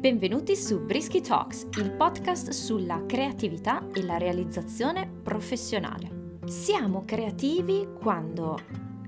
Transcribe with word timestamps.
Benvenuti 0.00 0.56
su 0.56 0.80
Brisky 0.80 1.20
Talks, 1.20 1.68
il 1.76 1.90
podcast 1.90 2.48
sulla 2.52 3.04
creatività 3.04 3.86
e 3.92 4.02
la 4.02 4.16
realizzazione 4.16 5.06
professionale. 5.06 6.38
Siamo 6.46 7.04
creativi 7.04 7.86
quando 8.00 8.58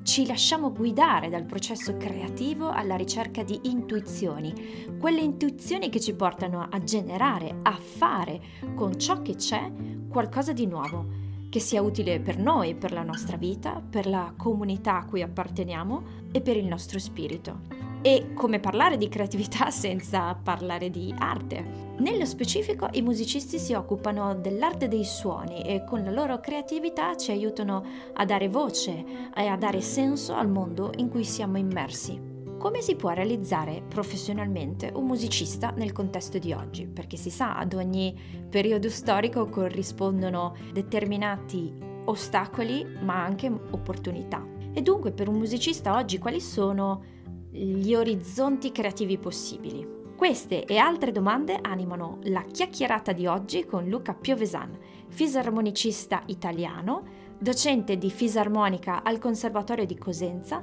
ci 0.03 0.27
lasciamo 0.27 0.71
guidare 0.71 1.31
dal 1.31 1.47
processo 1.47 1.97
creativo 1.97 2.69
alla 2.69 2.97
ricerca 2.97 3.43
di 3.43 3.59
intuizioni, 3.63 4.99
quelle 5.01 5.23
intuizioni 5.23 5.89
che 5.89 5.99
ci 5.99 6.13
portano 6.13 6.69
a 6.71 6.79
generare, 6.85 7.61
a 7.63 7.79
fare 7.79 8.43
con 8.75 8.99
ciò 8.99 9.23
che 9.23 9.35
c'è 9.37 9.73
qualcosa 10.11 10.53
di 10.53 10.67
nuovo, 10.67 11.07
che 11.49 11.59
sia 11.59 11.81
utile 11.81 12.21
per 12.21 12.37
noi, 12.37 12.75
per 12.75 12.93
la 12.93 13.03
nostra 13.03 13.39
vita, 13.39 13.81
per 13.81 14.07
la 14.07 14.35
comunità 14.37 14.99
a 14.99 15.07
cui 15.07 15.23
apparteniamo 15.23 16.03
e 16.33 16.43
per 16.43 16.59
il 16.59 16.67
nostro 16.67 16.99
spirito. 16.99 17.82
E 18.05 18.33
come 18.35 18.59
parlare 18.59 18.97
di 18.97 19.09
creatività 19.09 19.71
senza 19.71 20.35
parlare 20.35 20.91
di 20.91 21.15
arte? 21.17 21.91
Nello 21.99 22.25
specifico 22.25 22.89
i 22.95 23.01
musicisti 23.01 23.61
si 23.61 23.75
occupano 23.75 24.35
dell'arte 24.35 24.89
dei 24.89 25.05
suoni 25.05 25.63
e 25.63 25.85
con 25.85 26.03
la 26.03 26.11
loro 26.11 26.41
creatività 26.41 27.17
ci 27.17 27.31
aiutano 27.31 27.85
a 28.15 28.25
dare 28.25 28.49
voce 28.49 29.31
e 29.33 29.47
a 29.47 29.57
dare 29.57 29.81
senso 29.81 30.35
al 30.35 30.49
mondo 30.49 30.91
in 30.97 31.11
cui 31.11 31.23
siamo 31.23 31.59
immersi. 31.59 32.21
Come 32.59 32.81
si 32.81 32.97
può 32.97 33.11
realizzare 33.11 33.85
professionalmente 33.89 34.91
un 34.93 35.07
musicista 35.07 35.71
nel 35.71 35.93
contesto 35.93 36.39
di 36.39 36.53
oggi? 36.53 36.89
Perché 36.89 37.17
si 37.17 37.31
sa, 37.31 37.55
ad 37.55 37.73
ogni 37.73 38.19
periodo 38.51 38.89
storico 38.89 39.49
corrispondono 39.49 40.57
determinati 40.73 41.73
ostacoli 42.07 42.85
ma 43.01 43.23
anche 43.25 43.47
opportunità. 43.47 44.45
E 44.73 44.83
dunque 44.83 45.13
per 45.13 45.29
un 45.29 45.37
musicista 45.37 45.95
oggi 45.95 46.19
quali 46.19 46.41
sono 46.41 47.12
gli 47.53 47.95
orizzonti 47.95 48.73
creativi 48.73 49.19
possibili. 49.19 49.87
Queste 50.17 50.65
e 50.65 50.79
altre 50.79 51.13
domande 51.13 51.59
animano 51.61 52.19
la 52.23 52.43
chiacchierata 52.51 53.13
di 53.13 53.27
oggi 53.27 53.67
con 53.67 53.89
Luca 53.89 54.15
Piovesan, 54.15 54.79
fisarmonicista 55.09 56.23
italiano, 56.27 57.05
docente 57.39 57.99
di 57.99 58.11
fisarmonica 58.11 59.03
al 59.03 59.19
Conservatorio 59.19 59.85
di 59.85 59.99
Cosenza, 59.99 60.63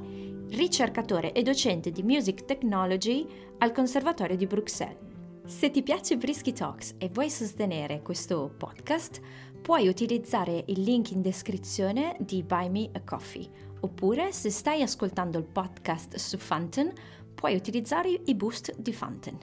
ricercatore 0.50 1.34
e 1.34 1.44
docente 1.44 1.92
di 1.92 2.02
Music 2.02 2.46
Technology 2.46 3.28
al 3.59 3.72
Conservatorio 3.72 4.36
di 4.36 4.48
Bruxelles. 4.48 4.98
Se 5.46 5.70
ti 5.70 5.84
piace 5.84 6.18
Brisky 6.18 6.53
Talks 6.53 6.96
e 6.98 7.09
vuoi 7.09 7.30
sostenere 7.30 8.02
questo 8.02 8.52
podcast, 8.58 9.20
puoi 9.62 9.88
utilizzare 9.88 10.64
il 10.68 10.81
link 10.81 11.12
in 11.12 11.22
descrizione 11.22 12.16
di 12.20 12.42
Buy 12.44 12.70
Me 12.70 12.90
a 12.94 13.02
Coffee 13.03 13.48
Oppure, 13.81 14.31
se 14.31 14.49
stai 14.49 14.81
ascoltando 14.81 15.38
il 15.38 15.45
podcast 15.45 16.16
su 16.17 16.38
Fountain, 16.38 16.91
puoi 17.33 17.55
utilizzare 17.55 18.09
i 18.25 18.35
boost 18.35 18.75
di 18.77 18.91
Fountain. 18.91 19.38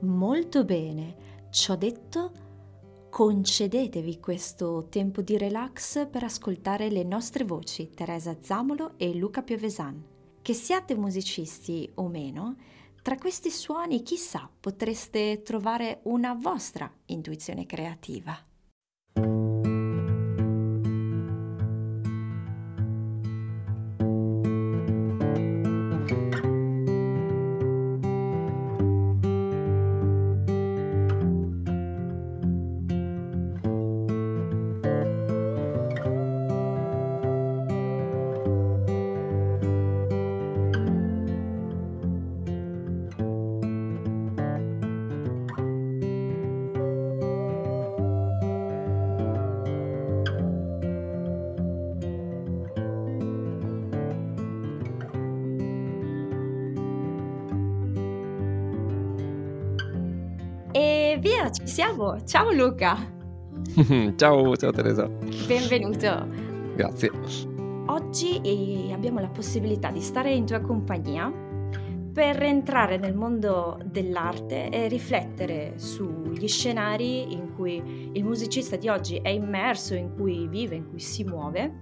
Molto 0.00 0.64
bene, 0.64 1.48
ciò 1.50 1.76
detto, 1.76 2.32
concedetevi 3.10 4.18
questo 4.18 4.86
tempo 4.88 5.20
di 5.20 5.36
relax 5.36 6.08
per 6.08 6.24
ascoltare 6.24 6.90
le 6.90 7.04
nostre 7.04 7.44
voci, 7.44 7.90
Teresa 7.90 8.36
Zamolo 8.40 8.94
e 8.96 9.14
Luca 9.14 9.42
Piovesan. 9.42 10.02
Che 10.40 10.52
siate 10.52 10.94
musicisti 10.94 11.90
o 11.94 12.08
meno, 12.08 12.56
tra 13.02 13.16
questi 13.16 13.50
suoni, 13.50 14.02
chissà, 14.02 14.48
potreste 14.58 15.42
trovare 15.42 16.00
una 16.04 16.34
vostra 16.34 16.90
intuizione 17.06 17.66
creativa. 17.66 18.34
Ciao 62.24 62.52
Luca. 62.52 62.96
ciao, 64.16 64.56
ciao 64.56 64.70
Teresa. 64.70 65.06
Benvenuto. 65.46 66.26
Grazie. 66.74 67.10
Oggi 67.86 68.40
eh, 68.40 68.92
abbiamo 68.92 69.20
la 69.20 69.28
possibilità 69.28 69.90
di 69.90 70.00
stare 70.00 70.32
in 70.32 70.46
tua 70.46 70.60
compagnia 70.60 71.32
per 72.12 72.42
entrare 72.42 72.96
nel 72.96 73.14
mondo 73.14 73.78
dell'arte 73.84 74.68
e 74.68 74.86
riflettere 74.86 75.72
sugli 75.76 76.46
scenari 76.46 77.32
in 77.32 77.52
cui 77.54 78.10
il 78.12 78.24
musicista 78.24 78.76
di 78.76 78.88
oggi 78.88 79.16
è 79.16 79.30
immerso, 79.30 79.94
in 79.94 80.14
cui 80.14 80.46
vive, 80.46 80.76
in 80.76 80.88
cui 80.88 81.00
si 81.00 81.24
muove. 81.24 81.80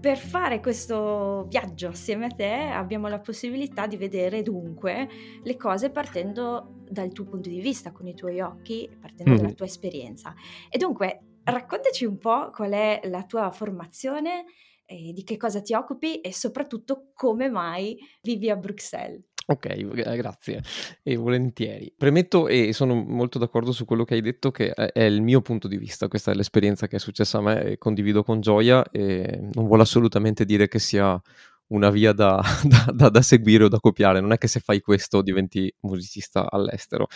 Per 0.00 0.16
fare 0.16 0.60
questo 0.60 1.46
viaggio 1.48 1.88
assieme 1.88 2.26
a 2.26 2.30
te 2.30 2.52
abbiamo 2.72 3.08
la 3.08 3.18
possibilità 3.18 3.86
di 3.86 3.96
vedere 3.96 4.42
dunque 4.42 5.08
le 5.42 5.56
cose 5.56 5.90
partendo 5.90 6.75
dal 6.88 7.12
tuo 7.12 7.24
punto 7.24 7.48
di 7.48 7.60
vista, 7.60 7.92
con 7.92 8.06
i 8.06 8.14
tuoi 8.14 8.40
occhi, 8.40 8.88
partendo 9.00 9.34
mm. 9.34 9.36
dalla 9.36 9.52
tua 9.52 9.66
esperienza. 9.66 10.34
E 10.68 10.78
dunque, 10.78 11.38
raccontaci 11.44 12.04
un 12.04 12.18
po' 12.18 12.50
qual 12.50 12.72
è 12.72 13.00
la 13.04 13.24
tua 13.24 13.50
formazione, 13.50 14.44
eh, 14.86 15.12
di 15.12 15.24
che 15.24 15.36
cosa 15.36 15.60
ti 15.60 15.74
occupi 15.74 16.20
e 16.20 16.32
soprattutto 16.32 17.10
come 17.14 17.48
mai 17.48 17.98
vivi 18.22 18.50
a 18.50 18.56
Bruxelles. 18.56 19.24
Ok, 19.48 19.76
grazie 20.16 20.60
e 21.04 21.14
volentieri. 21.14 21.92
Premetto 21.96 22.48
e 22.48 22.72
sono 22.72 22.96
molto 22.96 23.38
d'accordo 23.38 23.70
su 23.70 23.84
quello 23.84 24.02
che 24.04 24.14
hai 24.14 24.20
detto 24.20 24.50
che 24.50 24.72
è 24.72 25.02
il 25.04 25.22
mio 25.22 25.40
punto 25.40 25.68
di 25.68 25.76
vista, 25.76 26.08
questa 26.08 26.32
è 26.32 26.34
l'esperienza 26.34 26.88
che 26.88 26.96
è 26.96 26.98
successa 26.98 27.38
a 27.38 27.42
me 27.42 27.62
e 27.62 27.78
condivido 27.78 28.24
con 28.24 28.40
gioia 28.40 28.84
e 28.90 29.48
non 29.52 29.66
vuole 29.66 29.82
assolutamente 29.82 30.44
dire 30.44 30.66
che 30.66 30.80
sia 30.80 31.20
una 31.68 31.90
via 31.90 32.12
da, 32.12 32.40
da, 32.64 32.92
da, 32.92 33.08
da, 33.08 33.22
seguire 33.22 33.64
o 33.64 33.68
da 33.68 33.78
copiare. 33.78 34.20
Non 34.20 34.32
è 34.32 34.38
che 34.38 34.48
se 34.48 34.60
fai 34.60 34.80
questo 34.80 35.22
diventi 35.22 35.72
musicista 35.80 36.50
all'estero, 36.50 37.06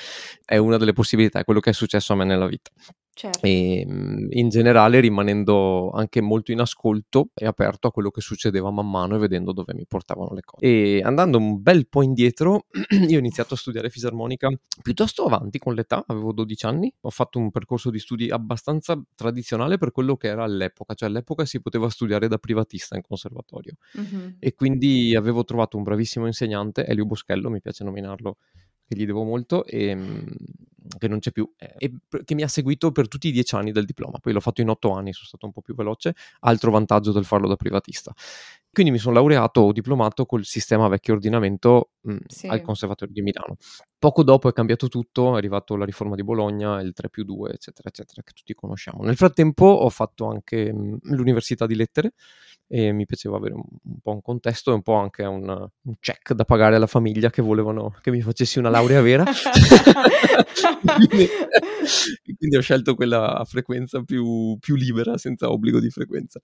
è 0.44 0.56
una 0.56 0.77
delle 0.77 0.93
possibilità, 0.93 1.41
è 1.41 1.44
quello 1.44 1.61
che 1.61 1.71
è 1.71 1.72
successo 1.75 2.12
a 2.12 2.16
me 2.16 2.25
nella 2.25 2.47
vita. 2.47 2.71
Certo. 3.12 3.47
E 3.47 3.84
mhmm, 3.87 4.28
in 4.31 4.48
generale 4.48 5.00
rimanendo 5.00 5.91
anche 5.91 6.21
molto 6.21 6.53
in 6.53 6.60
ascolto 6.60 7.31
e 7.34 7.44
aperto 7.44 7.88
a 7.88 7.91
quello 7.91 8.10
che 8.10 8.21
succedeva 8.21 8.71
man 8.71 8.88
mano 8.88 9.16
e 9.16 9.19
vedendo 9.19 9.53
dove 9.53 9.75
mi 9.75 9.84
portavano 9.87 10.32
le 10.32 10.43
cose. 10.43 10.65
E 10.65 11.03
andando 11.03 11.38
un 11.38 11.60
bel 11.60 11.88
po' 11.88 12.03
indietro, 12.03 12.66
io 13.09 13.16
ho 13.16 13.19
iniziato 13.19 13.54
a 13.54 13.56
studiare 13.56 13.91
fisarmonica 13.91 14.49
piuttosto 14.82 15.25
avanti 15.25 15.59
con 15.59 15.75
l'età, 15.75 16.04
avevo 16.06 16.32
12 16.32 16.66
anni, 16.66 16.93
ho 17.00 17.10
fatto 17.10 17.38
un 17.38 17.50
percorso 17.50 17.91
di 17.91 17.99
studi 17.99 18.31
abbastanza 18.31 19.00
tradizionale 19.15 19.76
per 19.76 19.91
quello 19.93 20.16
che 20.16 20.28
era 20.28 20.44
all'epoca, 20.44 20.94
cioè 20.94 21.09
all'epoca 21.09 21.44
si 21.44 21.60
poteva 21.60 21.91
studiare 21.91 22.28
da 22.28 22.38
privatista 22.38 22.97
in 22.97 23.03
conservatorio 23.03 23.75
mm-hmm. 23.99 24.28
e 24.38 24.54
quindi 24.54 25.15
avevo 25.15 25.44
trovato 25.44 25.76
un 25.76 25.82
bravissimo 25.82 26.26
insegnante, 26.26 26.87
Elio 26.87 27.04
Boschello, 27.04 27.50
mi 27.50 27.60
piace 27.60 27.84
nominarlo 27.84 28.38
che 28.90 28.96
gli 28.96 29.06
devo 29.06 29.22
molto, 29.22 29.64
e, 29.64 29.86
ehm, 29.86 30.24
che 30.98 31.06
non 31.06 31.20
c'è 31.20 31.30
più, 31.30 31.48
eh, 31.56 31.74
e 31.78 31.92
che 32.24 32.34
mi 32.34 32.42
ha 32.42 32.48
seguito 32.48 32.90
per 32.90 33.06
tutti 33.06 33.28
i 33.28 33.30
dieci 33.30 33.54
anni 33.54 33.70
del 33.70 33.84
diploma. 33.84 34.18
Poi 34.18 34.32
l'ho 34.32 34.40
fatto 34.40 34.60
in 34.60 34.68
otto 34.68 34.90
anni, 34.90 35.12
sono 35.12 35.26
stato 35.26 35.46
un 35.46 35.52
po' 35.52 35.60
più 35.60 35.76
veloce, 35.76 36.14
altro 36.40 36.72
vantaggio 36.72 37.12
del 37.12 37.24
farlo 37.24 37.46
da 37.46 37.54
privatista. 37.54 38.12
Quindi 38.72 38.90
mi 38.90 38.98
sono 38.98 39.14
laureato 39.14 39.60
o 39.60 39.72
diplomato 39.72 40.26
col 40.26 40.44
sistema 40.44 40.88
vecchio 40.88 41.14
ordinamento 41.14 41.90
mh, 42.00 42.16
sì. 42.26 42.46
al 42.48 42.62
Conservatorio 42.62 43.14
di 43.14 43.22
Milano. 43.22 43.56
Poco 43.96 44.24
dopo 44.24 44.48
è 44.48 44.52
cambiato 44.52 44.88
tutto, 44.88 45.34
è 45.34 45.36
arrivato 45.36 45.76
la 45.76 45.84
riforma 45.84 46.16
di 46.16 46.25
Bologna, 46.25 46.81
il 46.81 46.93
3 46.93 47.10
più 47.10 47.22
2, 47.22 47.52
eccetera, 47.52 47.88
eccetera, 47.88 48.22
che 48.25 48.32
tutti 48.32 48.54
conosciamo. 48.54 49.04
Nel 49.04 49.16
frattempo 49.16 49.66
ho 49.66 49.88
fatto 49.88 50.26
anche 50.26 50.72
mh, 50.72 50.98
l'Università 51.14 51.66
di 51.66 51.76
Lettere, 51.76 52.12
e 52.72 52.93
mi 52.93 53.05
piaceva 53.05 53.37
avere 53.37 53.55
un, 53.55 53.64
un, 53.82 53.99
po' 54.00 54.12
un 54.12 54.22
contesto 54.22 54.70
e 54.70 54.75
un 54.75 54.82
po' 54.82 54.94
anche 54.94 55.25
un, 55.25 55.49
un, 55.49 55.94
check 55.99 56.34
da 56.34 56.44
pagare 56.44 56.76
alla 56.76 56.87
famiglia 56.87 57.28
che 57.28 57.43
volevano 57.43 57.93
che 58.00 58.12
mi 58.12 58.20
facessi 58.20 58.61
una 58.61 58.69
laurea 58.69 59.02
vera. 59.02 59.25
quindi, 60.94 61.26
quindi, 62.38 62.56
ho 62.56 62.61
scelto 62.61 62.94
quella 62.94 63.38
a 63.38 63.44
frequenza 63.44 64.05
più, 64.05 64.56
più 64.61 64.76
libera, 64.76 65.19
senza 65.19 65.50
obbligo 65.50 65.81
di 65.81 65.90
frequenza. 65.90 66.38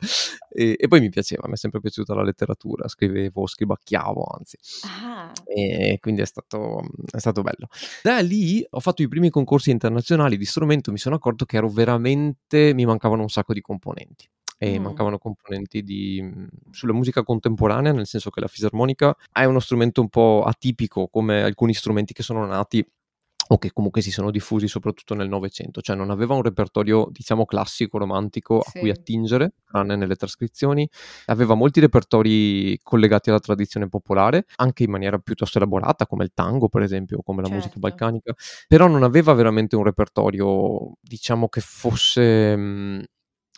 E, 0.49 0.75
e, 0.77 0.89
poi 0.89 0.99
mi 0.99 1.11
piaceva, 1.11 1.47
mi 1.47 1.55
è 1.55 1.57
sempre 1.57 1.79
piaciuta 1.79 2.13
la 2.13 2.25
letteratura, 2.25 2.89
scrivevo, 2.89 3.47
scribacchiavo, 3.47 4.25
anzi. 4.25 4.59
Ah. 4.85 5.31
E 5.45 5.99
quindi 6.01 6.23
è 6.23 6.27
stato, 6.27 6.83
è 7.09 7.19
stato 7.21 7.43
bello. 7.43 7.69
Da 8.03 8.19
lì 8.19 8.67
ho 8.69 8.81
fatto 8.81 9.01
i 9.01 9.07
primi 9.07 9.31
concorsi 9.31 9.71
internazionali 9.71 10.37
di 10.37 10.45
strumento, 10.45 10.91
mi 10.91 10.99
sono 10.99 11.15
accorto 11.15 11.45
che 11.45 11.59
ero 11.59 11.69
veramente, 11.69 12.75
mi 12.75 12.85
mancavano 12.85 13.23
un 13.23 13.29
sacco 13.29 13.53
di 13.53 13.61
componenti 13.61 14.29
e 14.59 14.79
Mh. 14.79 14.83
mancavano 14.83 15.19
componenti 15.19 15.83
di 15.83 16.21
mhmm, 16.23 16.47
sulla 16.71 16.93
musica 16.93 17.23
contemporanea, 17.23 17.93
nel 17.93 18.07
senso 18.07 18.31
che 18.31 18.41
la 18.41 18.49
fisarmonica 18.49 19.15
è 19.33 19.45
uno 19.45 19.61
strumento 19.61 20.01
un 20.01 20.09
po' 20.09 20.43
atipico 20.47 21.09
come 21.09 21.43
alcuni 21.43 21.75
strumenti 21.75 22.13
che 22.13 22.23
sono 22.23 22.45
nati 22.47 22.85
o 23.49 23.59
che 23.59 23.71
comunque 23.73 24.01
si 24.03 24.11
sono 24.11 24.33
diffusi 24.33 24.67
soprattutto 24.67 25.15
nel 25.15 25.29
Novecento, 25.29 25.81
cioè 25.81 25.95
non 25.95 26.11
aveva 26.11 26.35
un 26.35 26.43
repertorio 26.43 27.07
diciamo 27.13 27.45
classico, 27.45 27.97
romantico 27.99 28.61
a 28.61 28.73
cui 28.75 28.91
attingere, 28.91 29.53
tranne 29.71 29.95
nelle 29.95 30.17
trascrizioni, 30.17 30.89
aveva 31.27 31.55
molti 31.55 31.79
repertori 31.79 32.77
collegati 32.83 33.31
alla 33.31 33.39
tradizione 33.39 33.89
popolare, 33.89 34.47
anche 34.57 34.83
in 34.83 34.91
maniera 34.91 35.19
piuttosto 35.19 35.59
elaborata, 35.59 36.07
come 36.07 36.25
il 36.25 36.33
tango 36.35 36.69
per 36.69 36.83
esempio, 36.83 37.19
o 37.19 37.23
come 37.23 37.39
la 37.39 37.45
certo. 37.45 37.55
musica 37.55 37.79
balcanica, 37.79 38.35
però 38.67 38.89
non 38.89 39.05
aveva 39.05 39.33
veramente 39.35 39.77
un 39.77 39.85
repertorio 39.85 40.95
diciamo 41.01 41.49
che 41.49 41.61
fosse 41.61 42.57
mh, 42.57 43.05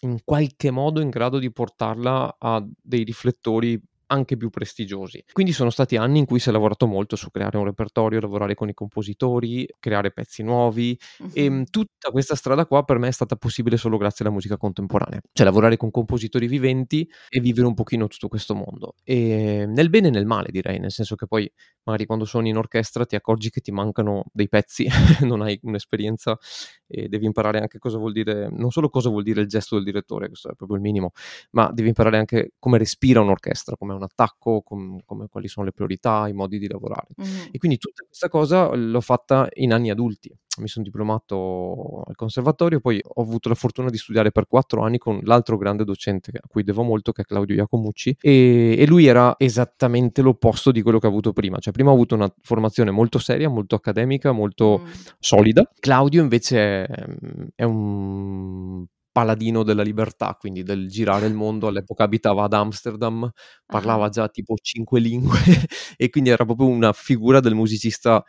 in 0.00 0.18
qualche 0.24 0.70
modo 0.70 1.00
in 1.00 1.10
grado 1.10 1.38
di 1.38 1.50
portarla 1.52 2.36
a 2.38 2.64
dei 2.80 3.04
riflettori 3.04 3.80
anche 4.08 4.36
più 4.36 4.50
prestigiosi. 4.50 5.24
Quindi 5.32 5.52
sono 5.52 5.70
stati 5.70 5.96
anni 5.96 6.18
in 6.18 6.24
cui 6.24 6.38
si 6.38 6.48
è 6.48 6.52
lavorato 6.52 6.86
molto 6.86 7.16
su 7.16 7.30
creare 7.30 7.56
un 7.56 7.64
repertorio, 7.64 8.20
lavorare 8.20 8.54
con 8.54 8.68
i 8.68 8.74
compositori, 8.74 9.66
creare 9.78 10.10
pezzi 10.12 10.42
nuovi 10.42 10.98
uh-huh. 11.18 11.30
e 11.32 11.64
tutta 11.70 12.10
questa 12.10 12.34
strada 12.34 12.66
qua 12.66 12.84
per 12.84 12.98
me 12.98 13.08
è 13.08 13.12
stata 13.12 13.36
possibile 13.36 13.76
solo 13.76 13.96
grazie 13.96 14.24
alla 14.24 14.32
musica 14.32 14.56
contemporanea, 14.56 15.20
cioè 15.32 15.46
lavorare 15.46 15.76
con 15.76 15.90
compositori 15.90 16.46
viventi 16.46 17.08
e 17.28 17.40
vivere 17.40 17.66
un 17.66 17.74
pochino 17.74 18.06
tutto 18.08 18.28
questo 18.28 18.54
mondo. 18.54 18.94
E 19.04 19.64
nel 19.66 19.90
bene 19.90 20.08
e 20.08 20.10
nel 20.10 20.26
male 20.26 20.48
direi, 20.50 20.78
nel 20.78 20.92
senso 20.92 21.14
che 21.14 21.26
poi 21.26 21.50
magari 21.84 22.06
quando 22.06 22.24
suoni 22.24 22.48
in 22.50 22.56
orchestra 22.56 23.04
ti 23.04 23.16
accorgi 23.16 23.50
che 23.50 23.60
ti 23.60 23.72
mancano 23.72 24.24
dei 24.32 24.48
pezzi, 24.48 24.86
non 25.24 25.42
hai 25.42 25.58
un'esperienza 25.62 26.38
e 26.86 27.08
devi 27.08 27.26
imparare 27.26 27.60
anche 27.60 27.78
cosa 27.78 27.98
vuol 27.98 28.12
dire, 28.12 28.48
non 28.50 28.70
solo 28.70 28.88
cosa 28.88 29.10
vuol 29.10 29.22
dire 29.22 29.42
il 29.42 29.48
gesto 29.48 29.74
del 29.74 29.84
direttore, 29.84 30.28
questo 30.28 30.50
è 30.50 30.54
proprio 30.54 30.76
il 30.76 30.82
minimo, 30.82 31.12
ma 31.50 31.70
devi 31.72 31.88
imparare 31.88 32.18
anche 32.18 32.52
come 32.58 32.78
respira 32.78 33.20
un'orchestra, 33.20 33.76
come 33.76 33.97
un 33.98 34.04
attacco, 34.04 34.62
com- 34.62 34.98
come, 35.04 35.28
quali 35.28 35.48
sono 35.48 35.66
le 35.66 35.72
priorità, 35.72 36.26
i 36.28 36.32
modi 36.32 36.58
di 36.58 36.68
lavorare. 36.68 37.08
Mm. 37.20 37.48
E 37.52 37.58
quindi 37.58 37.78
tutta 37.78 38.04
questa 38.04 38.28
cosa 38.28 38.74
l'ho 38.74 39.00
fatta 39.00 39.48
in 39.54 39.72
anni 39.72 39.90
adulti. 39.90 40.34
Mi 40.58 40.66
sono 40.66 40.84
diplomato 40.84 42.02
al 42.04 42.16
conservatorio, 42.16 42.80
poi 42.80 43.00
ho 43.00 43.22
avuto 43.22 43.48
la 43.48 43.54
fortuna 43.54 43.90
di 43.90 43.96
studiare 43.96 44.32
per 44.32 44.48
quattro 44.48 44.82
anni 44.82 44.98
con 44.98 45.20
l'altro 45.22 45.56
grande 45.56 45.84
docente 45.84 46.32
a 46.34 46.48
cui 46.48 46.64
devo 46.64 46.82
molto, 46.82 47.12
che 47.12 47.22
è 47.22 47.24
Claudio 47.24 47.54
Iacomucci, 47.54 48.16
e, 48.20 48.74
e 48.76 48.86
lui 48.86 49.06
era 49.06 49.36
esattamente 49.38 50.20
l'opposto 50.20 50.72
di 50.72 50.82
quello 50.82 50.98
che 50.98 51.06
ho 51.06 51.10
avuto 51.10 51.32
prima. 51.32 51.58
Cioè, 51.58 51.72
prima 51.72 51.90
ho 51.90 51.94
avuto 51.94 52.16
una 52.16 52.32
formazione 52.42 52.90
molto 52.90 53.20
seria, 53.20 53.48
molto 53.48 53.76
accademica, 53.76 54.32
molto 54.32 54.80
mm. 54.80 54.90
solida. 55.20 55.70
Claudio 55.78 56.22
invece 56.22 56.86
è, 56.86 57.06
è 57.54 57.62
un 57.62 58.84
paladino 59.18 59.64
della 59.64 59.82
libertà, 59.82 60.36
quindi 60.38 60.62
del 60.62 60.88
girare 60.88 61.26
il 61.26 61.34
mondo. 61.34 61.66
All'epoca 61.66 62.04
abitava 62.04 62.44
ad 62.44 62.52
Amsterdam, 62.52 63.28
parlava 63.66 64.08
già 64.10 64.28
tipo 64.28 64.54
cinque 64.62 65.00
lingue 65.00 65.38
e 65.96 66.08
quindi 66.08 66.30
era 66.30 66.44
proprio 66.44 66.68
una 66.68 66.92
figura 66.92 67.40
del 67.40 67.56
musicista 67.56 68.24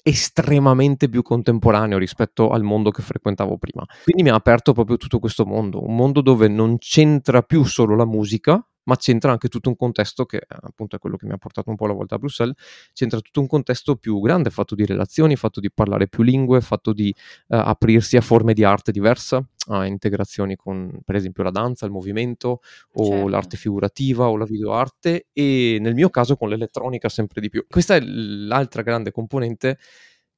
estremamente 0.00 1.08
più 1.08 1.22
contemporaneo 1.22 1.98
rispetto 1.98 2.50
al 2.50 2.62
mondo 2.62 2.92
che 2.92 3.02
frequentavo 3.02 3.58
prima. 3.58 3.84
Quindi 4.04 4.22
mi 4.22 4.30
ha 4.30 4.36
aperto 4.36 4.72
proprio 4.72 4.96
tutto 4.96 5.18
questo 5.18 5.44
mondo, 5.44 5.84
un 5.84 5.96
mondo 5.96 6.20
dove 6.20 6.46
non 6.46 6.78
c'entra 6.78 7.42
più 7.42 7.64
solo 7.64 7.96
la 7.96 8.06
musica, 8.06 8.64
ma 8.88 8.96
c'entra 8.96 9.30
anche 9.30 9.48
tutto 9.48 9.68
un 9.68 9.76
contesto 9.76 10.24
che 10.24 10.40
appunto 10.48 10.96
è 10.96 10.98
quello 10.98 11.16
che 11.16 11.26
mi 11.26 11.32
ha 11.32 11.36
portato 11.36 11.68
un 11.68 11.76
po' 11.76 11.86
la 11.86 11.92
volta 11.92 12.14
a 12.14 12.18
Bruxelles, 12.18 12.56
c'entra 12.94 13.20
tutto 13.20 13.40
un 13.40 13.46
contesto 13.46 13.96
più 13.96 14.18
grande, 14.18 14.50
fatto 14.50 14.74
di 14.74 14.86
relazioni, 14.86 15.36
fatto 15.36 15.60
di 15.60 15.70
parlare 15.70 16.08
più 16.08 16.22
lingue, 16.22 16.62
fatto 16.62 16.94
di 16.94 17.14
uh, 17.48 17.56
aprirsi 17.56 18.16
a 18.16 18.22
forme 18.22 18.54
di 18.54 18.64
arte 18.64 18.90
diversa, 18.90 19.46
a 19.68 19.84
integrazioni 19.84 20.56
con 20.56 21.00
per 21.04 21.16
esempio 21.16 21.42
la 21.42 21.50
danza, 21.50 21.84
il 21.84 21.92
movimento 21.92 22.60
o 22.94 23.04
certo. 23.04 23.28
l'arte 23.28 23.56
figurativa 23.58 24.28
o 24.28 24.36
la 24.38 24.46
videoarte 24.46 25.28
e 25.34 25.76
nel 25.80 25.94
mio 25.94 26.08
caso 26.08 26.36
con 26.36 26.48
l'elettronica 26.48 27.10
sempre 27.10 27.42
di 27.42 27.50
più. 27.50 27.66
Questa 27.68 27.94
è 27.94 28.00
l'altra 28.00 28.80
grande 28.80 29.12
componente 29.12 29.78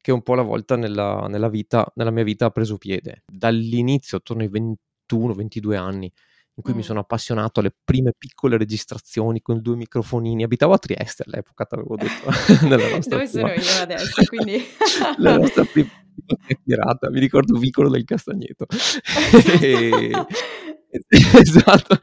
che 0.00 0.10
un 0.10 0.22
po' 0.22 0.32
alla 0.32 0.42
volta 0.42 0.74
nella, 0.74 1.26
nella, 1.28 1.48
vita, 1.48 1.86
nella 1.94 2.10
mia 2.10 2.24
vita 2.24 2.46
ha 2.46 2.50
preso 2.50 2.78
piede. 2.78 3.22
Dall'inizio, 3.26 4.16
attorno 4.16 4.42
ai 4.42 4.50
21-22 5.12 5.76
anni, 5.76 6.12
in 6.60 6.62
cui 6.62 6.74
mm. 6.74 6.76
mi 6.76 6.82
sono 6.82 7.00
appassionato 7.00 7.60
alle 7.60 7.74
prime 7.82 8.12
piccole 8.16 8.58
registrazioni 8.58 9.40
con 9.40 9.60
due 9.60 9.76
microfonini. 9.76 10.44
Abitavo 10.44 10.74
a 10.74 10.78
Trieste 10.78 11.24
all'epoca, 11.26 11.64
ti 11.64 11.74
avevo 11.74 11.96
detto. 11.96 12.30
Dove 13.08 13.26
sono 13.26 13.48
io 13.48 13.82
adesso, 13.82 14.22
quindi... 14.26 14.62
la 15.18 15.38
nostra 15.38 15.64
prima 15.70 15.88
chiacchierata, 16.46 17.10
mi 17.10 17.18
ricordo 17.18 17.58
Vicolo 17.58 17.88
del 17.88 18.04
Castagneto. 18.04 18.66
e... 19.60 20.10
esatto. 21.40 21.98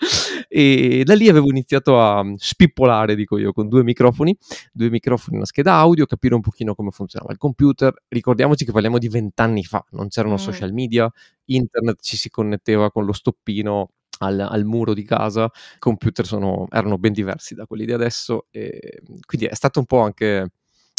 E 0.48 1.04
da 1.04 1.14
lì 1.14 1.28
avevo 1.28 1.50
iniziato 1.50 2.02
a 2.02 2.24
spippolare, 2.38 3.16
dico 3.16 3.38
io, 3.38 3.52
con 3.52 3.68
due 3.68 3.84
microfoni, 3.84 4.36
due 4.72 4.90
microfoni, 4.90 5.38
una 5.38 5.46
scheda 5.46 5.76
audio, 5.76 6.06
capire 6.06 6.34
un 6.34 6.42
pochino 6.42 6.74
come 6.74 6.92
funzionava 6.92 7.32
il 7.32 7.38
computer. 7.38 7.94
Ricordiamoci 8.08 8.66
che 8.66 8.72
parliamo 8.72 8.98
di 8.98 9.10
vent'anni 9.10 9.64
fa, 9.64 9.86
non 9.92 10.08
c'erano 10.08 10.36
mm. 10.36 10.38
social 10.38 10.74
media, 10.74 11.12
internet 11.46 12.02
ci 12.02 12.18
si 12.18 12.30
connetteva 12.30 12.92
con 12.92 13.06
lo 13.06 13.14
stoppino 13.14 13.92
al, 14.20 14.40
al, 14.40 14.66
muro 14.66 14.94
di 14.94 15.04
casa, 15.04 15.46
i 15.46 15.80
computer 15.80 16.26
sono, 16.26 16.68
erano 16.70 16.98
ben 16.98 17.14
diversi 17.14 17.56
da 17.56 17.66
quelli 17.66 17.86
di 17.86 17.94
adesso 17.94 18.48
e 18.52 19.02
quindi 19.26 19.48
è 19.48 19.54
stato 19.56 19.80
un 19.80 19.86
po' 19.86 20.00
anche 20.00 20.52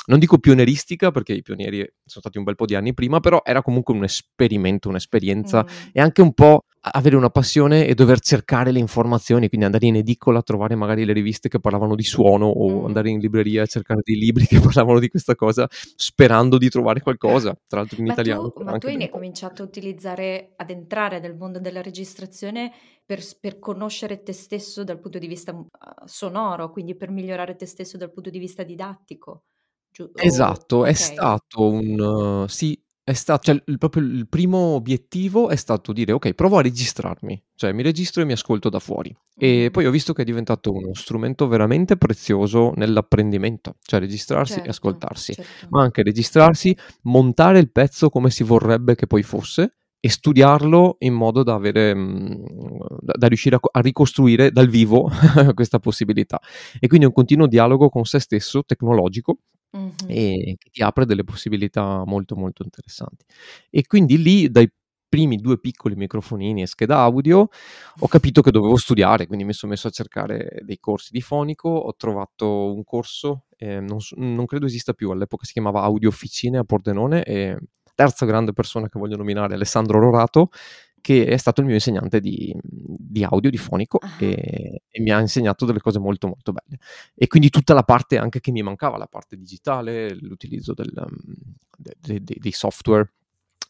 non 0.08 0.18
dico 0.18 0.38
pionieristica 0.38 1.10
perché 1.10 1.32
i 1.32 1.42
pionieri 1.42 1.78
sono 1.78 2.20
stati 2.20 2.38
un 2.38 2.44
bel 2.44 2.56
po' 2.56 2.66
di 2.66 2.74
anni 2.74 2.94
prima, 2.94 3.20
però 3.20 3.40
era 3.44 3.62
comunque 3.62 3.94
un 3.94 4.04
esperimento, 4.04 4.88
un'esperienza 4.88 5.64
mm. 5.64 5.88
e 5.92 6.00
anche 6.00 6.22
un 6.22 6.32
po' 6.32 6.64
avere 6.80 7.16
una 7.16 7.30
passione 7.30 7.86
e 7.86 7.94
dover 7.94 8.20
cercare 8.20 8.70
le 8.70 8.78
informazioni, 8.78 9.48
quindi 9.48 9.66
andare 9.66 9.86
in 9.86 9.96
edicola 9.96 10.38
a 10.38 10.42
trovare 10.42 10.74
magari 10.74 11.04
le 11.04 11.12
riviste 11.12 11.48
che 11.48 11.60
parlavano 11.60 11.94
di 11.94 12.02
suono 12.02 12.46
o 12.46 12.80
mm. 12.80 12.84
andare 12.86 13.10
in 13.10 13.18
libreria 13.18 13.62
a 13.62 13.66
cercare 13.66 14.00
dei 14.02 14.16
libri 14.16 14.46
che 14.46 14.60
parlavano 14.60 14.98
di 14.98 15.08
questa 15.08 15.34
cosa 15.34 15.68
sperando 15.70 16.58
di 16.58 16.68
trovare 16.68 17.00
qualcosa, 17.00 17.58
tra 17.66 17.80
l'altro 17.80 17.98
in 17.98 18.06
ma 18.06 18.12
italiano. 18.12 18.50
Tu, 18.50 18.62
ma 18.62 18.78
tu 18.78 18.86
hai 18.86 19.08
cominciato 19.10 19.62
a 19.62 19.66
utilizzare, 19.66 20.52
ad 20.56 20.70
entrare 20.70 21.20
nel 21.20 21.36
mondo 21.36 21.58
della 21.58 21.82
registrazione 21.82 22.72
per, 23.04 23.22
per, 23.40 23.58
conoscere 23.58 24.22
te 24.22 24.32
stesso 24.32 24.84
dal 24.84 25.00
punto 25.00 25.18
di 25.18 25.26
vista 25.26 25.52
uh, 25.52 25.66
sonoro, 26.04 26.70
quindi 26.70 26.94
per 26.94 27.10
migliorare 27.10 27.56
te 27.56 27.66
stesso 27.66 27.96
dal 27.96 28.12
punto 28.12 28.30
di 28.30 28.38
vista 28.38 28.62
didattico. 28.62 29.44
Giu 29.94 30.08
Esatto, 30.20 30.84
è 30.84 30.92
stato 30.92 31.70
un 31.70 32.44
sì, 32.48 32.80
è 33.02 33.12
sta 33.14 33.38
cioè 33.38 33.60
il 33.66 33.78
proprio 33.78 34.02
il 34.02 34.28
primo 34.28 34.58
obiettivo 34.74 35.48
è 35.48 35.56
stato 35.56 35.92
dire: 35.92 36.12
"Okay, 36.12 36.34
provo 36.34 36.58
a 36.58 36.62
registrarmi, 36.62 37.42
cioè 37.54 37.72
mi 37.72 37.82
registro 37.82 38.22
e 38.22 38.24
mi 38.24 38.32
ascolto 38.32 38.68
da 38.68 38.78
fuori". 38.80 39.14
E 39.36 39.68
poi 39.72 39.86
ho 39.86 39.90
visto 39.90 40.12
che 40.12 40.22
è 40.22 40.24
diventato 40.24 40.72
uno 40.72 40.92
strumento 40.94 41.46
veramente 41.48 41.96
prezioso 41.96 42.72
nell'apprendimento, 42.76 43.76
cioè 43.82 44.00
registrarsi 44.00 44.60
e 44.60 44.62
Certo, 44.62 44.70
ascoltarsi, 44.70 45.32
certo. 45.34 45.66
ma 45.70 45.82
anche 45.82 46.02
registrarsi, 46.02 46.76
montare 47.02 47.58
il 47.60 47.70
pezzo 47.70 48.08
come 48.10 48.30
si 48.30 48.42
vorrebbe 48.42 48.94
che 48.96 49.06
poi 49.06 49.22
fosse 49.22 49.74
e 50.00 50.08
studiarlo 50.10 50.96
in 51.00 51.12
modo 51.14 51.42
da 51.42 51.54
avere 51.54 51.92
mhmm, 51.94 52.44
da 53.00 53.14
da 53.16 53.26
riuscire 53.28 53.56
a 53.56 53.60
a 53.72 53.80
ricostruire 53.80 54.50
dal 54.52 54.68
vivo 54.68 55.08
questa 55.54 55.78
possibilità. 55.78 56.40
E 56.80 56.86
quindi 56.88 57.06
un 57.06 57.12
continuo 57.12 57.46
dialogo 57.46 57.88
con 57.88 58.04
se 58.04 58.18
stesso 58.20 58.62
tecnologico 58.64 59.38
Mh-mh. 59.74 59.92
e 60.06 60.56
ti 60.70 60.82
apre 60.82 61.04
delle 61.04 61.24
possibilità 61.24 62.02
molto, 62.06 62.34
molto 62.36 62.62
interessanti. 62.62 63.24
E 63.70 63.86
quindi 63.86 64.16
lì, 64.22 64.50
dai 64.50 64.70
primi 65.08 65.36
due 65.36 65.58
piccoli 65.58 65.94
microfonini 65.96 66.62
e 66.62 66.66
scheda 66.66 66.98
audio, 67.00 67.48
ho 68.00 68.08
capito 68.08 68.42
che 68.42 68.50
dovevo 68.50 68.76
studiare, 68.76 69.26
quindi 69.26 69.44
mi 69.44 69.52
sono 69.54 69.72
messo 69.72 69.88
a 69.88 69.90
cercare 69.90 70.60
dei 70.62 70.78
corsi 70.78 71.10
di 71.12 71.20
fonico, 71.22 71.68
ho 71.70 71.94
trovato 71.96 72.72
un 72.74 72.84
corso, 72.84 73.44
ehm, 73.56 73.84
non 73.86 73.98
non 74.16 74.44
credo 74.46 74.66
esista 74.66 74.92
più, 74.92 75.10
all'epoca 75.10 75.44
si 75.46 75.52
chiamava 75.52 75.82
Audio 75.82 76.08
Officine 76.08 76.58
a 76.58 76.64
Pordenone 76.64 77.22
e 77.24 77.58
terza 77.94 78.26
grande 78.26 78.52
persona 78.52 78.88
che 78.88 78.98
voglio 78.98 79.16
nominare, 79.16 79.54
Alessandro 79.54 79.98
Rorato, 79.98 80.50
che 81.08 81.24
è 81.24 81.38
stato 81.38 81.62
il 81.62 81.66
mio 81.66 81.76
insegnante 81.76 82.20
di, 82.20 82.54
di 82.62 83.24
audio, 83.24 83.48
di 83.48 83.56
fonico, 83.56 83.96
ah. 83.96 84.16
e, 84.18 84.82
e, 84.86 85.00
mi 85.00 85.10
ha 85.10 85.18
insegnato 85.18 85.64
delle 85.64 85.80
cose 85.80 85.98
molto 85.98 86.26
molto 86.26 86.52
belle. 86.52 86.78
E 87.14 87.28
quindi 87.28 87.48
tutta 87.48 87.72
la 87.72 87.82
parte 87.82 88.18
anche 88.18 88.40
che 88.40 88.50
mi 88.50 88.60
mancava, 88.60 88.98
la 88.98 89.06
parte 89.06 89.34
digitale, 89.34 90.14
l'utilizzo 90.16 90.74
del, 90.74 90.92
um, 90.94 91.16
de, 91.78 91.96
de, 91.98 92.22
de, 92.22 92.36
dei 92.38 92.52
software 92.52 93.10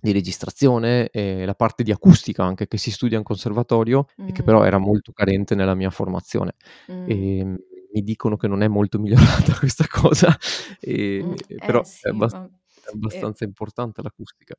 di 0.01 0.11
registrazione 0.11 1.11
e 1.11 1.45
la 1.45 1.55
parte 1.55 1.85
di 1.85 1.93
acustica 1.93 2.43
anche 2.43 2.67
che 2.67 2.77
si 2.77 2.91
studia 2.91 3.19
in 3.19 3.23
conservatorio 3.23 4.07
mm. 4.21 4.27
e 4.27 4.33
che 4.33 4.43
però 4.43 4.65
era 4.65 4.79
molto 4.79 5.13
carente 5.13 5.55
nella 5.55 5.77
mia 5.77 5.91
formazione. 5.91 6.55
Mm. 6.91 7.05
E, 7.07 7.45
mi 7.91 8.03
dicono 8.03 8.37
che 8.37 8.49
non 8.49 8.63
è 8.65 8.69
molto 8.69 8.99
migliorata 9.01 9.57
questa 9.57 9.87
cosa, 9.89 10.37
e, 10.81 11.23
mm, 11.23 11.35
però 11.65 11.83
eh 11.83 11.85
sì, 11.85 12.01
è, 12.05 12.11
abbast- 12.11 12.35
ma... 12.35 12.47
è, 12.47 12.91
abbastanza 12.93 13.45
eh... 13.45 13.47
importante 13.47 14.03
l'acustica. 14.03 14.57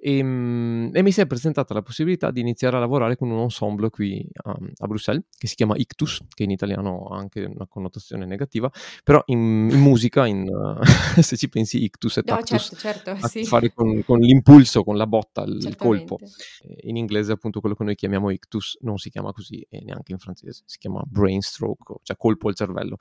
Ehm, 0.01 0.89
e 0.93 1.01
mi 1.03 1.11
si 1.11 1.19
è 1.21 1.27
presentata 1.27 1.73
la 1.73 1.81
possibilità 1.81 2.31
di 2.31 2.39
iniziare 2.39 2.77
a 2.77 2.79
lavorare 2.79 3.17
con 3.17 3.29
un 3.29 3.39
ensemble 3.41 3.89
qui 3.89 4.25
a 4.43 4.57
a 4.77 4.87
Bruxelles, 4.87 5.23
che 5.37 5.47
si 5.47 5.55
chiama 5.55 5.75
Ictus, 5.75 6.21
che 6.33 6.43
in 6.43 6.51
italiano 6.51 7.07
ha 7.09 7.17
anche 7.17 7.43
una 7.43 7.67
connotazione 7.67 8.25
negativa, 8.25 8.71
però 9.03 9.21
in 9.25 9.37
in 9.71 9.79
musica, 9.79 10.25
in 10.25 10.45
se 11.21 11.35
ci 11.37 11.49
pensi 11.49 11.83
ictus 11.83 12.17
e 12.17 12.23
No, 12.23 12.41
tactus 12.41 12.43
certo, 12.43 12.75
certo, 12.75 13.15
ha 13.21 13.27
a 13.27 13.29
che 13.29 13.43
sì. 13.43 13.45
fare 13.45 13.71
con 13.73 14.01
con 14.03 14.19
l'impulso, 14.19 14.83
con 14.83 14.95
la 14.97 15.05
botta, 15.07 15.43
il 15.43 15.75
colpo. 15.77 16.21
Ehm, 16.61 16.75
in 16.89 16.95
inglese 16.97 17.31
appunto 17.33 17.59
quello 17.59 17.75
che 17.75 17.83
noi 17.83 17.95
chiamiamo 17.95 18.29
ictus 18.29 18.77
non 18.81 18.97
si 18.97 19.09
chiama 19.09 19.31
così 19.33 19.65
e 19.69 19.81
neanche 19.83 20.11
in 20.13 20.19
francese, 20.19 20.63
si 20.65 20.77
chiama 20.77 21.01
brain 21.05 21.41
stroke, 21.41 21.95
cioè 22.03 22.15
colpo 22.17 22.47
al 22.47 22.55
cervello. 22.55 22.97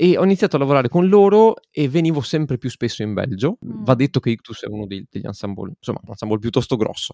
E 0.00 0.16
ho 0.16 0.22
iniziato 0.24 0.56
a 0.56 0.58
lavorare 0.60 0.88
con 0.88 1.08
loro 1.08 1.56
e 1.70 1.88
venivo 1.88 2.20
sempre 2.20 2.56
più 2.56 2.70
spesso 2.70 3.02
in 3.02 3.14
Belgio. 3.14 3.58
Va 3.60 3.94
Mh. 3.94 3.96
detto 3.96 4.20
che 4.20 4.30
Ictus 4.30 4.62
è 4.64 4.68
uno 4.68 4.86
dei 4.86 5.04
degli 5.10 5.26
ensemble, 5.26 5.72
insomma, 5.78 5.98
un 6.04 6.10
ensemble 6.10 6.38
piuttosto 6.38 6.76
grosso, 6.76 7.12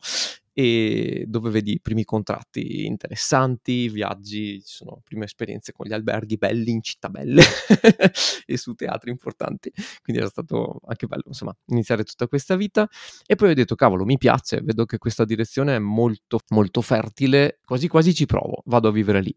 ehm, 0.54 1.24
dove 1.24 1.50
vedi 1.50 1.72
i 1.72 1.80
primi 1.80 2.04
contratti 2.04 2.86
interessanti, 2.86 3.88
viaggi, 3.88 4.62
ci 4.62 4.74
sono 4.74 5.00
prime 5.04 5.24
esperienze 5.26 5.72
con 5.72 5.86
gli 5.86 5.92
alberghi 5.92 6.36
belli 6.36 6.70
in 6.70 6.82
città 6.82 7.08
belle 7.10 7.42
e 8.46 8.56
su 8.56 8.74
teatri 8.74 9.10
importanti. 9.10 9.70
Quindi 10.02 10.22
era 10.22 10.30
stato 10.30 10.80
anche 10.86 11.06
bello, 11.06 11.24
insomma, 11.26 11.54
iniziare 11.66 12.04
tutta 12.04 12.28
questa 12.28 12.56
vita. 12.56 12.88
E 13.26 13.34
poi 13.34 13.50
ho 13.50 13.54
detto: 13.54 13.74
"Cavolo, 13.74 14.04
mi 14.04 14.16
piace, 14.18 14.60
vedo 14.62 14.84
che 14.86 14.98
questa 14.98 15.24
direzione 15.24 15.76
è 15.76 15.78
molto, 15.78 16.40
molto 16.50 16.80
fertile, 16.80 17.60
quasi 17.64 17.88
quasi 17.88 18.14
ci 18.14 18.26
provo, 18.26 18.62
vado 18.66 18.88
a 18.88 18.92
vivere 18.92 19.20
lì". 19.20 19.34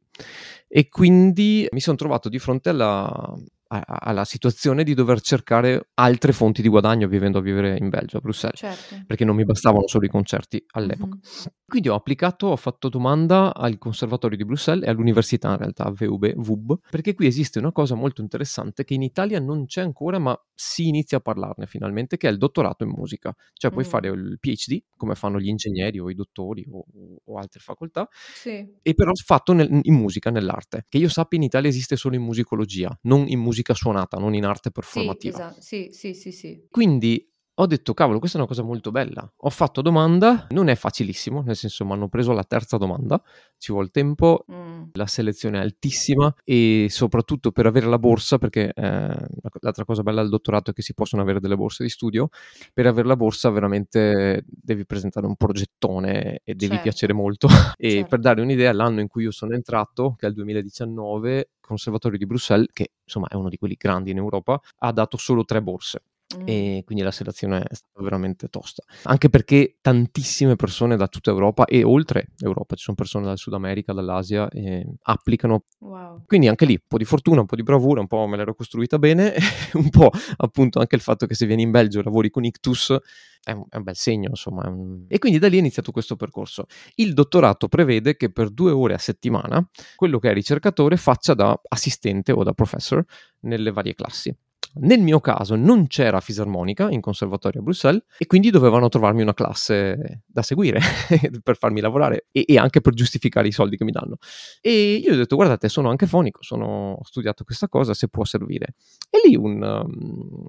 E 0.67 0.87
quindi 0.89 1.67
mi 1.71 1.79
son 1.79 1.95
trovato 1.95 2.29
di 2.29 2.39
fronte 2.39 2.69
alla 2.69 3.33
a 3.67 3.81
alla 3.85 4.25
situazione 4.25 4.83
di 4.83 4.93
dover 4.93 5.21
cercare 5.21 5.89
altre 5.95 6.31
fonti 6.33 6.61
di 6.61 6.67
guadagno 6.69 7.07
vivendo 7.07 7.39
a 7.39 7.41
vivere 7.41 7.77
in 7.77 7.89
Belgio, 7.89 8.17
a 8.17 8.19
Bruxelles, 8.21 8.59
Certo. 8.59 9.03
perché 9.05 9.25
non 9.25 9.35
mi 9.35 9.43
bastavano 9.45 9.87
solo 9.87 10.05
i 10.05 10.09
concerti 10.09 10.63
all'epoca. 10.71 11.15
Mh-mh. 11.15 11.51
Quindi 11.67 11.89
ho 11.89 11.95
applicato, 11.95 12.47
ho 12.47 12.55
fatto 12.55 12.87
domanda 12.89 13.53
al 13.53 13.77
Conservatorio 13.77 14.37
di 14.37 14.45
Bruxelles 14.45 14.85
e 14.87 14.89
all'università 14.89 15.49
in 15.51 15.57
realtà, 15.57 15.89
VUB 15.91 16.33
VUB, 16.35 16.79
perché 16.89 17.13
qui 17.13 17.25
esiste 17.27 17.59
una 17.59 17.71
cosa 17.73 17.95
molto 17.95 18.21
interessante 18.21 18.83
che 18.85 18.93
in 18.93 19.01
Italia 19.01 19.39
non 19.41 19.65
c'è 19.65 19.81
ancora, 19.81 20.17
ma 20.19 20.37
si 20.53 20.87
inizia 20.87 21.17
a 21.17 21.19
parlarne 21.21 21.65
finalmente, 21.67 22.15
che 22.17 22.27
è 22.29 22.31
il 22.31 22.37
dottorato 22.37 22.83
in 22.85 22.91
musica. 22.91 23.33
Cioè 23.53 23.71
puoi 23.71 23.83
fare 23.83 24.09
Mh. 24.09 24.13
il 24.13 24.37
PhD, 24.39 24.81
come 24.95 25.15
fanno 25.15 25.39
gli 25.39 25.47
ingegneri 25.49 25.99
o 25.99 26.09
i 26.09 26.15
dottori 26.15 26.65
o 26.71 26.85
o 27.25 27.37
altre 27.37 27.59
facoltà, 27.59 28.07
Sì. 28.33 28.65
e 28.81 28.93
però 28.93 29.11
fatto 29.13 29.51
nel 29.53 29.79
in 29.83 29.93
musica, 29.95 30.29
nell'arte. 30.31 30.85
Che 30.87 30.97
io 30.97 31.09
sappia 31.09 31.37
in 31.37 31.43
Italia 31.43 31.69
esiste 31.69 31.97
solo 31.97 32.15
in 32.15 32.21
musicologia, 32.23 32.97
non 33.03 33.25
in 33.27 33.39
musica 33.39 33.55
suonata, 33.73 34.17
non 34.17 34.33
in 34.33 34.45
arte 34.45 34.69
Sì, 34.69 34.71
performativa. 34.73 35.29
esa 35.29 35.55
sì, 35.59 35.89
sì, 35.91 36.13
sì, 36.13 36.31
sì. 36.31 36.67
Quindi 36.71 37.29
ho 37.59 37.65
detto: 37.65 37.93
"Cavolo, 37.95 38.19
questa 38.19 38.37
è 38.37 38.41
una 38.41 38.49
cosa 38.49 38.61
molto 38.63 38.91
bella". 38.91 39.31
Ho 39.37 39.49
fatto 39.49 39.81
domanda, 39.81 40.45
non 40.51 40.67
è 40.67 40.75
facilissimo, 40.75 41.41
nel 41.41 41.55
senso 41.55 41.85
m'hanno 41.85 42.07
preso 42.07 42.31
alla 42.31 42.43
terza 42.43 42.77
domanda, 42.77 43.19
ci 43.57 43.71
vuol 43.71 43.89
tempo, 43.89 44.43
Mh. 44.47 44.89
la 44.93 45.07
selezione 45.07 45.57
è 45.57 45.61
altissima 45.61 46.31
e 46.43 46.85
soprattutto 46.89 47.51
per 47.51 47.65
avere 47.65 47.87
la 47.87 47.97
borsa, 47.97 48.37
perché, 48.37 48.71
la 48.75 49.49
co 49.49 49.57
l'altra 49.61 49.85
cosa 49.85 50.03
bella 50.03 50.21
del 50.21 50.29
dottorato 50.29 50.69
è 50.71 50.73
che 50.73 50.83
si 50.83 50.93
possono 50.93 51.23
avere 51.23 51.39
delle 51.39 51.55
borse 51.55 51.81
di 51.83 51.89
studio, 51.89 52.29
per 52.73 52.85
aver 52.85 53.07
la 53.07 53.15
borsa 53.15 53.49
veramente 53.49 54.43
devi 54.47 54.85
presentare 54.85 55.25
un 55.25 55.35
progettone 55.35 56.41
e 56.43 56.53
devi 56.53 56.79
piacere 56.79 57.13
Certo. 57.17 57.21
molto. 57.23 57.47
E 57.77 57.87
per 57.89 58.05
Certo. 58.09 58.17
dare 58.19 58.41
un'idea, 58.41 58.71
l'anno 58.71 59.01
in 59.01 59.07
cui 59.07 59.23
io 59.23 59.31
sono 59.31 59.55
entrato, 59.55 60.13
che 60.15 60.27
è 60.27 60.29
il 60.29 60.35
2019, 60.35 61.49
Conservatorio 61.67 62.17
di 62.17 62.25
Bruxelles, 62.25 62.69
che 62.73 62.91
insomma 63.03 63.27
è 63.27 63.35
uno 63.35 63.49
di 63.49 63.57
quelli 63.57 63.75
grandi 63.77 64.11
in 64.11 64.17
Europa, 64.17 64.59
ha 64.79 64.91
dato 64.93 65.17
solo 65.17 65.43
3 65.45 65.61
borse. 65.61 66.01
Mh. 66.35 66.43
E 66.45 66.81
quindi 66.85 67.03
la 67.03 67.11
selezione 67.11 67.63
è 67.63 67.73
stata 67.73 68.03
veramente 68.03 68.49
tosta. 68.49 68.83
Anche 69.03 69.29
perché 69.29 69.77
tantissime 69.81 70.55
persone 70.57 70.97
da 70.97 71.07
tutta 71.07 71.29
Europa 71.31 71.65
e 71.65 71.83
oltre 71.83 72.27
Europa, 72.39 72.75
ci 72.75 72.83
son 72.83 72.95
persone 72.95 73.25
dal 73.25 73.37
Sud 73.37 73.53
America, 73.53 73.93
dall'Asia, 73.93 74.49
ehm, 74.49 74.95
applicano. 75.03 75.63
Wow. 75.79 76.23
Quindi 76.25 76.49
anche 76.49 76.65
lì, 76.65 76.73
un 76.73 76.79
po' 76.87 76.97
di 76.97 77.05
fortuna, 77.05 77.39
un 77.39 77.45
po' 77.45 77.55
di 77.55 77.63
bravura, 77.63 78.01
un 78.01 78.07
po' 78.07 78.27
me 78.27 78.35
l'ero 78.35 78.55
costruita 78.55 78.99
bene, 78.99 79.33
un 79.73 79.89
po' 79.89 80.11
appunto 80.37 80.79
anche 80.79 80.95
il 80.95 81.01
fatto 81.01 81.25
che 81.27 81.33
se 81.33 81.45
vieni 81.45 81.61
in 81.61 81.71
Belgio 81.71 81.99
e 81.99 82.03
lavori 82.03 82.29
con 82.29 82.43
Ictus 82.43 82.95
è 83.43 83.51
un 83.51 83.63
è 83.69 83.77
un 83.77 83.83
bel 83.83 83.95
segno, 83.95 84.29
insomma, 84.29 84.67
un 84.67 85.05
e 85.07 85.19
quindi 85.19 85.39
da 85.39 85.47
lì 85.47 85.55
è 85.55 85.59
iniziato 85.59 85.91
questo 85.91 86.15
percorso. 86.17 86.65
Il 86.95 87.13
dottorato 87.13 87.69
prevede 87.69 88.17
che 88.17 88.31
per 88.31 88.49
2 88.49 88.71
ore 88.71 88.93
a 88.95 88.97
settimana, 88.97 89.65
quello 89.95 90.19
che 90.19 90.29
è 90.29 90.33
ricercatore 90.33 90.97
faccia 90.97 91.33
da 91.33 91.57
assistente 91.69 92.31
o 92.33 92.43
da 92.43 92.51
professor 92.53 93.03
nelle 93.41 93.71
varie 93.71 93.93
classi. 93.95 94.35
Nel 94.81 94.99
mio 95.01 95.19
caso 95.19 95.55
non 95.55 95.87
c'era 95.87 96.19
fisarmonica 96.19 96.89
in 96.89 97.01
conservatorio 97.01 97.61
a 97.61 97.63
Bruxelles 97.63 98.03
e 98.17 98.25
quindi 98.25 98.49
dovevano 98.49 98.89
trovarmi 98.89 99.21
una 99.21 99.33
classe 99.33 100.23
da 100.25 100.41
seguire 100.41 100.79
per 101.43 101.57
farmi 101.57 101.81
lavorare 101.81 102.27
e 102.31 102.45
e 102.47 102.57
anche 102.57 102.81
per 102.81 102.93
giustificare 102.93 103.47
i 103.47 103.51
soldi 103.51 103.77
che 103.77 103.83
mi 103.83 103.91
danno. 103.91 104.17
E 104.61 104.95
io 105.03 105.13
ho 105.13 105.15
detto: 105.15 105.35
"Guardate, 105.35 105.69
sono 105.69 105.89
anche 105.89 106.07
fonico, 106.07 106.41
sono 106.43 106.93
ho 106.93 107.03
studiato 107.03 107.43
questa 107.43 107.67
cosa, 107.67 107.93
se 107.93 108.07
può 108.09 108.23
servire". 108.25 108.75
E 109.09 109.27
lì 109.27 109.35
un 109.35 109.57
mhmm, 109.57 110.45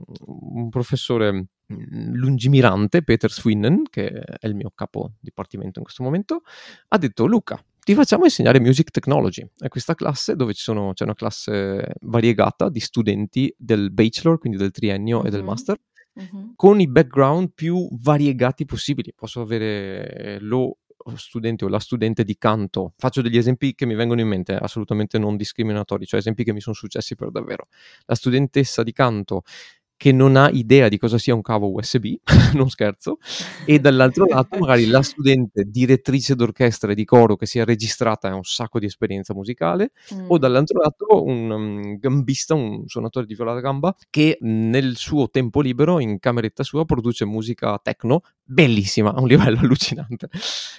un 0.55 0.69
professore, 0.69 1.33
mhmm, 1.67 2.13
lungimirante, 2.15 3.03
Peter 3.03 3.31
Swinnen, 3.31 3.83
che 3.91 4.09
è 4.11 4.47
il 4.47 4.55
mio 4.55 4.71
capo 4.75 5.13
dipartimento 5.21 5.79
in 5.79 5.85
questo 5.85 6.03
momento, 6.03 6.43
ha 6.89 6.99
detto: 6.99 7.27
"Luca, 7.27 7.63
ti 7.89 7.95
facciamo 7.95 8.25
insegnare 8.25 8.61
Music 8.61 8.91
Technology". 8.91 9.49
È 9.57 9.69
questa 9.69 9.95
classe 9.95 10.37
dove 10.37 10.53
ci 10.53 10.63
sono 10.63 10.93
c'è 10.93 11.05
una 11.05 11.15
classe 11.15 11.95
variegata 12.03 12.69
di 12.69 12.81
studenti 12.81 13.55
del 13.57 13.91
bachelor, 13.91 14.39
quindi 14.39 14.59
del 14.59 14.71
triennio 14.71 15.25
e 15.25 15.31
del 15.31 15.43
master, 15.43 15.81
Mh-mh. 16.13 16.53
con 16.55 16.81
i 16.81 16.87
background 16.87 17.53
più 17.55 17.89
variegati 17.93 18.67
possibili. 18.67 19.15
Posso 19.17 19.41
avere 19.41 20.37
lo 20.41 20.81
studente 21.15 21.65
o 21.65 21.69
la 21.69 21.79
studente 21.79 22.23
di 22.23 22.37
canto 22.37 22.93
faccio 22.99 23.23
degli 23.23 23.39
esempi 23.39 23.75
che 23.75 23.87
mi 23.87 23.95
vengono 23.95 24.21
in 24.21 24.29
mente, 24.29 24.55
assolutamente 24.55 25.17
non 25.19 25.39
discriminatori, 25.39 26.05
cioè 26.05 26.21
esempi 26.21 26.45
che 26.45 26.53
mi 26.53 26.61
son 26.61 26.75
successi 26.75 27.15
per 27.15 27.31
davvero. 27.31 27.69
La 28.05 28.15
studentessa 28.15 28.83
di 28.83 28.93
canto 28.93 29.45
che 29.99 30.13
non 30.13 30.37
ha 30.37 30.49
idea 30.51 30.89
di 30.89 30.97
cosa 30.97 31.19
sia 31.19 31.35
un 31.35 31.43
cavo 31.43 31.73
USB, 31.73 32.15
non 32.55 32.71
scherzo, 32.71 33.19
e 33.67 33.81
dall'altro 33.81 34.25
lato 34.31 34.57
magari 34.59 34.87
la 34.87 35.03
studente 35.03 35.65
direttrice 35.65 36.37
d'orchestra 36.37 36.93
e 36.93 36.95
di 36.95 37.05
coro 37.05 37.37
che 37.37 37.47
si 37.47 37.59
è 37.59 37.65
registrata 37.65 38.29
e 38.29 38.31
ha 38.31 38.35
un 38.37 38.45
sacco 38.45 38.79
di 38.79 38.87
esperienza 38.87 39.35
musicale, 39.35 39.91
o 40.29 40.37
Mh. 40.37 40.39
dall'altro 40.39 40.81
lato 40.81 41.25
un, 41.25 41.47
mhmm, 41.49 41.99
gambista, 41.99 42.55
un 42.55 42.85
suonatore 42.87 43.27
di 43.27 43.35
viola 43.35 43.55
da 43.55 43.61
gamba 43.61 43.95
che 44.09 44.39
nel 44.41 44.97
suo 44.97 45.29
tempo 45.29 45.61
libero, 45.61 45.99
in 45.99 46.21
cameretta 46.21 46.63
sua, 46.63 46.85
produce 46.85 47.25
musica 47.25 47.79
techno 47.83 48.23
bellissima, 48.49 49.13
a 49.15 49.21
un 49.21 49.29
livello 49.29 49.59
allucinante. 49.61 50.29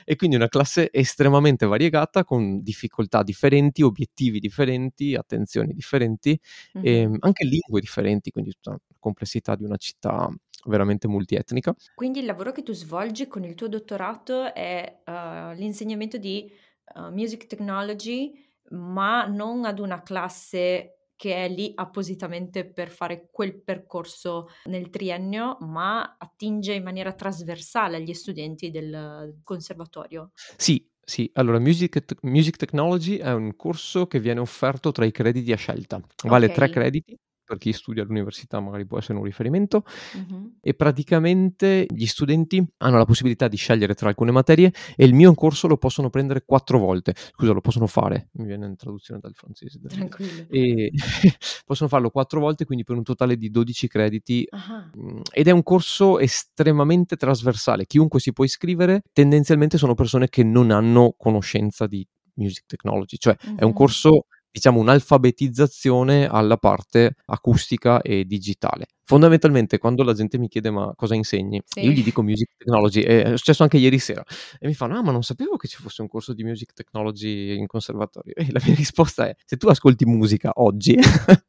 E 0.06 0.16
quindi 0.16 0.36
una 0.36 0.48
classe 0.48 0.90
estremamente 0.92 1.66
variegata, 1.66 2.24
con 2.24 2.62
difficoltà 2.64 3.24
differenti, 3.24 3.82
obiettivi 3.84 4.40
differenti, 4.40 5.16
attenzioni 5.16 5.74
differenti, 5.74 6.40
Mh-mh. 6.76 7.00
ehm, 7.04 7.18
anche 7.20 7.46
lingue 7.46 7.80
differenti, 7.82 8.32
quindi 8.32 8.52
tutta 8.52 8.72
la 8.72 8.80
complessità 9.00 9.56
di 9.56 9.64
una 9.64 9.78
città 9.78 10.30
veramente 10.66 11.08
multietnica. 11.08 11.74
Quindi 11.94 12.20
il 12.20 12.26
lavoro 12.26 12.52
che 12.54 12.64
tu 12.64 12.72
svolgi 12.74 13.28
con 13.28 13.44
il 13.44 13.56
tuo 13.56 13.68
dottorato 13.68 14.54
è, 14.54 15.02
uhm, 15.06 15.54
l'insegnamento 15.56 16.18
di, 16.18 16.50
uhm, 16.96 17.14
music 17.14 17.46
technology, 17.48 18.34
ma 18.72 19.26
non 19.26 19.66
ad 19.66 19.80
una 19.80 20.02
classe 20.02 20.99
che 21.20 21.36
è 21.36 21.50
lì 21.50 21.74
appositamente 21.76 22.66
per 22.72 22.88
fare 22.90 23.28
quel 23.30 23.62
percorso 23.62 24.48
nel 24.66 24.90
triennio, 24.90 25.58
ma 25.60 26.16
attinge 26.18 26.72
in 26.74 26.84
maniera 26.84 27.12
trasversale 27.14 27.98
agli 27.98 28.14
studenti 28.14 28.72
del 28.72 29.42
conservatorio. 29.44 30.32
Sì, 30.58 30.86
sì. 31.02 31.30
Allora 31.34 31.60
Music 31.60 32.04
Music 32.24 32.56
Technology 32.58 33.18
è 33.18 33.32
un 33.32 33.56
corso 33.56 34.08
che 34.08 34.20
viene 34.20 34.40
offerto 34.40 34.92
tra 34.92 35.06
i 35.06 35.12
crediti 35.12 35.52
a 35.52 35.56
scelta. 35.56 36.02
Vale 36.26 36.50
3 36.52 36.68
Okay. 36.68 36.70
crediti 36.70 37.18
per 37.50 37.58
chi 37.58 37.74
studia 37.74 38.03
all'università 38.03 38.60
magari 38.60 38.86
può 38.86 39.00
essere 39.00 39.18
un 39.18 39.24
riferimento, 39.24 39.84
Mh-mh. 40.13 40.51
e 40.62 40.75
praticamente 40.75 41.88
gli 41.89 42.06
studenti 42.06 42.63
hanno 42.77 42.98
la 42.98 43.06
possibilità 43.06 43.48
di 43.48 43.58
scegliere 43.58 43.96
tra 43.96 44.08
alcune 44.10 44.29
materie 44.29 44.72
e 44.96 45.03
il 45.06 45.15
mio 45.15 45.34
corso 45.34 45.68
lo 45.68 45.77
possono 45.77 46.12
prendere 46.12 46.44
4 46.46 46.77
volte. 46.77 47.15
Scusa, 47.15 47.51
lo 47.51 47.62
possono 47.62 47.88
fare, 47.88 48.29
mi 48.34 48.46
viene 48.46 48.68
in 48.68 48.75
traduzione 48.75 49.20
dal 49.20 49.34
francese. 49.34 49.79
Tranquillo. 49.88 50.46
E 50.51 50.91
possono 51.65 51.89
farlo 51.89 52.12
4 52.12 52.39
volte, 52.39 52.65
quindi 52.65 52.84
per 52.84 52.96
un 52.96 53.03
totale 53.03 53.36
di 53.36 53.50
12 53.50 53.88
crediti 53.88 54.48
mhmm, 54.94 55.22
ed 55.32 55.48
è 55.48 55.51
un 55.51 55.63
corso 55.63 56.20
estremamente 56.20 57.15
trasversale. 57.15 57.86
Chiunque 57.88 58.20
si 58.20 58.32
può 58.32 58.44
iscrivere, 58.44 59.01
tendenzialmente 59.12 59.77
sono 59.79 59.96
persone 59.96 60.29
che 60.29 60.44
non 60.44 60.70
hanno 60.70 61.15
conoscenza 61.18 61.88
di 61.88 62.06
music 62.36 62.65
technology, 62.68 63.18
cioè 63.18 63.36
è 63.56 63.63
un 63.63 63.74
corso, 63.74 64.25
diciamo, 64.51 64.79
un'alfabetizzazione 64.79 66.27
alla 66.27 66.58
parte 66.58 67.15
acustica 67.25 68.01
e 68.01 68.25
digitale. 68.25 68.88
Fondamentalmente 69.03 69.77
quando 69.79 70.03
la 70.03 70.13
gente 70.13 70.38
mi 70.38 70.48
chiede: 70.48 70.70
"Ma 70.72 70.94
cosa 70.96 71.15
insegni?" 71.15 71.62
Sì. 71.65 71.82
Io 71.82 71.91
gli 71.91 72.03
dico 72.03 72.22
music 72.24 72.50
technology 72.58 73.01
è 73.01 73.36
successo 73.38 73.63
anche 73.63 73.77
ieri 73.77 74.00
sera 74.00 74.24
e 74.60 74.68
mi 74.68 74.74
fanno: 74.74 74.98
"Ah, 74.98 75.01
ma 75.03 75.12
non 75.12 75.24
sapevo 75.24 75.58
che 75.58 75.68
ci 75.68 75.77
fosse 75.82 76.01
un 76.01 76.08
corso 76.08 76.34
di 76.34 76.44
music 76.44 76.74
technology 76.74 77.58
in 77.58 77.68
conservatorio." 77.68 78.34
E 78.36 78.48
la 78.51 78.62
mia 78.65 78.75
risposta 78.75 79.27
è: 79.27 79.36
se 79.46 79.58
tu 79.58 79.68
ascolti 79.68 80.06
musica 80.06 80.51
oggi, 80.56 80.96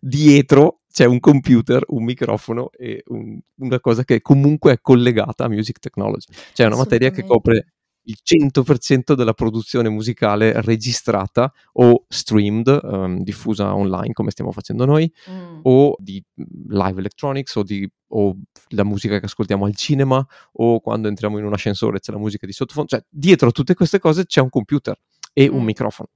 dietro 0.00 0.80
c'è 0.92 1.04
un 1.06 1.18
computer, 1.20 1.82
un 1.88 2.04
microfono 2.04 2.70
e 2.72 3.02
un 3.08 3.38
una 3.56 3.80
cosa 3.80 4.04
che 4.04 4.20
comunque 4.20 4.72
è 4.72 4.80
collegata 4.80 5.44
a 5.44 5.48
music 5.48 5.78
technology. 5.78 6.26
Cioè 6.52 6.64
è 6.66 6.68
una 6.68 6.76
materia 6.78 7.10
che 7.10 7.24
copre 7.24 7.73
il 8.04 8.18
100% 8.22 9.14
della 9.14 9.32
produzione 9.34 9.88
musicale 9.88 10.60
registrata 10.62 11.52
o 11.74 12.04
streamed, 12.08 12.78
uhm, 12.82 13.22
diffusa 13.22 13.74
online 13.74 14.12
come 14.12 14.30
stiamo 14.30 14.52
facendo 14.52 14.84
noi, 14.84 15.10
Mh. 15.26 15.60
o 15.62 15.96
di, 15.98 16.22
mhmm, 16.34 16.46
live 16.68 16.98
electronics 17.00 17.54
o 17.56 17.62
di 17.62 17.88
o 18.16 18.36
la 18.68 18.84
musica 18.84 19.18
che 19.18 19.26
ascoltiamo 19.26 19.64
al 19.64 19.74
cinema 19.74 20.24
o 20.52 20.80
quando 20.80 21.08
entriamo 21.08 21.38
in 21.38 21.44
un 21.44 21.52
ascensore 21.52 21.98
c'è 21.98 22.12
la 22.12 22.18
musica 22.18 22.46
di 22.46 22.52
sottofondo, 22.52 22.88
cioè 22.90 23.04
dietro 23.08 23.48
a 23.48 23.50
tutte 23.50 23.74
queste 23.74 23.98
cose 23.98 24.24
c'è 24.26 24.40
un 24.40 24.50
computer 24.50 24.96
e 25.32 25.48
un 25.48 25.62
Mh. 25.62 25.64
microfono 25.64 26.08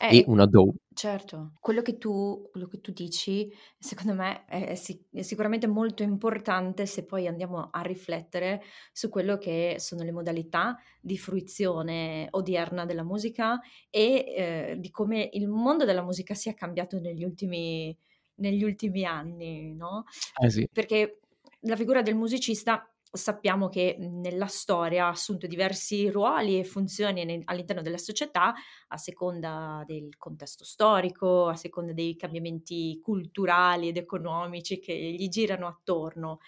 Eh, 0.00 0.18
e 0.18 0.24
una 0.26 0.46
DAW. 0.46 0.74
certo. 0.94 1.52
Quello 1.60 1.82
che 1.82 1.98
tu 1.98 2.48
quello 2.50 2.66
che 2.68 2.80
tu 2.80 2.92
dici, 2.92 3.52
secondo 3.78 4.14
me 4.14 4.44
è 4.46 4.66
è 4.68 4.74
sic 4.74 5.04
è 5.12 5.22
sicuramente 5.22 5.66
molto 5.66 6.02
importante 6.02 6.86
se 6.86 7.04
poi 7.04 7.26
andiamo 7.26 7.68
a 7.70 7.80
riflettere 7.82 8.62
su 8.92 9.08
quello 9.08 9.38
che 9.38 9.76
sono 9.78 10.02
le 10.04 10.12
modalità 10.12 10.76
di 11.00 11.16
fruizione 11.18 12.28
odierna 12.30 12.84
della 12.86 13.04
musica 13.04 13.60
e, 13.90 14.24
ehm, 14.36 14.74
di 14.80 14.90
come 14.90 15.28
il 15.32 15.48
mondo 15.48 15.84
della 15.84 16.02
musica 16.02 16.34
sia 16.34 16.54
cambiato 16.54 16.98
negli 17.00 17.24
ultimi 17.24 17.96
negli 18.36 18.64
ultimi 18.64 19.04
anni, 19.04 19.74
no, 19.74 20.04
Eh 20.40 20.50
sì. 20.50 20.66
perché 20.72 21.20
la 21.60 21.76
figura 21.76 22.02
del 22.02 22.16
musicista 22.16 22.91
sappiamo 23.12 23.68
che, 23.68 23.96
mhmm, 23.98 24.20
nella 24.20 24.46
storia 24.46 25.06
ha 25.06 25.08
assunto 25.10 25.46
diversi 25.46 26.08
ruoli 26.10 26.58
e 26.58 26.64
funzioni 26.64 27.24
ne 27.24 27.42
all'interno 27.44 27.82
della 27.82 27.98
società, 27.98 28.54
a 28.88 28.96
seconda 28.96 29.82
del 29.86 30.16
contesto 30.16 30.64
storico, 30.64 31.46
a 31.48 31.54
seconda 31.56 31.92
dei 31.92 32.16
cambiamenti 32.16 32.98
culturali 33.02 33.88
ed 33.88 33.96
economici 33.98 34.78
che 34.80 34.94
gli 34.94 35.28
girano 35.28 35.66
attorno. 35.66 36.38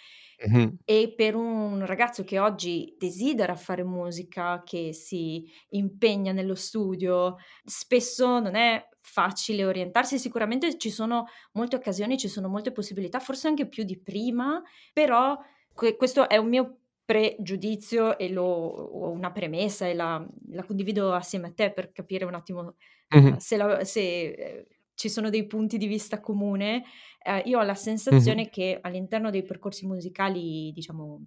E 0.87 1.15
per 1.17 1.35
un 1.35 1.87
ragazzo 1.87 2.25
che 2.25 2.39
oggi 2.39 2.95
desidera 2.99 3.55
fare 3.57 3.83
musica, 3.85 4.63
che 4.65 4.93
si 4.93 5.51
impegna 5.71 6.33
nello 6.33 6.55
studio, 6.55 7.37
spesso 7.65 8.39
non 8.39 8.55
è 8.55 8.87
facile 9.01 9.65
orientarsi. 9.65 10.19
Sicuramente 10.19 10.77
ci 10.77 10.91
sono 10.91 11.25
molte 11.53 11.77
occasioni, 11.77 12.19
ci 12.19 12.29
sono 12.29 12.49
molte 12.49 12.71
possibilità, 12.73 13.19
forse 13.19 13.49
anche 13.49 13.67
più 13.67 13.83
di 13.85 13.99
prima, 13.99 14.63
però 14.93 15.39
que 15.75 15.97
questo 15.97 16.29
è 16.29 16.37
un 16.37 16.49
mio 16.49 16.79
pregiudizio 17.05 18.17
e 18.19 18.31
lo 18.31 18.45
ho 18.45 19.11
una 19.11 19.31
premessa 19.33 19.87
e 19.87 19.95
la 19.95 20.27
la 20.51 20.65
condivido 20.65 21.13
assieme 21.13 21.49
a 21.49 21.53
te 21.53 21.73
per 21.73 21.93
capire 21.93 22.25
un 22.25 22.35
attimo, 22.35 22.77
Mh-mh. 23.15 23.35
ehm, 23.35 23.39
se 23.39 23.57
la 23.57 23.85
se, 23.85 24.31
ehm, 24.33 24.65
ci 24.95 25.09
sono 25.09 25.29
dei 25.31 25.47
punti 25.47 25.77
di 25.79 25.87
vista 25.87 26.21
comune. 26.21 26.85
Ehm, 27.23 27.43
io 27.47 27.59
ho 27.59 27.63
la 27.63 27.75
sensazione 27.75 28.49
che 28.51 28.79
all'interno 28.81 29.31
dei 29.31 29.43
percorsi 29.45 29.87
musicali, 29.87 30.73
diciamo, 30.73 31.27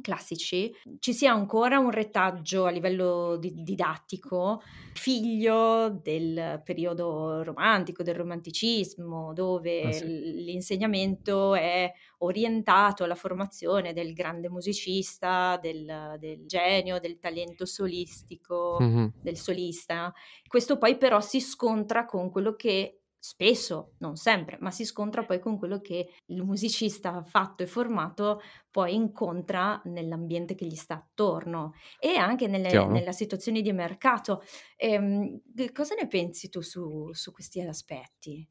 classici, 0.00 0.72
ci 0.98 1.12
sia 1.12 1.32
ancora 1.32 1.78
un 1.78 1.90
retaggio 1.90 2.64
a 2.64 2.70
livello 2.70 3.36
di 3.36 3.52
didattico, 3.54 4.62
figlio 4.94 5.90
del 6.02 6.60
periodo 6.64 7.42
romantico, 7.42 8.02
del 8.02 8.14
romanticismo, 8.14 9.32
dove 9.32 9.92
sì. 9.92 10.04
l 10.04 10.30
l'insegnamento 10.44 11.54
è 11.54 11.90
orientato 12.18 13.04
alla 13.04 13.14
formazione 13.14 13.92
del 13.92 14.12
grande 14.12 14.48
musicista, 14.48 15.58
del 15.60 16.16
del 16.18 16.46
genio, 16.46 16.98
del 16.98 17.18
talento 17.18 17.64
solistico, 17.66 18.78
Mh-mh. 18.80 19.12
del 19.20 19.36
solista. 19.36 20.12
Questo 20.46 20.78
poi 20.78 20.96
però 20.96 21.20
si 21.20 21.40
scontra 21.40 22.04
con 22.04 22.30
quello 22.30 22.54
che 22.54 23.01
spesso, 23.24 23.94
non 23.98 24.16
sempre, 24.16 24.56
ma 24.60 24.72
si 24.72 24.84
scontra 24.84 25.24
poi 25.24 25.38
con 25.38 25.56
quello 25.56 25.80
che 25.80 26.08
il 26.26 26.42
musicista 26.42 27.22
fatto 27.22 27.62
e 27.62 27.66
formato 27.68 28.40
poi 28.68 28.94
incontra 28.94 29.80
nell'ambiente 29.84 30.56
che 30.56 30.66
gli 30.66 30.74
sta 30.74 30.94
attorno 30.94 31.74
e 32.00 32.16
anche 32.16 32.48
nelle 32.48 32.82
nella 32.88 33.12
situazione 33.12 33.60
di 33.62 33.72
mercato. 33.72 34.42
Ehm, 34.76 35.40
che 35.54 35.70
cosa 35.72 35.94
ne 35.94 36.08
pensi 36.08 36.48
tu 36.48 36.60
su 36.62 37.10
su 37.12 37.30
questi 37.32 37.60
aspetti? 37.60 38.44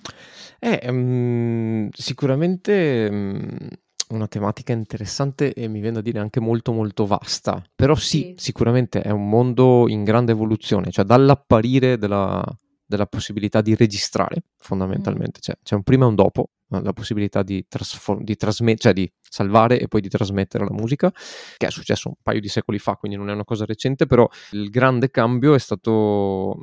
Eh, 0.63 0.91
mhmm, 0.91 1.89
sicuramente, 1.91 3.10
mhmm, 3.10 3.67
una 4.10 4.27
tematica 4.27 4.73
interessante 4.73 5.53
e 5.53 5.67
mi 5.67 5.79
vien 5.79 5.93
da 5.93 6.01
dire 6.01 6.19
anche 6.19 6.39
molto, 6.39 6.71
molto 6.71 7.05
vasta. 7.07 7.63
Però 7.75 7.95
sì, 7.95 8.29
Sì. 8.29 8.34
sicuramente 8.36 9.01
è 9.01 9.10
un 9.10 9.27
mondo 9.27 9.88
in 9.88 10.03
grande 10.03 10.34
evoluzione, 10.34 10.91
cioè 10.91 11.03
dall'apparire 11.05 11.97
della 11.97 12.43
della 12.91 13.06
possibilità 13.08 13.62
di 13.62 13.73
registrare 13.75 14.43
fondamentalmente, 14.58 15.39
cioè 15.41 15.56
c'è 15.63 15.75
un 15.75 15.84
prima 15.84 16.06
e 16.06 16.10
un 16.10 16.15
dopo, 16.15 16.49
uhm, 16.69 16.84
la 16.84 16.93
possibilità 16.93 17.41
di 17.43 17.65
trasfor 17.67 18.21
di 18.23 18.36
trasme 18.36 18.75
cioè 18.75 18.93
di 18.93 19.10
salvare 19.31 19.79
e 19.79 19.87
poi 19.87 20.01
di 20.01 20.09
trasmettere 20.09 20.65
la 20.65 20.73
musica, 20.73 21.09
che 21.57 21.67
è 21.67 21.71
successo 21.71 22.09
un 22.09 22.15
paio 22.21 22.41
di 22.41 22.49
secoli 22.49 22.79
fa, 22.79 22.95
quindi 22.95 23.17
non 23.17 23.29
è 23.29 23.33
una 23.33 23.45
cosa 23.45 23.63
recente, 23.65 24.05
però 24.05 24.27
il 24.51 24.69
grande 24.69 25.09
cambio 25.09 25.53
è 25.53 25.59
stato 25.59 26.61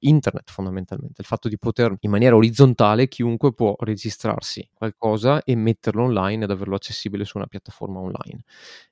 internet 0.00 0.50
fondamentalmente, 0.50 1.20
il 1.20 1.26
fatto 1.26 1.48
di 1.48 1.58
poter 1.58 1.94
in 2.00 2.10
maniera 2.10 2.34
orizzontale 2.36 3.06
chiunque 3.08 3.52
può 3.54 3.76
registrarsi 3.78 4.68
qualcosa 4.74 5.42
e 5.44 5.54
metterlo 5.54 6.02
online 6.04 6.44
ed 6.44 6.50
averlo 6.50 6.74
accessibile 6.74 7.24
su 7.24 7.36
una 7.38 7.46
piattaforma 7.46 8.00
online. 8.00 8.42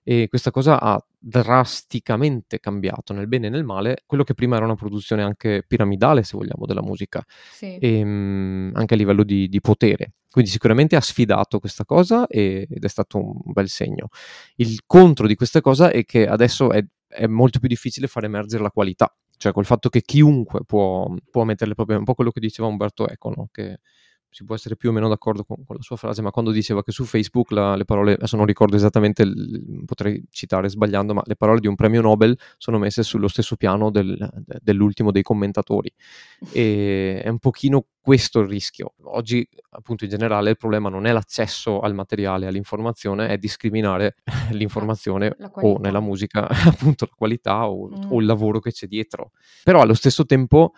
E 0.05 0.29
questa 0.29 0.53
cosa 0.53 0.81
ha 0.81 1.05
drasticamente 1.19 2.61
cambiato, 2.61 3.13
nel 3.13 3.27
bene 3.27 3.49
e 3.49 3.51
nel 3.51 3.65
male, 3.65 4.05
quello 4.07 4.23
che 4.23 4.35
prima 4.35 4.55
era 4.57 4.65
una 4.65 4.77
produzione 4.77 5.23
anche 5.25 5.65
piramidale, 5.67 6.23
se 6.23 6.37
vogliamo, 6.37 6.65
della 6.67 6.83
musica, 6.83 7.25
Sì. 7.51 7.77
ehm, 7.81 8.71
anche 8.75 8.95
a 8.95 8.97
livello 8.97 9.25
di 9.25 9.49
di 9.49 9.61
potere. 9.61 10.13
Quindi 10.37 10.51
sicuramente 10.53 10.97
ha 10.97 11.01
sfidato 11.01 11.59
questa 11.61 11.87
cosa, 11.87 12.27
ehm, 12.27 12.67
ed 12.69 12.85
è 12.85 12.89
stato 12.89 13.17
un 13.17 13.41
bel 13.55 13.71
segno. 13.71 14.09
Il 14.57 14.83
contro 14.87 15.27
di 15.27 15.35
questa 15.35 15.63
cosa 15.63 15.91
è 15.91 16.05
che 16.05 16.27
adesso 16.29 16.73
è 16.73 16.85
è 17.09 17.27
molto 17.27 17.59
più 17.61 17.69
difficile 17.69 18.09
far 18.09 18.25
emergere 18.25 18.63
la 18.63 18.71
qualità, 18.71 19.11
cioè 19.39 19.53
col 19.53 19.65
fatto 19.65 19.89
che 19.89 20.03
chiunque 20.03 20.65
può 20.67 21.09
può 21.31 21.45
mettere 21.45 21.71
le 21.71 21.75
proprie 21.75 21.97
un 21.97 22.05
po' 22.05 22.13
quello 22.15 22.31
che 22.31 22.41
diceva 22.41 22.69
Umberto 22.69 23.09
Eco, 23.09 23.33
no, 23.35 23.49
che 23.51 23.79
si 24.37 24.45
può 24.45 24.55
essere 24.55 24.77
più 24.77 24.91
o 24.91 24.93
meno 24.93 25.09
d'accordo 25.09 25.45
con 25.45 25.65
con 25.65 25.77
la 25.77 25.83
sua 25.83 25.97
frase, 25.97 26.21
ma 26.21 26.31
quando 26.31 26.51
diceva 26.51 26.83
che 26.83 26.93
su 26.93 27.05
Facebook 27.05 27.53
la 27.53 27.75
le 27.75 27.87
parole 27.87 28.13
adesso 28.13 28.37
non 28.37 28.45
ricordo 28.45 28.77
esattamente 28.77 29.25
potrei 29.87 30.23
citare 30.31 30.69
sbagliando, 30.69 31.15
ma 31.15 31.23
le 31.25 31.37
parole 31.37 31.61
di 31.61 31.67
un 31.67 31.75
premio 31.75 32.03
Nobel 32.03 32.39
sono 32.59 32.77
messe 32.79 33.03
sullo 33.03 33.29
stesso 33.29 33.57
piano 33.57 33.91
del 33.91 34.15
de 34.45 34.59
dell'ultimo 34.63 35.11
dei 35.11 35.23
commentatori. 35.23 35.91
Ehm, 36.53 37.21
è 37.21 37.29
un 37.29 37.39
pochino 37.39 37.87
questo 37.99 38.41
il 38.41 38.49
rischio. 38.49 38.93
Oggi, 39.05 39.49
appunto, 39.71 40.05
in 40.05 40.11
generale 40.11 40.51
il 40.51 40.57
problema 40.57 40.91
non 40.91 41.07
è 41.07 41.13
l'accesso 41.13 41.81
al 41.81 41.95
materiale, 41.95 42.47
all'informazione, 42.47 43.29
è 43.29 43.39
discriminare 43.39 44.17
l'informazione 44.53 45.35
o 45.63 45.79
nella 45.79 46.01
musica 46.01 46.47
appunto 46.69 47.07
la 47.07 47.15
qualità 47.17 47.69
o 47.69 47.89
o 48.09 48.21
il 48.21 48.27
lavoro 48.27 48.61
che 48.61 48.73
c'è 48.73 48.87
dietro. 48.87 49.31
Però 49.65 49.81
allo 49.81 49.95
stesso 49.95 50.27
tempo 50.27 50.73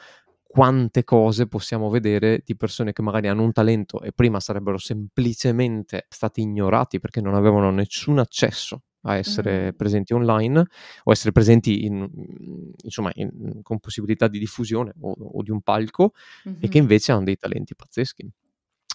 quante 0.48 1.04
cose 1.04 1.46
possiamo 1.48 1.90
vedere 1.90 2.42
di 2.44 2.56
persone 2.56 2.92
che 2.92 3.02
magari 3.02 3.28
hanno 3.28 3.44
un 3.44 3.52
talento 3.52 4.00
e 4.02 4.12
prima 4.12 4.40
sarebbero 4.40 4.78
semplicemente 4.78 6.06
stati 6.08 6.40
ignorati 6.40 7.00
perché 7.00 7.20
non 7.20 7.34
avevano 7.34 7.70
nessun 7.70 8.18
accesso 8.18 8.82
a 9.02 9.16
essere 9.16 9.72
Mh. 9.72 9.76
presenti 9.76 10.14
online 10.14 10.66
o 11.04 11.12
essere 11.12 11.32
presenti 11.32 11.84
in 11.84 11.98
mhmm, 12.12 12.72
insomma 12.84 13.10
in 13.14 13.60
con 13.62 13.78
possibilità 13.78 14.26
di 14.28 14.38
diffusione 14.38 14.92
o 15.00 15.12
o 15.12 15.42
di 15.42 15.50
un 15.52 15.60
palco 15.62 16.12
e 16.58 16.68
che 16.68 16.78
Mh-mh. 16.78 16.82
invece 16.82 17.12
han 17.12 17.24
dei 17.24 17.36
talenti 17.36 17.74
pazzeschi. 17.76 18.28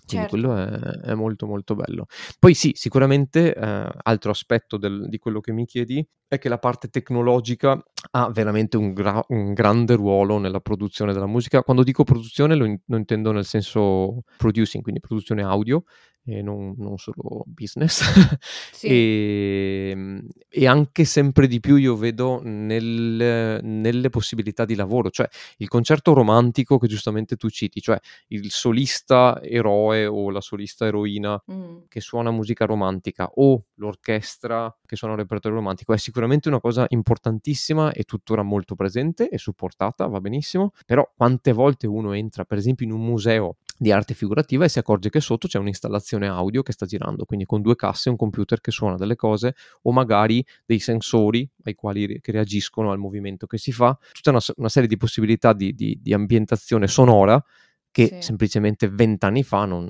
Quindi 0.05 0.27
quello 0.27 0.55
Certo. 0.55 1.01
è 1.07 1.11
è 1.13 1.13
molto, 1.13 1.45
molto 1.45 1.75
bello. 1.75 2.07
Poi 2.39 2.53
sì, 2.53 2.71
sicuramente, 2.75 3.53
ehm, 3.53 3.89
altro 4.03 4.31
aspetto 4.31 4.77
del 4.77 5.07
di 5.07 5.17
quello 5.17 5.39
che 5.39 5.51
mi 5.51 5.65
chiedi 5.65 6.05
è 6.27 6.39
che 6.39 6.49
la 6.49 6.57
parte 6.57 6.89
tecnologica 6.89 7.81
ha 8.11 8.29
veramente 8.31 8.77
un, 8.77 8.93
gra- 8.93 9.23
un, 9.29 9.53
grande 9.53 9.95
ruolo 9.95 10.39
nella 10.39 10.59
produzione 10.59 11.13
della 11.13 11.27
musica. 11.27 11.61
Quando 11.61 11.83
dico 11.83 12.03
produzione 12.03 12.55
lo, 12.55 12.65
in- 12.65 12.79
lo 12.85 12.97
intendo 12.97 13.31
nel 13.31 13.45
senso 13.45 14.23
producing, 14.37 14.81
quindi 14.81 14.99
produzione 14.99 15.43
audio, 15.43 15.83
e 16.25 16.41
non, 16.41 16.73
non 16.77 16.97
solo 16.97 17.43
business. 17.45 18.01
sì. 18.71 18.87
e, 18.87 19.89
ehm, 19.91 20.27
e, 20.49 20.67
anche 20.67 21.03
sempre 21.05 21.47
di 21.47 21.59
più 21.59 21.75
io 21.75 21.95
vedo 21.95 22.39
nel, 22.43 23.59
nelle 23.61 24.09
possibilità 24.09 24.65
di 24.65 24.75
lavoro, 24.75 25.09
cioè 25.09 25.27
il 25.57 25.67
concerto 25.67 26.13
romantico 26.13 26.77
che 26.77 26.87
giustamente 26.87 27.35
tu 27.35 27.49
citi, 27.49 27.81
cioè 27.81 27.99
il 28.27 28.49
solista 28.51 29.41
eroe 29.41 30.05
o 30.05 30.29
la 30.29 30.41
solista 30.41 30.85
eroina 30.85 31.41
mm. 31.51 31.83
che 31.89 31.99
suona 31.99 32.31
musica 32.31 32.65
romantica 32.65 33.29
o 33.35 33.65
l'orchestra 33.75 34.75
che 34.85 34.95
suona 34.95 35.13
un 35.13 35.19
repertorio 35.19 35.57
romantico 35.57 35.93
è 35.93 35.97
sicuramente 35.97 36.47
una 36.47 36.59
cosa 36.59 36.85
importantissima 36.89 37.91
e 37.91 38.03
tuttora 38.03 38.43
molto 38.43 38.75
presente 38.75 39.29
e 39.29 39.37
supportata, 39.37 40.07
va 40.07 40.21
benissimo, 40.21 40.71
però 40.85 41.09
quante 41.15 41.51
volte 41.51 41.87
uno 41.87 42.13
entra 42.13 42.45
per 42.45 42.57
esempio 42.57 42.85
in 42.85 42.91
un 42.91 43.03
museo 43.03 43.57
di 43.77 43.91
arte 43.91 44.13
figurativa 44.13 44.65
e 44.65 44.69
si 44.69 44.79
accorge 44.79 45.09
che 45.09 45.19
sotto 45.19 45.47
c'è 45.47 45.57
un'installazione 45.59 46.27
audio 46.27 46.61
che 46.61 46.71
sta 46.71 46.85
girando, 46.85 47.25
quindi 47.25 47.45
con 47.45 47.61
due 47.61 47.75
casse, 47.75 48.09
un 48.09 48.15
computer 48.15 48.61
che 48.61 48.71
suona 48.71 48.95
delle 48.95 49.15
cose 49.15 49.55
o 49.83 49.91
magari 49.91 50.45
dei 50.65 50.79
sensori 50.79 51.49
ai 51.63 51.75
quali 51.75 52.19
che 52.21 52.31
reagiscono 52.31 52.91
al 52.91 52.99
movimento 52.99 53.47
che 53.47 53.57
si 53.57 53.71
fa, 53.71 53.97
tutta 54.11 54.29
una, 54.29 54.39
una 54.55 54.69
serie 54.69 54.87
di 54.87 54.97
possibilità 54.97 55.53
di, 55.53 55.73
di, 55.73 55.99
di, 56.01 56.13
ambientazione 56.13 56.87
sonora 56.87 57.43
che 57.91 58.07
sì. 58.07 58.21
semplicemente 58.21 58.89
vent'anni 58.89 59.43
fa 59.43 59.65
non, 59.65 59.87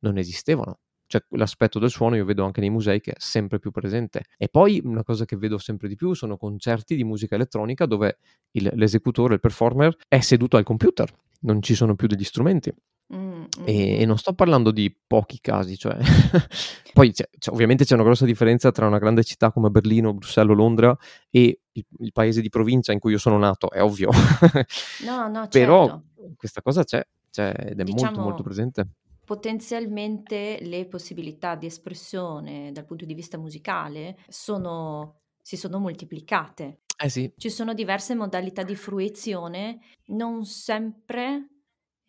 non 0.00 0.18
esistevano 0.18 0.78
cioè 1.08 1.24
l'aspetto 1.30 1.78
del 1.78 1.90
suono 1.90 2.16
io 2.16 2.24
vedo 2.24 2.44
anche 2.44 2.60
nei 2.60 2.70
musei 2.70 3.00
che 3.00 3.12
è 3.12 3.16
sempre 3.18 3.58
più 3.58 3.70
presente. 3.70 4.24
E 4.36 4.48
poi 4.48 4.80
una 4.84 5.02
cosa 5.02 5.24
che 5.24 5.36
vedo 5.36 5.56
sempre 5.58 5.88
di 5.88 5.96
più 5.96 6.12
sono 6.12 6.36
concerti 6.36 6.94
di 6.94 7.02
musica 7.02 7.34
elettronica 7.34 7.86
dove 7.86 8.18
il, 8.52 8.70
l'esecutore, 8.74 9.34
il 9.34 9.40
performer 9.40 9.96
è 10.06 10.20
seduto 10.20 10.58
al 10.58 10.64
computer, 10.64 11.10
non 11.40 11.62
ci 11.62 11.74
sono 11.74 11.96
più 11.96 12.06
degli 12.06 12.24
strumenti. 12.24 12.72
Mm, 13.14 13.44
e, 13.64 13.96
mm. 13.96 14.00
e, 14.00 14.04
non 14.04 14.18
sto 14.18 14.34
parlando 14.34 14.70
di 14.70 14.94
pochi 15.06 15.40
casi, 15.40 15.78
cioè 15.78 15.96
poi 16.92 17.10
c'è, 17.12 17.26
c'è, 17.38 17.50
ovviamente 17.50 17.86
c'è 17.86 17.94
una 17.94 18.02
grossa 18.02 18.26
differenza 18.26 18.70
tra 18.70 18.86
una 18.86 18.98
grande 18.98 19.24
città 19.24 19.50
come 19.50 19.70
Berlino, 19.70 20.12
Bruxelles 20.12 20.52
o 20.52 20.54
Londra 20.54 20.96
e 21.30 21.60
il, 21.72 21.86
il, 22.00 22.12
paese 22.12 22.42
di 22.42 22.50
provincia 22.50 22.92
in 22.92 22.98
cui 22.98 23.12
io 23.12 23.18
sono 23.18 23.38
nato, 23.38 23.70
è 23.70 23.82
ovvio. 23.82 24.10
no, 25.06 25.28
no, 25.28 25.48
certo. 25.48 25.58
Però 25.58 26.02
questa 26.36 26.60
cosa 26.60 26.84
c'è, 26.84 27.02
c'è 27.30 27.54
ed 27.70 27.80
è 27.80 27.84
diciamo, 27.84 28.04
molto 28.04 28.20
molto 28.20 28.42
presente. 28.42 28.86
Potenzialmente 29.24 30.58
le 30.60 30.84
possibilità 30.86 31.54
di 31.54 31.64
espressione 31.64 32.72
dal 32.72 32.84
punto 32.84 33.06
di 33.06 33.14
vista 33.14 33.38
musicale 33.38 34.18
sono, 34.28 35.20
si 35.40 35.56
sono 35.56 35.78
moltiplicate. 35.78 36.80
Eh 37.00 37.08
sì. 37.08 37.32
Ci 37.36 37.48
sono 37.48 37.72
diverse 37.72 38.14
modalità 38.14 38.64
di 38.64 38.74
fruizione, 38.74 39.78
non 40.06 40.44
sempre 40.44 41.57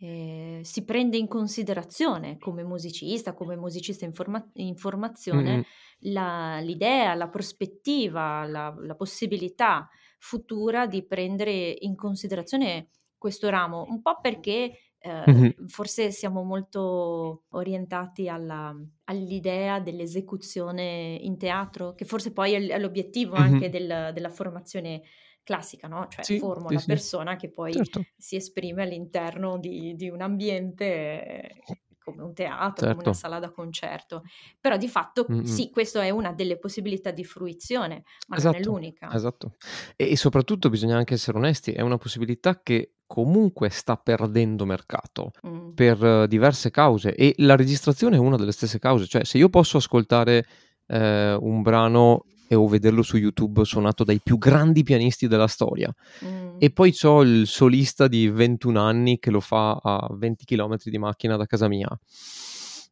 eh, 0.01 0.61
si 0.63 0.85
prende 0.85 1.17
in 1.17 1.27
considerazione 1.27 2.37
come 2.37 2.63
musicista, 2.63 3.33
come 3.33 3.57
musicista 3.57 4.05
in, 4.05 4.13
forma- 4.13 4.49
in 4.53 4.77
formazione, 4.77 5.51
mm-hmm. 5.51 6.13
la, 6.13 6.59
l'idea, 6.59 7.13
la 7.15 7.27
prospettiva, 7.27 8.45
la, 8.45 8.73
la, 8.79 8.95
possibilità 8.95 9.89
futura 10.17 10.87
di 10.87 11.05
prendere 11.05 11.75
in 11.79 11.95
considerazione 11.95 12.91
questo 13.17 13.49
ramo, 13.49 13.85
un 13.89 14.01
po' 14.01 14.19
perché 14.21 14.71
eh, 14.99 15.23
mm-hmm. 15.29 15.65
forse 15.67 16.11
siamo 16.11 16.43
molto 16.43 17.43
orientati 17.49 18.29
alla, 18.29 18.73
all'idea 19.05 19.81
dell'esecuzione 19.81 21.17
in 21.21 21.37
teatro, 21.37 21.93
che 21.93 22.05
forse 22.05 22.31
poi 22.31 22.53
è, 22.53 22.79
l'obiettivo 22.79 23.35
mm-hmm. 23.35 23.53
anche 23.53 23.69
del, 23.69 24.11
della 24.13 24.29
formazione 24.29 25.01
classica, 25.49 25.87
no? 25.87 26.05
Cioè 26.07 26.23
sì, 26.23 26.37
formo 26.37 26.67
sì, 26.67 26.75
una 26.75 26.83
persona 26.85 27.35
che 27.35 27.49
poi 27.49 27.73
certo. 27.73 28.05
si 28.15 28.35
esprime 28.35 28.83
all'interno 28.83 29.57
di, 29.57 29.95
di 29.95 30.07
un 30.07 30.21
ambiente 30.21 31.55
come 32.03 32.21
un 32.21 32.35
teatro, 32.35 32.85
certo. 32.85 32.85
come 32.85 32.93
una 32.93 33.03
certo. 33.03 33.13
sala 33.13 33.39
da 33.39 33.51
concerto. 33.51 34.23
Però 34.59 34.77
di 34.77 34.87
fatto 34.87 35.25
Mm-mm. 35.31 35.43
sì, 35.43 35.71
questa 35.71 36.03
è 36.03 36.11
una 36.11 36.33
delle 36.33 36.59
possibilità 36.59 37.09
di 37.09 37.23
fruizione, 37.23 38.03
ma 38.27 38.37
esatto, 38.37 38.45
non 38.45 38.55
è 38.55 38.59
esatto, 38.59 38.75
l'unica. 38.75 39.11
Esatto. 39.11 39.55
E, 39.95 40.11
e 40.11 40.15
soprattutto 40.15 40.69
bisogna 40.69 40.97
anche 40.97 41.15
essere 41.15 41.37
onesti, 41.37 41.71
è 41.71 41.81
una 41.81 41.97
possibilità 41.97 42.61
che 42.61 42.93
comunque 43.07 43.69
sta 43.69 43.97
perdendo 43.97 44.65
mercato 44.65 45.31
mm. 45.47 45.71
per 45.71 46.03
uh, 46.03 46.27
diverse 46.27 46.69
cause 46.69 47.15
e 47.15 47.33
la 47.37 47.55
registrazione 47.55 48.17
è 48.17 48.19
una 48.19 48.37
delle 48.37 48.51
stesse 48.51 48.77
cause, 48.77 49.07
cioè 49.07 49.23
se 49.23 49.39
io 49.39 49.49
posso 49.49 49.77
ascoltare 49.77 50.45
uh, 50.85 50.95
un 50.95 51.63
brano 51.63 52.25
e 52.51 52.55
o 52.55 52.67
vederlo 52.67 53.03
su 53.03 53.17
YouTube 53.17 53.63
suonato 53.63 54.03
dai 54.03 54.19
più 54.19 54.39
grandi 54.39 54.81
pianisti 54.81 55.27
della 55.27 55.45
storia. 55.45 55.93
Mm. 56.25 56.55
E 56.57 56.71
poi 56.71 56.91
c'ho 56.91 57.21
il 57.21 57.45
solista 57.45 58.07
di 58.07 58.27
21 58.27 58.81
anni 58.81 59.19
che 59.19 59.29
lo 59.29 59.39
fa 59.39 59.79
a 59.79 60.07
20 60.11 60.45
km 60.45 60.77
di 60.83 60.97
macchina 60.97 61.37
da 61.37 61.45
casa 61.45 61.67
mia. 61.67 61.87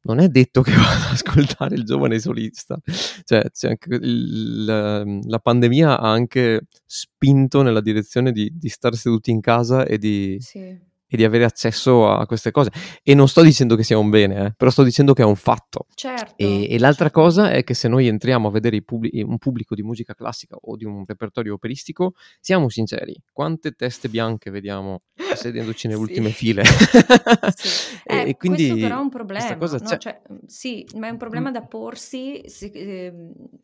Non 0.04 0.20
è 0.20 0.28
detto 0.30 0.62
che 0.62 0.72
vada 0.78 1.08
ad 1.08 1.13
ascoltare 1.13 1.74
il 1.74 1.86
giovane 1.86 2.20
solista. 2.20 2.78
Cioè, 3.24 3.50
il, 4.00 4.63
la, 4.63 5.04
la, 5.04 5.39
pandemia 5.39 6.00
ha 6.00 6.12
anche 6.12 6.67
spinto 6.86 7.63
nella 7.63 7.82
direzione 7.82 8.32
di, 8.32 8.52
di 8.54 8.70
stare 8.70 8.96
seduti 8.96 9.32
in 9.32 9.41
casa 9.41 9.86
e 9.86 9.98
di, 9.98 10.38
sì 10.39 10.86
e 11.08 11.17
di 11.17 11.24
avere 11.24 11.46
accesso 11.46 12.10
a 12.10 12.26
queste 12.26 12.52
cose. 12.52 12.72
E 13.04 13.13
non 13.13 13.28
sto 13.28 13.41
dicendo 13.41 13.76
che 13.76 13.84
sia 13.84 13.98
un 13.98 14.10
bene, 14.10 14.46
eh, 14.46 14.54
però 14.56 14.70
sto 14.70 14.84
dicendo 14.84 15.13
che 15.13 15.22
è 15.22 15.26
un 15.26 15.36
fatto. 15.36 15.88
Certo. 15.93 16.36
E, 16.38 16.72
e 16.72 16.80
l'altra 16.80 17.12
cosa 17.12 17.52
è 17.52 17.63
che 17.63 17.74
se 17.74 17.88
noi 17.88 18.08
entriamo 18.08 18.48
a 18.48 18.52
vedere 18.52 18.82
pubblic- 18.82 19.26
un 19.26 19.38
pubblico 19.38 19.76
di 19.76 19.84
musica 19.84 20.13
classica 20.13 20.56
o 20.60 20.76
di 20.76 20.86
un 20.86 21.04
repertorio 21.06 21.54
operistico, 21.54 22.13
siamo 22.39 22.70
sinceri, 22.70 23.15
quante 23.32 23.72
teste 23.72 24.10
bianche 24.10 24.50
vediamo 24.50 25.02
sedendoci 25.36 25.88
nelle 25.88 26.00
sì. 26.00 26.06
ultime 26.06 26.30
file? 26.30 26.63
sì. 27.56 28.00
eh, 28.06 28.30
e 28.30 28.38
quindi 28.38 28.67
questo 28.67 28.88
però 28.88 29.00
è 29.00 29.02
un 29.02 29.10
problema. 29.10 29.56
No? 29.56 29.98
Cioè, 29.98 30.22
sì, 30.46 30.86
ma 30.96 31.08
è 31.08 31.10
un 31.10 31.17
problema 31.17 31.50
mm. 31.50 31.54
da 31.54 31.62
porsi 31.62 32.41
sì, 32.46 32.70
eh, 32.72 33.13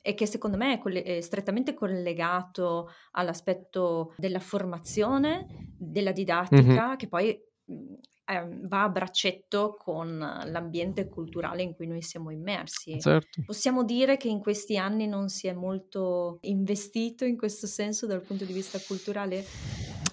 e 0.01 0.13
che 0.13 0.25
secondo 0.25 0.58
me 0.58 0.73
è, 0.73 0.79
coll- 0.79 1.01
è 1.01 1.21
strettamente 1.21 1.73
collegato 1.73 2.89
all'aspetto 3.12 4.13
della 4.17 4.39
formazione, 4.39 5.47
della 5.77 6.12
didattica, 6.12 6.88
mm-hmm. 6.88 6.95
che 6.95 7.08
poi 7.08 7.32
eh, 7.65 8.47
va 8.63 8.84
a 8.84 8.89
braccetto 8.89 9.76
con 9.78 10.17
l'ambiente 10.17 11.08
culturale 11.10 11.62
in 11.62 11.73
cui 11.73 11.88
noi 11.88 12.02
siamo 12.02 12.30
immersi. 12.30 12.99
Certo. 12.99 13.43
Possiamo 13.45 13.84
dire 13.84 14.17
che 14.17 14.30
in 14.30 14.39
questi 14.39 14.78
anni 14.78 15.08
non 15.08 15.30
si 15.30 15.47
è 15.47 15.54
molto 15.54 16.38
investito 16.41 17.26
in 17.26 17.38
questo 17.38 17.67
senso 17.67 18.08
dal 18.08 18.21
punto 18.21 18.45
di 18.45 18.54
vista 18.54 18.80
culturale? 18.80 19.43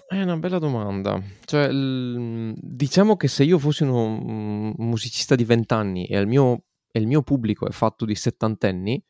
È 0.07 0.21
una 0.21 0.35
bella 0.35 0.59
domanda. 0.59 1.21
Cioè, 1.45 1.71
l- 1.71 2.53
diciamo 2.57 3.15
che 3.15 3.29
se 3.29 3.45
io 3.45 3.57
fossi 3.57 3.83
uno, 3.83 4.03
un 4.03 4.73
musicista 4.77 5.35
di 5.35 5.45
vent'anni 5.45 6.05
e 6.05 6.19
il 6.19 6.27
mio, 6.27 6.63
e 6.91 6.99
il 6.99 7.07
mio 7.07 7.21
pubblico 7.21 7.65
è 7.65 7.71
fatto 7.71 8.03
di 8.03 8.15
settantenni, 8.15 9.01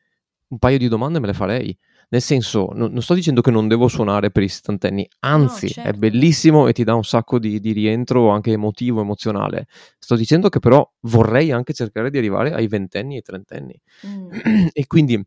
un 0.50 0.60
paio 0.60 0.78
di 0.78 0.88
domande 0.88 1.20
me 1.20 1.28
le 1.28 1.34
farei. 1.34 1.76
Nel 2.12 2.22
senso, 2.22 2.72
no, 2.74 2.88
non 2.88 3.02
sto 3.02 3.14
dicendo 3.14 3.40
che 3.40 3.52
non 3.52 3.70
devo 3.70 3.88
suonare 3.88 4.32
per 4.32 4.44
i 4.44 4.50
settantenni, 4.50 5.08
anzi, 5.20 5.68
no, 5.68 5.72
certo. 5.72 5.90
è 5.90 5.94
bellissimo 5.94 6.68
e 6.68 6.74
ti 6.74 6.84
dà 6.84 6.94
un 6.94 7.06
sacco 7.06 7.40
di, 7.40 7.62
di, 7.62 7.72
rientro 7.72 8.30
anche 8.30 8.52
emotivo, 8.52 9.00
emozionale. 9.00 9.68
Sto 9.98 10.18
dicendo 10.18 10.50
che 10.50 10.60
però 10.60 10.86
vorrei 11.02 11.52
anche 11.52 11.74
cercare 11.74 12.10
di 12.10 12.18
arrivare 12.18 12.52
ai 12.52 12.68
ventenni 12.68 13.16
e 13.16 13.22
trentenni. 13.22 13.80
Mm. 14.06 14.30
e 14.74 14.88
quindi 14.88 15.26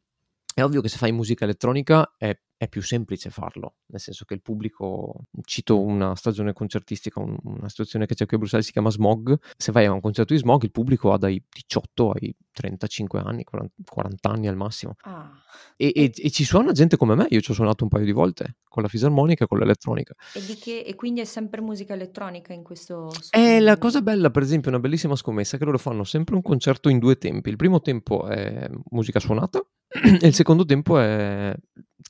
è 0.54 0.62
ovvio 0.62 0.82
che 0.82 0.88
se 0.88 0.98
fai 0.98 1.10
musica 1.10 1.44
elettronica 1.44 2.14
è 2.18 2.38
è 2.64 2.68
più 2.68 2.82
semplice 2.82 3.30
farlo, 3.30 3.76
nel 3.86 4.00
senso 4.00 4.24
che 4.24 4.34
il 4.34 4.42
pubblico, 4.42 5.26
cito 5.44 5.80
una 5.80 6.14
stagione 6.16 6.52
concertistica, 6.52 7.20
un, 7.20 7.36
una 7.44 7.68
situazione 7.68 8.06
che 8.06 8.14
c'è 8.14 8.26
qui 8.26 8.36
a 8.36 8.38
Bruxelles, 8.38 8.66
si 8.66 8.72
chiama 8.72 8.90
Smog, 8.90 9.38
se 9.56 9.72
vai 9.72 9.84
a 9.84 9.92
un 9.92 10.00
concerto 10.00 10.34
di 10.34 10.40
Smog 10.40 10.62
il 10.62 10.70
pubblico 10.70 11.12
ha 11.12 11.18
dai 11.18 11.42
18 11.48 12.10
ai 12.10 12.34
35 12.52 13.20
anni, 13.20 13.44
40, 13.44 13.72
40 13.86 14.28
anni 14.28 14.48
al 14.48 14.56
massimo. 14.56 14.94
Ah. 15.02 15.30
E, 15.76 15.92
e, 15.94 16.12
e, 16.14 16.30
ci 16.30 16.44
suona 16.44 16.72
gente 16.72 16.96
come 16.96 17.14
me, 17.14 17.26
io 17.30 17.40
ci 17.40 17.50
ho 17.50 17.54
suonato 17.54 17.84
un 17.84 17.90
paio 17.90 18.04
di 18.04 18.12
volte 18.12 18.56
con 18.68 18.82
la 18.82 18.88
fisarmonica 18.88 19.44
e 19.44 19.46
con 19.46 19.58
l'elettronica. 19.58 20.14
E, 20.34 20.58
che, 20.58 20.80
e 20.80 20.94
quindi 20.94 21.20
è 21.20 21.24
sempre 21.24 21.60
musica 21.60 21.94
elettronica 21.94 22.52
in 22.52 22.62
questo... 22.62 23.10
È 23.30 23.60
la 23.60 23.78
cosa 23.78 24.00
bella, 24.02 24.30
per 24.30 24.42
esempio, 24.42 24.70
una 24.70 24.80
bellissima 24.80 25.16
scommessa, 25.16 25.58
che 25.58 25.64
loro 25.64 25.78
fanno 25.78 26.04
sempre 26.04 26.34
un 26.34 26.42
concerto 26.42 26.88
in 26.88 26.98
due 26.98 27.18
tempi. 27.18 27.50
Il 27.50 27.56
primo 27.56 27.80
tempo 27.80 28.26
è 28.26 28.68
musica 28.90 29.20
suonata 29.20 29.64
e 30.20 30.26
il 30.26 30.34
secondo 30.34 30.64
tempo 30.64 30.98
è 30.98 31.54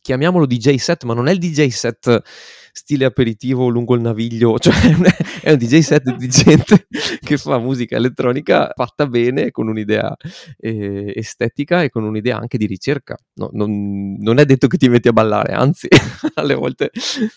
chiamiamolo 0.01 0.44
DJ 0.47 0.77
set, 0.77 1.05
ma 1.05 1.15
non 1.15 1.29
è 1.29 1.33
il 1.33 1.39
DJ 1.39 1.69
set 1.69 2.23
stile 2.77 3.05
aperitivo 3.05 3.69
lungo 3.69 3.95
il 3.95 4.01
naviglio, 4.01 4.59
cioè 4.61 4.75
è 5.41 5.53
un 5.53 5.59
DJ 5.59 5.79
set 5.79 6.17
di 6.17 6.29
gente 6.29 6.89
che 7.21 7.39
fa 7.39 7.59
musica 7.59 7.95
elettronica 7.97 8.73
fatta 8.75 9.07
bene, 9.07 9.53
con 9.53 9.69
un'idea 9.69 10.15
eh, 10.59 11.13
estetica 11.15 11.85
e 11.85 11.91
con 11.91 12.03
un'idea 12.03 12.37
anche 12.37 12.59
di 12.59 12.67
ricerca. 12.67 13.17
No, 13.35 13.49
non, 13.53 14.17
non, 14.19 14.39
è 14.39 14.45
detto 14.45 14.67
che 14.67 14.77
ti 14.77 14.89
metti 14.89 15.07
a 15.07 15.13
ballare, 15.13 15.53
anzi, 15.53 15.87
alle 16.35 16.55
volte 16.55 16.91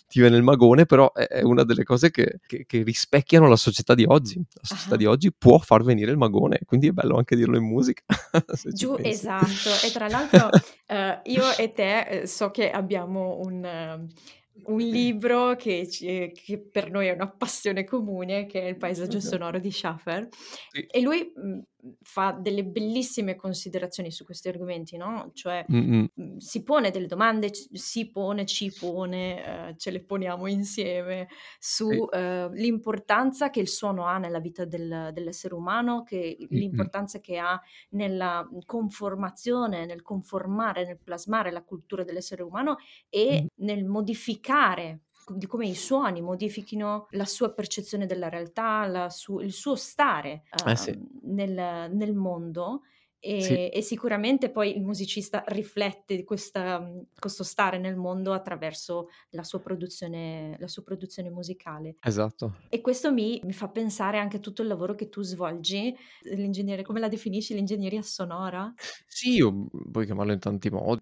ti 0.07 0.19
viene 0.19 0.37
il 0.37 0.43
magone, 0.43 0.87
però 0.87 1.13
è 1.13 1.43
una 1.43 1.63
delle 1.63 1.83
cose 1.83 2.09
che, 2.09 2.39
che, 2.47 2.65
che 2.65 2.81
rispecchiano 2.81 3.47
la 3.47 3.55
società 3.55 3.93
di 3.93 4.05
oggi. 4.07 4.37
La 4.37 4.61
società 4.63 4.93
uh-huh. 4.93 4.97
di 4.97 5.05
oggi 5.05 5.31
può 5.31 5.59
far 5.59 5.83
venire 5.83 6.09
il 6.09 6.17
magone, 6.17 6.61
quindi 6.65 6.87
è 6.87 6.91
bello 6.91 7.15
anche 7.15 7.35
dirlo 7.35 7.57
in 7.57 7.65
musica. 7.65 8.03
Giù, 8.73 8.95
esatto. 8.99 9.69
E 9.85 9.91
tra 9.91 10.07
l'altro 10.07 10.49
uh, 10.51 11.29
io 11.29 11.55
e 11.55 11.71
te 11.73 11.99
eh, 11.99 12.27
so 12.27 12.49
che 12.49 12.71
abbiamo 12.71 13.39
un... 13.43 14.07
Un 14.63 14.79
libro 14.79 15.55
che, 15.55 15.87
ci, 15.89 16.31
che, 16.33 16.59
per 16.59 16.91
noi 16.91 17.07
è 17.07 17.11
una 17.11 17.29
passione 17.29 17.83
comune, 17.83 18.45
che 18.45 18.61
è 18.61 18.65
il 18.65 18.77
paesaggio 18.77 19.19
sonoro 19.19 19.59
di 19.59 19.71
Schaffer. 19.71 20.27
Sì. 20.71 20.85
E 20.89 21.01
lui 21.01 21.31
fa 22.01 22.31
delle 22.31 22.63
bellissime 22.65 23.35
considerazioni 23.35 24.11
su 24.11 24.23
questi 24.25 24.47
argomenti, 24.47 24.97
no? 24.97 25.31
Cioè 25.33 25.65
mh, 25.67 26.37
si 26.37 26.63
pone 26.63 26.91
delle 26.91 27.07
domande, 27.07 27.49
si 27.53 28.09
pone, 28.11 28.45
ci 28.45 28.73
pone, 28.77 29.69
eh, 29.69 29.75
ce 29.77 29.91
le 29.91 30.03
poniamo 30.03 30.47
insieme 30.47 31.27
sull'importanza 31.59 33.47
eh, 33.47 33.49
che 33.49 33.59
il 33.59 33.67
suono 33.67 34.05
ha 34.05 34.17
nella 34.17 34.39
vita 34.39 34.65
del, 34.65 35.09
dell'essere 35.13 35.53
umano, 35.53 36.03
che 36.03 36.37
l'importanza 36.49 37.19
che 37.19 37.37
ha 37.37 37.59
nella 37.91 38.47
conformazione, 38.65 39.85
nel 39.85 40.01
conformare, 40.01 40.85
nel 40.85 40.99
plasmare 40.99 41.51
la 41.51 41.63
cultura 41.63 42.03
dell'essere 42.03 42.43
umano 42.43 42.77
e 43.09 43.47
nel 43.55 43.85
modificare 43.85 45.06
di 45.29 45.45
come 45.45 45.67
i 45.67 45.75
suoni 45.75 46.21
modifichino 46.21 47.07
la 47.11 47.25
sua 47.25 47.53
percezione 47.53 48.05
della 48.05 48.29
realtà, 48.29 49.09
su- 49.09 49.39
il 49.39 49.53
suo 49.53 49.75
stare 49.75 50.43
uh, 50.63 50.69
eh 50.69 50.75
sì. 50.75 50.89
Ehm, 50.91 51.07
nel, 51.23 51.91
nel 51.91 52.13
mondo 52.13 52.81
e, 53.19 53.41
sì. 53.41 53.67
e, 53.69 53.81
sicuramente 53.81 54.49
poi 54.49 54.75
il 54.75 54.83
musicista 54.83 55.43
riflette 55.47 56.23
questa, 56.23 56.79
mhmm, 56.79 57.07
questo 57.19 57.43
stare 57.43 57.79
nel 57.79 57.95
mondo 57.95 58.33
attraverso 58.33 59.07
la 59.31 59.43
sua 59.43 59.59
produzione, 59.59 60.55
la 60.59 60.67
sua 60.67 60.83
produzione 60.83 61.29
musicale. 61.29 61.95
Esatto. 62.01 62.57
E 62.69 62.79
questo 62.81 63.11
mi, 63.11 63.41
mi, 63.43 63.53
fa 63.53 63.69
pensare 63.69 64.19
anche 64.19 64.37
a 64.37 64.39
tutto 64.39 64.61
il 64.61 64.67
lavoro 64.67 64.93
che 64.95 65.09
tu 65.09 65.21
svolgi, 65.23 65.95
l'ingegnere, 66.23 66.83
come 66.83 66.99
la 66.99 67.07
definisci, 67.07 67.53
l'ingegneria 67.53 68.01
sonora? 68.01 68.71
Sì, 69.07 69.33
io, 69.35 69.51
mhmm, 69.51 69.91
puoi 69.91 70.05
chiamarlo 70.05 70.33
in 70.33 70.39
tanti 70.39 70.69
modi, 70.69 71.01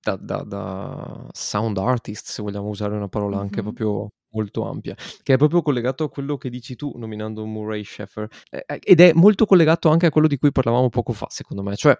da, 0.00 0.16
da, 0.16 0.42
da 0.42 1.28
sound 1.32 1.78
artist, 1.78 2.28
se 2.28 2.42
vogliamo 2.42 2.68
usare 2.68 2.94
una 2.94 3.08
parola 3.08 3.38
anche 3.38 3.62
mm-hmm. 3.62 3.74
proprio 3.74 4.12
molto 4.34 4.68
ampia, 4.68 4.94
che 5.22 5.34
è 5.34 5.36
proprio 5.38 5.62
collegato 5.62 6.04
a 6.04 6.10
quello 6.10 6.36
che 6.36 6.50
dici 6.50 6.76
tu 6.76 6.92
nominando 6.96 7.46
Murray 7.46 7.84
Sheffer, 7.84 8.28
eh, 8.50 8.64
eh, 8.66 8.78
ed 8.82 9.00
è 9.00 9.12
molto 9.14 9.46
collegato 9.46 9.88
anche 9.88 10.06
a 10.06 10.10
quello 10.10 10.26
di 10.26 10.36
cui 10.36 10.52
parlavamo 10.52 10.88
poco 10.90 11.12
fa, 11.12 11.26
secondo 11.30 11.62
me, 11.62 11.76
cioè 11.76 11.96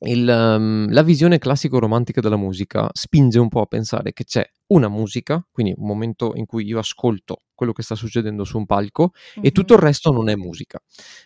il, 0.00 0.28
um, 0.28 0.92
la 0.92 1.02
visione 1.02 1.38
classico-romantica 1.38 2.20
della 2.20 2.36
musica 2.36 2.90
spinge 2.92 3.38
un 3.38 3.48
po' 3.48 3.62
a 3.62 3.66
pensare 3.66 4.12
che 4.12 4.24
c'è 4.24 4.46
una 4.68 4.88
musica, 4.88 5.46
quindi 5.50 5.74
un 5.76 5.86
momento 5.86 6.32
in 6.34 6.44
cui 6.44 6.66
io 6.66 6.78
ascolto 6.78 7.42
quello 7.54 7.72
che 7.72 7.82
sta 7.82 7.94
succedendo 7.94 8.44
su 8.44 8.58
un 8.58 8.66
palco 8.66 9.12
mm-hmm. 9.12 9.46
e 9.46 9.52
tutto 9.52 9.74
il 9.74 9.78
resto 9.78 10.10
non 10.10 10.28
è 10.28 10.34
musica. 10.34 10.78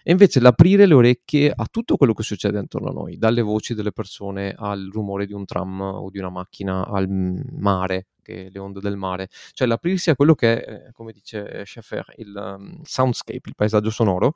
E 0.04 0.12
invece 0.12 0.38
l'aprire 0.38 0.86
le 0.86 0.94
orecchie 0.94 1.52
a 1.54 1.66
tutto 1.68 1.96
quello 1.96 2.12
che 2.12 2.22
succede 2.22 2.58
intorno 2.60 2.90
a 2.90 2.92
noi, 2.92 3.16
dalle 3.16 3.42
voci 3.42 3.74
delle 3.74 3.92
persone 3.92 4.54
al 4.56 4.88
rumore 4.92 5.26
di 5.26 5.32
un 5.32 5.44
tram 5.44 5.80
o 5.80 6.08
di 6.10 6.18
una 6.18 6.30
macchina, 6.30 6.86
al 6.86 7.08
mare, 7.08 8.08
le 8.24 8.58
onde 8.58 8.80
del 8.80 8.96
mare, 8.96 9.28
cioè 9.52 9.66
l'aprirsi 9.66 10.10
a 10.10 10.16
quello 10.16 10.34
che 10.34 10.62
è, 10.62 10.72
eh, 10.72 10.92
come 10.92 11.12
dice 11.12 11.64
Schaeffer, 11.64 12.14
il 12.16 12.34
um, 12.34 12.82
soundscape, 12.82 13.48
il 13.48 13.54
paesaggio 13.54 13.90
sonoro, 13.90 14.34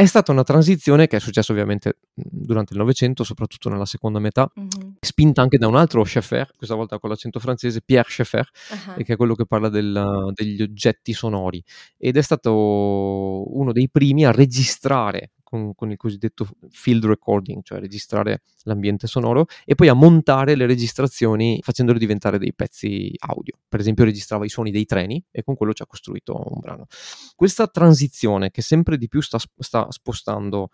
è 0.00 0.06
stata 0.06 0.30
una 0.30 0.44
transizione 0.44 1.08
che 1.08 1.16
è 1.16 1.18
successa 1.18 1.50
ovviamente 1.50 1.98
durante 2.14 2.72
il 2.72 2.78
Novecento, 2.78 3.24
soprattutto 3.24 3.68
nella 3.68 3.84
seconda 3.84 4.20
metà, 4.20 4.48
mm-hmm. 4.56 4.92
spinta 5.00 5.42
anche 5.42 5.58
da 5.58 5.66
un 5.66 5.74
altro 5.74 6.04
Schaeffer, 6.04 6.52
questa 6.56 6.76
volta 6.76 7.00
con 7.00 7.10
l'accento 7.10 7.40
francese, 7.40 7.82
Pierre 7.84 8.08
Schaeffer, 8.08 8.48
uh-huh. 8.70 9.02
che 9.02 9.14
è 9.14 9.16
quello 9.16 9.34
che 9.34 9.44
parla 9.44 9.68
del, 9.68 10.30
degli 10.34 10.62
oggetti 10.62 11.12
sonori. 11.12 11.60
Ed 11.96 12.16
è 12.16 12.22
stato 12.22 12.52
uno 13.58 13.72
dei 13.72 13.90
primi 13.90 14.24
a 14.24 14.30
registrare 14.30 15.32
con, 15.48 15.74
con, 15.74 15.90
il 15.90 15.96
cosiddetto 15.96 16.46
field 16.68 17.06
recording, 17.06 17.62
cioè 17.62 17.80
registrare 17.80 18.42
l'ambiente 18.64 19.06
sonoro 19.06 19.46
e 19.64 19.74
poi 19.74 19.88
a 19.88 19.94
montare 19.94 20.56
le 20.56 20.66
registrazioni 20.66 21.58
facendole 21.62 21.98
diventare 21.98 22.38
dei 22.38 22.52
pezzi 22.52 23.10
audio. 23.20 23.54
Per 23.66 23.80
esempio 23.80 24.04
registrava 24.04 24.44
i 24.44 24.50
suoni 24.50 24.70
dei 24.70 24.84
treni 24.84 25.24
e 25.30 25.42
con 25.42 25.56
quello 25.56 25.72
ci 25.72 25.82
ha 25.82 25.86
costruito 25.86 26.34
un 26.34 26.60
brano. 26.60 26.84
Questa 27.34 27.66
transizione 27.66 28.50
che 28.50 28.60
sempre 28.60 28.98
di 28.98 29.08
più 29.08 29.22
sta, 29.22 29.38
sta 29.56 29.86
spostando 29.88 30.68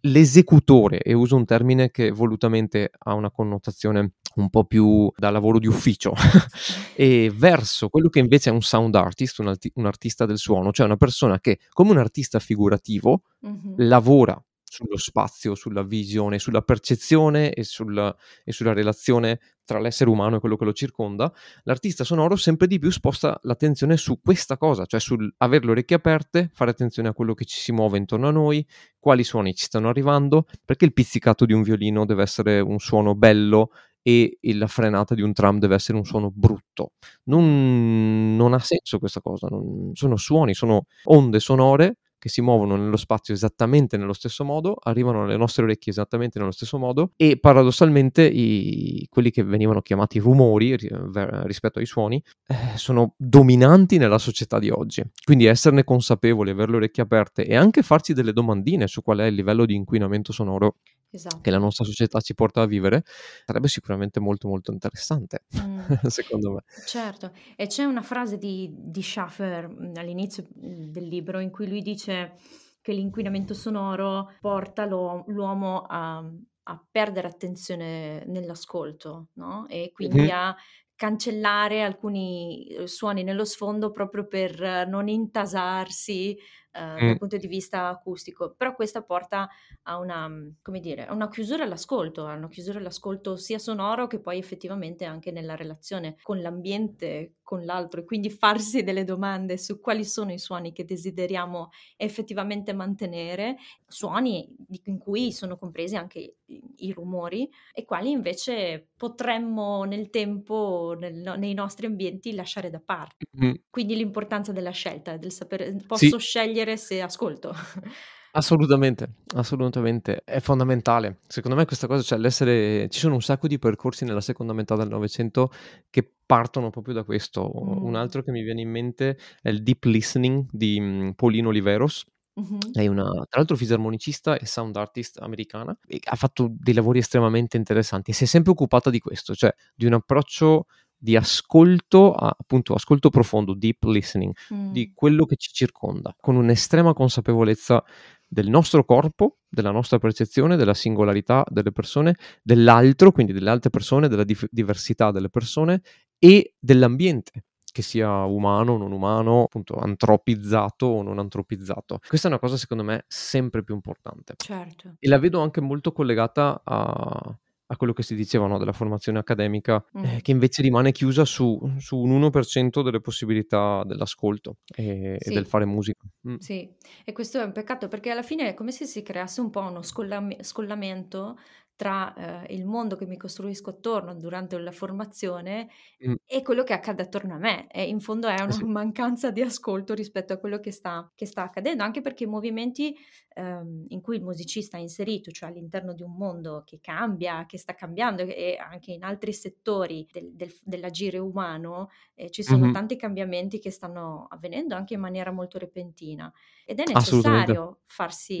l'esecutore, 0.00 1.00
e 1.00 1.12
uso 1.12 1.36
un 1.36 1.44
termine 1.44 1.90
che 1.92 2.10
volutamente 2.10 2.90
ha 2.98 3.14
una 3.14 3.30
connotazione 3.30 4.14
un 4.36 4.48
po' 4.50 4.64
più 4.64 5.10
da 5.16 5.30
lavoro 5.30 5.58
di 5.58 5.66
ufficio, 5.66 6.12
e 6.94 7.30
verso 7.34 7.88
quello 7.88 8.08
che 8.08 8.18
invece 8.18 8.50
è 8.50 8.52
un 8.52 8.62
sound 8.62 8.94
artist, 8.94 9.38
un, 9.40 9.48
arti- 9.48 9.72
un, 9.74 9.86
artista 9.86 10.26
del 10.26 10.38
suono, 10.38 10.72
cioè 10.72 10.86
una 10.86 10.96
persona 10.96 11.40
che 11.40 11.58
come 11.70 11.90
un 11.90 11.98
artista 11.98 12.38
figurativo 12.38 13.22
mm-hmm. 13.46 13.74
lavora 13.76 14.40
sullo 14.68 14.98
spazio, 14.98 15.54
sulla 15.54 15.82
visione, 15.82 16.38
sulla 16.38 16.60
percezione 16.60 17.52
e, 17.52 17.64
sul, 17.64 18.14
e, 18.44 18.52
sulla 18.52 18.72
relazione 18.72 19.40
tra 19.64 19.78
l'essere 19.80 20.10
umano 20.10 20.36
e 20.36 20.40
quello 20.40 20.56
che 20.56 20.64
lo 20.64 20.72
circonda, 20.72 21.32
l'artista 21.64 22.04
sonoro 22.04 22.36
sempre 22.36 22.66
di 22.66 22.78
più 22.78 22.90
sposta 22.90 23.38
l'attenzione 23.42 23.96
su 23.96 24.20
questa 24.20 24.56
cosa, 24.56 24.84
cioè 24.84 25.00
sul 25.00 25.32
avere 25.38 25.64
le 25.64 25.70
orecchie 25.72 25.96
aperte, 25.96 26.50
fare 26.52 26.70
attenzione 26.70 27.08
a 27.08 27.14
quello 27.14 27.34
che 27.34 27.44
ci 27.44 27.58
si 27.58 27.72
muove 27.72 27.96
intorno 27.96 28.28
a 28.28 28.32
noi, 28.32 28.66
quali 28.98 29.24
suoni 29.24 29.54
ci 29.54 29.64
stanno 29.64 29.88
arrivando, 29.88 30.46
perché 30.64 30.84
il 30.84 30.92
pizzicato 30.92 31.46
di 31.46 31.52
un 31.52 31.62
violino 31.62 32.04
deve 32.04 32.22
essere 32.22 32.60
un 32.60 32.78
suono 32.78 33.14
bello 33.14 33.70
e 34.06 34.38
la 34.54 34.68
frenata 34.68 35.16
di 35.16 35.22
un 35.22 35.32
tram 35.32 35.58
deve 35.58 35.74
essere 35.74 35.98
un 35.98 36.04
suono 36.04 36.30
brutto. 36.32 36.92
Non, 37.24 38.36
non 38.36 38.54
ha 38.54 38.60
senso 38.60 39.00
questa 39.00 39.20
cosa, 39.20 39.48
non, 39.50 39.90
sono 39.94 40.16
suoni, 40.16 40.54
sono 40.54 40.84
onde 41.06 41.40
sonore 41.40 41.96
che 42.18 42.28
si 42.28 42.40
muovono 42.40 42.76
nello 42.76 42.96
spazio 42.96 43.34
esattamente 43.34 43.96
nello 43.96 44.12
stesso 44.12 44.44
modo, 44.44 44.76
arrivano 44.80 45.24
alle 45.24 45.36
nostre 45.36 45.64
orecchie 45.64 45.92
esattamente 45.92 46.38
nello 46.38 46.50
stesso 46.50 46.78
modo 46.78 47.12
e 47.16 47.38
paradossalmente 47.38 48.22
i, 48.22 49.06
quelli 49.10 49.30
che 49.30 49.42
venivano 49.42 49.82
chiamati 49.82 50.18
rumori 50.18 50.76
rispetto 50.76 51.78
ai 51.78 51.86
suoni 51.86 52.22
eh, 52.46 52.76
sono 52.76 53.14
dominanti 53.16 53.98
nella 53.98 54.18
società 54.18 54.58
di 54.58 54.70
oggi. 54.70 55.02
Quindi 55.24 55.46
esserne 55.46 55.84
consapevoli, 55.84 56.50
avere 56.50 56.70
le 56.70 56.76
orecchie 56.78 57.02
aperte 57.02 57.44
e 57.44 57.54
anche 57.54 57.82
farci 57.82 58.12
delle 58.12 58.32
domandine 58.32 58.86
su 58.86 59.02
qual 59.02 59.18
è 59.18 59.26
il 59.26 59.34
livello 59.34 59.66
di 59.66 59.74
inquinamento 59.74 60.32
sonoro 60.32 60.76
esatto. 61.10 61.40
che 61.40 61.50
la 61.50 61.58
nostra 61.58 61.84
società 61.84 62.20
ci 62.20 62.34
porta 62.34 62.62
a 62.62 62.66
vivere, 62.66 63.02
sarebbe 63.44 63.68
sicuramente 63.68 64.20
molto 64.20 64.48
molto 64.48 64.72
interessante, 64.72 65.44
mm. 65.58 65.78
secondo 66.06 66.52
me. 66.52 66.64
Certo, 66.86 67.32
e 67.56 67.66
c'è 67.66 67.84
una 67.84 68.02
frase 68.02 68.38
di, 68.38 68.72
di 68.74 69.02
Schaffer 69.02 69.68
mm, 69.68 69.94
all'inizio 69.96 70.44
mm, 70.44 70.84
del 70.90 71.06
libro 71.06 71.40
in 71.40 71.50
cui 71.50 71.68
lui 71.68 71.82
dice 71.82 72.34
che 72.80 72.92
l'inquinamento 72.92 73.52
sonoro 73.52 74.34
porta 74.40 74.84
l'uomo 74.86 75.86
a, 75.88 76.24
a 76.68 76.86
perdere 76.88 77.26
attenzione 77.26 78.24
nell'ascolto, 78.26 79.30
no? 79.34 79.66
E 79.68 79.90
quindi 79.92 80.20
mm-hmm. 80.20 80.30
a 80.30 80.56
cancellare 80.94 81.82
alcuni 81.82 82.68
eh, 82.68 82.86
suoni 82.86 83.22
nello 83.22 83.44
sfondo 83.44 83.90
proprio 83.90 84.26
per 84.26 84.86
non 84.88 85.08
intasarsi 85.08 86.36
eh, 86.76 87.02
mm. 87.02 87.06
dal 87.06 87.18
punto 87.18 87.36
di 87.36 87.46
vista 87.46 87.88
acustico, 87.88 88.54
però 88.56 88.74
questa 88.74 89.02
porta 89.02 89.48
a 89.82 89.98
una, 89.98 90.28
mm, 90.28 90.48
come 90.62 90.80
dire, 90.80 91.06
a 91.06 91.12
una 91.14 91.28
chiusura 91.28 91.64
all'ascolto, 91.64 92.26
a 92.26 92.34
una 92.34 92.48
chiusura 92.48 92.78
all'ascolto 92.78 93.36
sia 93.36 93.58
sonoro 93.58 94.06
che 94.06 94.20
poi 94.20 94.38
effettivamente 94.38 95.04
anche 95.04 95.30
nella 95.30 95.56
relazione 95.56 96.16
con 96.22 96.40
l'ambiente, 96.40 97.34
con 97.46 97.64
l'altro 97.64 98.00
e 98.00 98.04
quindi 98.04 98.28
farsi 98.28 98.82
delle 98.82 99.04
domande 99.04 99.56
su 99.56 99.80
quali 99.80 100.04
sono 100.04 100.32
i 100.32 100.38
suoni 100.38 100.72
che 100.72 100.84
desideriamo 100.84 101.70
effettivamente 101.96 102.72
mantenere, 102.72 103.56
suoni 103.86 104.52
in 104.84 104.98
cui 104.98 105.30
sono 105.30 105.56
compresi 105.56 105.94
anche 105.94 106.34
i, 106.46 106.60
i 106.78 106.92
rumori 106.92 107.48
e 107.72 107.84
quali 107.84 108.10
invece 108.10 108.88
potremmo 108.96 109.84
nel 109.84 110.10
tempo, 110.10 110.96
nel, 110.98 111.34
nei 111.38 111.54
nostri 111.54 111.86
ambienti 111.86 112.34
lasciare 112.34 112.70
da 112.70 112.82
parte. 112.84 113.26
Mm. 113.40 113.52
Quindi 113.70 113.94
l'importanza 113.94 114.50
della 114.50 114.70
scelta, 114.70 115.16
del 115.16 115.30
sapere, 115.30 115.76
posso 115.86 116.18
sì. 116.18 116.18
scegliere 116.18 116.54
scegliere 116.56 116.76
se 116.76 117.00
ascolto. 117.00 117.54
Assolutamente, 118.36 119.14
assolutamente, 119.34 120.20
è 120.22 120.40
fondamentale. 120.40 121.20
Secondo 121.26 121.56
me 121.56 121.64
questa 121.64 121.86
cosa, 121.86 122.02
cioè 122.02 122.18
l'essere 122.18 122.86
ci 122.90 122.98
sono 122.98 123.14
un 123.14 123.22
sacco 123.22 123.46
di 123.46 123.58
percorsi 123.58 124.04
nella 124.04 124.20
seconda 124.20 124.52
metà 124.52 124.76
del 124.76 124.88
Novecento 124.88 125.50
che 125.88 126.15
partono 126.26 126.70
proprio 126.70 126.94
da 126.94 127.04
questo. 127.04 127.48
Un 127.84 127.94
altro 127.94 128.22
che 128.22 128.30
mi 128.32 128.42
viene 128.42 128.60
in 128.62 128.70
mente 128.70 129.16
è 129.40 129.48
il 129.48 129.62
deep 129.62 129.84
listening 129.84 130.46
di, 130.50 130.78
mhmm, 130.80 131.12
Pauline 131.12 131.46
Oliveros. 131.48 132.04
Mh-mh. 132.38 132.58
Lei 132.74 132.84
è 132.86 132.88
una 132.88 133.04
tra 133.04 133.38
l'altro 133.38 133.56
fisarmonicista 133.56 134.36
e 134.36 134.44
sound 134.44 134.76
artist 134.76 135.18
americana 135.22 135.74
e 135.86 135.98
ha 136.04 136.16
fatto 136.16 136.48
dei 136.50 136.74
lavori 136.74 136.98
estremamente 136.98 137.56
interessanti 137.56 138.10
e 138.10 138.14
si 138.14 138.24
è 138.24 138.26
sempre 138.26 138.52
occupata 138.52 138.90
di 138.90 138.98
questo, 138.98 139.34
cioè 139.34 139.54
di 139.74 139.86
un 139.86 139.94
approccio 139.94 140.66
di 140.98 141.16
ascolto, 141.16 142.12
appunto 142.14 142.74
ascolto 142.74 143.08
profondo, 143.10 143.54
deep 143.54 143.84
listening, 143.84 144.32
Mm. 144.52 144.72
di 144.72 144.92
quello 144.94 145.24
che 145.24 145.36
ci 145.36 145.50
circonda, 145.52 146.14
con 146.20 146.36
un'estrema 146.36 146.92
consapevolezza 146.94 147.82
del 148.28 148.48
nostro 148.48 148.84
corpo, 148.84 149.38
della 149.48 149.70
nostra 149.70 149.98
percezione, 149.98 150.56
della 150.56 150.74
singolarità 150.74 151.44
delle 151.48 151.70
persone, 151.70 152.16
dell'altro, 152.42 153.12
quindi 153.12 153.32
delle 153.32 153.50
altre 153.50 153.70
persone, 153.70 154.08
della 154.08 154.24
dif- 154.24 154.48
diversità 154.50 155.10
delle 155.12 155.28
persone 155.30 155.80
e 156.26 156.54
dell'ambiente 156.58 157.44
che 157.76 157.82
sia 157.82 158.24
umano, 158.24 158.72
o 158.72 158.76
non 158.78 158.90
umano, 158.90 159.42
appunto 159.44 159.74
antropizzato 159.74 160.86
o 160.86 161.02
non 161.02 161.18
antropizzato. 161.18 161.98
Questa 162.08 162.26
è 162.28 162.30
una 162.30 162.40
cosa 162.40 162.56
secondo 162.56 162.82
me 162.82 163.04
sempre 163.06 163.62
più 163.62 163.74
importante. 163.74 164.32
Certo. 164.38 164.94
E 164.98 165.08
la 165.08 165.18
vedo 165.18 165.40
anche 165.40 165.60
molto 165.60 165.92
collegata 165.92 166.62
a, 166.64 167.38
a 167.66 167.76
quello 167.76 167.92
che 167.92 168.02
si 168.02 168.14
diceva 168.14 168.46
no, 168.46 168.56
della 168.58 168.72
formazione 168.72 169.18
accademica, 169.18 169.84
Mm. 169.98 170.04
eh, 170.04 170.20
che 170.22 170.30
invece 170.30 170.62
rimane 170.62 170.90
chiusa 170.92 171.26
su, 171.26 171.58
su 171.76 171.98
un 171.98 172.18
1% 172.18 172.82
delle 172.82 173.00
possibilità 173.02 173.82
dell'ascolto 173.84 174.56
e, 174.74 175.18
e 175.20 175.30
del 175.30 175.44
Sì. 175.44 175.50
fare 175.50 175.66
musica. 175.66 176.06
Mm. 176.28 176.36
Sì, 176.38 176.66
e 177.04 177.12
questo 177.12 177.38
è 177.40 177.44
un 177.44 177.52
peccato 177.52 177.88
perché 177.88 178.10
alla 178.10 178.22
fine 178.22 178.48
è 178.48 178.54
come 178.54 178.72
se 178.72 178.86
si 178.86 179.02
creasse 179.02 179.42
un 179.42 179.50
po' 179.50 179.60
uno 179.60 179.82
scollam- 179.82 180.40
scollamento 180.40 181.36
tra 181.76 182.42
eh, 182.46 182.54
il 182.54 182.64
mondo 182.64 182.96
che 182.96 183.06
mi 183.06 183.16
costruisco 183.18 183.70
attorno 183.70 184.14
durante 184.14 184.58
la 184.58 184.72
formazione 184.72 185.68
Mm. 186.04 186.16
e 186.28 186.42
quello 186.42 186.64
che 186.64 186.72
accade 186.72 187.02
attorno 187.02 187.34
a 187.34 187.38
me. 187.38 187.68
E 187.70 187.84
in 187.88 188.00
fondo 188.00 188.26
è 188.28 188.40
Eh 188.46 188.50
una 188.50 188.52
sì. 188.52 188.62
mancanza 188.66 189.30
di 189.30 189.42
ascolto 189.42 189.94
rispetto 189.94 190.32
a 190.32 190.38
quello 190.38 190.58
che 190.58 190.72
sta, 190.72 191.12
che 191.14 191.24
sta 191.26 191.42
accadendo, 191.44 191.84
anche 191.84 192.00
perché 192.00 192.24
i 192.24 192.26
movimenti 192.26 192.96
ehm, 193.34 193.84
in 193.88 194.00
cui 194.00 194.16
il 194.16 194.22
musicista 194.22 194.76
è 194.76 194.80
inserito, 194.80 195.30
cioè 195.30 195.50
all'interno 195.50 195.92
di 195.94 196.02
un 196.02 196.16
mondo 196.16 196.62
che 196.66 196.80
cambia, 196.80 197.44
che 197.46 197.58
sta 197.58 197.74
cambiando 197.74 198.22
e 198.22 198.56
anche 198.58 198.92
in 198.92 199.04
altri 199.04 199.32
settori 199.32 200.08
del- 200.10 200.32
del- 200.34 200.54
dell'agire 200.64 201.18
umano, 201.18 201.90
eh, 202.14 202.30
ci 202.30 202.42
sono 202.42 202.66
Mhm. 202.66 202.70
tanti 202.70 202.96
cambiamenti 202.96 203.58
che 203.60 203.70
stanno 203.70 204.26
avvenendo 204.28 204.74
anche 204.74 204.94
in 204.94 205.00
maniera 205.00 205.30
molto 205.30 205.58
repentina 205.58 206.32
ed 206.64 206.80
è 206.80 206.84
necessario 206.86 207.80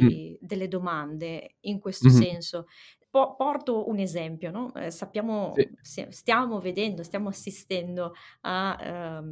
Mm. 0.00 0.14
farsi 0.26 0.36
delle 0.40 0.66
domande 0.68 1.56
in 1.60 1.78
questo 1.78 2.08
Mhm. 2.08 2.10
senso. 2.10 2.66
Po- 3.16 3.34
porto 3.34 3.88
un 3.88 3.98
esempio, 3.98 4.50
no? 4.50 4.74
Eh, 4.74 4.90
sappiamo, 4.90 5.54
Sì. 5.80 6.06
stiamo 6.10 6.60
vedendo, 6.60 7.02
stiamo 7.02 7.30
assistendo 7.30 8.12
alla 8.42 9.22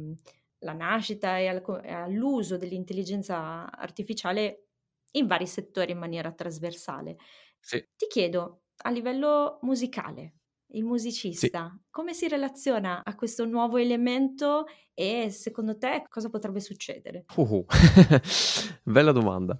nascita 0.73 1.37
e 1.37 1.47
al 1.47 1.61
e 1.83 1.91
all'uso 1.93 2.57
dell'intelligenza 2.57 3.69
artificiale 3.71 4.69
in 5.11 5.27
vari 5.27 5.45
settori 5.45 5.91
in 5.91 5.99
maniera 5.99 6.31
trasversale. 6.31 7.17
Sì. 7.59 7.77
Ti 7.95 8.07
chiedo, 8.07 8.63
a 8.77 8.89
livello 8.89 9.59
musicale, 9.61 10.33
il 10.71 10.81
Sì. 10.81 10.87
musicista 10.87 11.79
come 11.91 12.13
si 12.15 12.27
relaziona 12.27 13.03
a 13.03 13.13
questo 13.13 13.45
nuovo 13.45 13.77
elemento 13.77 14.65
e 14.95 15.29
secondo 15.29 15.77
te 15.77 16.05
cosa 16.09 16.29
potrebbe 16.29 16.59
succedere? 16.59 17.25
Uh, 17.37 17.63
Bella 18.83 19.11
domanda. 19.11 19.57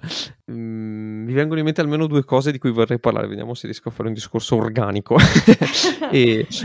Mm, 0.50 1.25
vengono 1.36 1.60
in 1.60 1.65
mente 1.65 1.82
almeno 1.82 2.08
due 2.08 2.24
cose 2.24 2.52
di 2.52 2.58
cui 2.58 2.71
vorrei 2.71 3.00
parlare, 3.00 3.28
vediamo 3.28 3.54
se 3.54 3.67
riesco 3.67 3.89
a 3.89 3.91
fare 3.91 4.08
un 4.08 4.13
discorso 4.13 4.56
organico. 4.56 5.15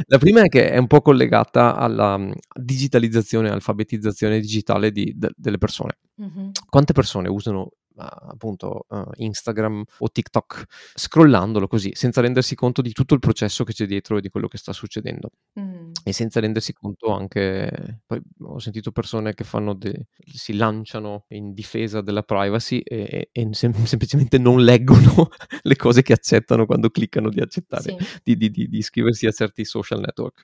La 0.06 0.18
prima 0.18 0.42
è 0.42 0.48
che 0.48 0.70
è 0.70 0.78
un 0.78 0.86
po' 0.86 1.00
collegata 1.02 1.76
alla 1.76 2.16
mm, 2.16 2.32
digitalizzazione, 2.58 3.50
alfabetizzazione 3.50 4.40
digitale 4.40 4.90
di- 4.90 5.12
de- 5.16 5.32
delle 5.36 5.58
persone. 5.58 5.98
Mhm. 6.16 6.50
Quante 6.68 6.92
persone 6.92 7.28
usano 7.28 7.70
appunto 8.08 8.84
ah, 8.88 9.08
Instagram 9.16 9.84
o 9.98 10.10
TikTok 10.10 10.64
scrollandolo 10.94 11.66
così, 11.66 11.90
senza 11.94 12.20
rendersi 12.20 12.54
conto 12.54 12.82
di 12.82 12.92
tutto 12.92 13.14
il 13.14 13.20
processo 13.20 13.64
che 13.64 13.72
c'è 13.72 13.86
dietro 13.86 14.18
e 14.18 14.20
di 14.20 14.28
quello 14.28 14.48
che 14.48 14.58
sta 14.58 14.72
succedendo? 14.72 15.30
Mm. 15.58 15.90
E 16.04 16.12
senza 16.12 16.40
rendersi 16.40 16.72
conto 16.72 17.12
anche, 17.12 18.00
poi 18.06 18.20
ho 18.42 18.58
sentito 18.58 18.90
persone 18.92 19.34
che 19.34 19.44
fanno 19.44 19.74
de- 19.74 20.06
si 20.32 20.54
lanciano 20.54 21.24
in 21.28 21.52
difesa 21.52 22.00
della 22.00 22.22
privacy 22.22 22.78
e, 22.78 23.28
e 23.32 23.48
sem- 23.52 23.72
semplicemente 23.84 24.38
non 24.38 24.62
leggono 24.62 25.28
le 25.62 25.76
cose 25.76 26.02
che 26.02 26.12
accettano 26.12 26.66
quando 26.66 26.90
cliccano 26.90 27.28
di 27.28 27.40
accettare, 27.40 27.96
Sì. 27.98 28.20
di, 28.22 28.36
di- 28.36 28.50
di- 28.50 28.68
di 28.68 28.78
iscriversi 28.78 29.26
a 29.26 29.32
certi 29.32 29.64
social 29.64 30.00
network. 30.00 30.42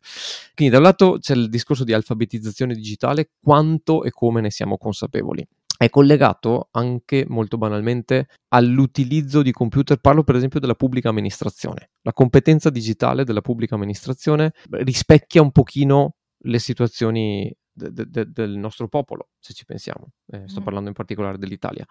Quindi 0.55 0.73
da 0.73 0.79
un 0.81 0.87
lato 0.87 1.19
c'è 1.21 1.35
il 1.35 1.49
discorso 1.49 1.85
di 1.85 1.93
alfabetizzazione 1.93 2.75
digitale, 2.75 3.31
quanto 3.41 4.03
e 4.05 4.11
come 4.11 4.41
ne 4.41 4.51
siamo 4.51 4.77
consapevoli. 4.77 5.47
È 5.77 5.89
collegato 5.91 6.69
anche 6.73 7.25
molto 7.29 7.59
banalmente 7.59 8.29
all'utilizzo 8.49 9.43
di 9.43 9.53
computer, 9.53 9.99
parlo 9.99 10.23
per 10.25 10.37
esempio 10.37 10.61
della 10.61 10.75
pubblica 10.75 11.09
amministrazione. 11.11 11.91
La 12.03 12.13
competenza 12.13 12.71
digitale 12.71 13.25
della 13.25 13.43
pubblica 13.43 13.75
amministrazione 13.75 14.53
rispecchia 14.71 15.43
un 15.43 15.53
pochino 15.53 16.17
le 16.45 16.59
situazioni 16.59 17.53
de- 17.73 17.93
de- 17.93 18.07
de- 18.09 18.31
del 18.31 18.57
nostro 18.57 18.89
popolo, 18.89 19.29
se 19.39 19.53
ci 19.53 19.65
pensiamo. 19.65 20.13
Eh, 20.29 20.49
sto 20.49 20.63
parlando 20.63 20.89
in 20.89 20.95
particolare 20.95 21.37
dell'Italia. 21.37 21.85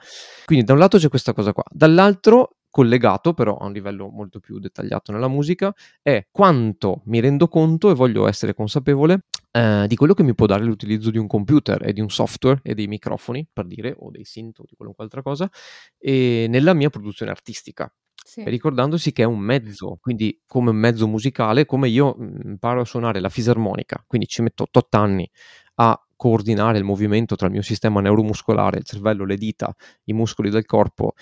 Quindi 0.45 0.65
da 0.65 0.73
un 0.73 0.79
lato 0.79 0.97
c'è 0.97 1.09
questa 1.09 1.33
cosa 1.33 1.53
qua, 1.53 1.63
dall'altro 1.69 2.57
collegato 2.75 3.33
però 3.33 3.55
a 3.55 3.67
un 3.67 3.71
livello 3.71 4.09
molto 4.09 4.41
più 4.41 4.59
dettagliato 4.59 5.13
nella 5.13 5.29
musica 5.29 5.73
è 6.01 6.27
quanto 6.29 7.03
mi 7.05 7.21
rendo 7.21 7.47
conto 7.47 7.89
e 7.89 7.93
voglio 7.93 8.27
essere 8.27 8.53
consapevole 8.53 9.27
eh, 9.51 9.85
di 9.87 9.95
quello 9.95 10.13
che 10.13 10.23
mi 10.23 10.35
può 10.35 10.45
dare 10.45 10.65
l'utilizzo 10.65 11.09
di 11.09 11.17
un 11.17 11.25
computer 11.25 11.87
e 11.87 11.93
di 11.93 12.01
un 12.01 12.09
software 12.09 12.59
e 12.63 12.73
dei 12.73 12.87
microfoni, 12.87 13.47
per 13.53 13.65
dire, 13.65 13.95
o 13.97 14.11
dei 14.11 14.25
synth 14.25 14.59
o 14.59 14.63
di 14.67 14.75
qualunque 14.75 15.05
altra 15.05 15.21
cosa, 15.21 15.49
e 15.97 16.47
nella 16.49 16.73
mia 16.73 16.89
produzione 16.89 17.31
artistica. 17.31 17.89
Sì. 18.13 18.43
Ricordandosi 18.43 19.13
che 19.13 19.23
è 19.23 19.25
un 19.25 19.39
mezzo, 19.39 19.97
quindi 20.01 20.41
come 20.45 20.71
un 20.71 20.75
mezzo 20.75 21.07
musicale, 21.07 21.65
come 21.65 21.87
io 21.87 22.17
mm, 22.19 22.39
imparo 22.43 22.81
a 22.81 22.85
suonare 22.85 23.21
la 23.21 23.29
fisarmonica, 23.29 24.03
quindi 24.05 24.27
ci 24.27 24.41
metto 24.41 24.67
8 24.69 24.97
anni 24.97 25.29
a 25.75 25.97
coordinare 26.17 26.77
il 26.77 26.83
movimento 26.83 27.37
tra 27.37 27.47
il 27.47 27.53
mio 27.53 27.61
sistema 27.61 28.01
neuromuscolare, 28.01 28.79
il 28.79 28.83
cervello, 28.83 29.23
le 29.23 29.37
dita, 29.37 29.73
i 30.05 30.13
muscoli 30.13 30.49
del 30.49 30.65
corpo 30.65 31.13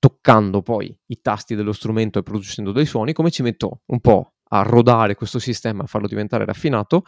toccando 0.00 0.62
poi 0.62 0.96
i 1.06 1.20
tasti 1.20 1.54
dello 1.54 1.72
strumento 1.72 2.18
e 2.18 2.22
producendo 2.22 2.72
dei 2.72 2.86
suoni, 2.86 3.12
come 3.12 3.30
ci 3.30 3.42
metto 3.42 3.82
un 3.86 4.00
po' 4.00 4.34
a 4.52 4.62
rodare 4.62 5.14
questo 5.14 5.38
sistema, 5.38 5.84
a 5.84 5.86
farlo 5.86 6.08
diventare 6.08 6.44
raffinato, 6.44 7.04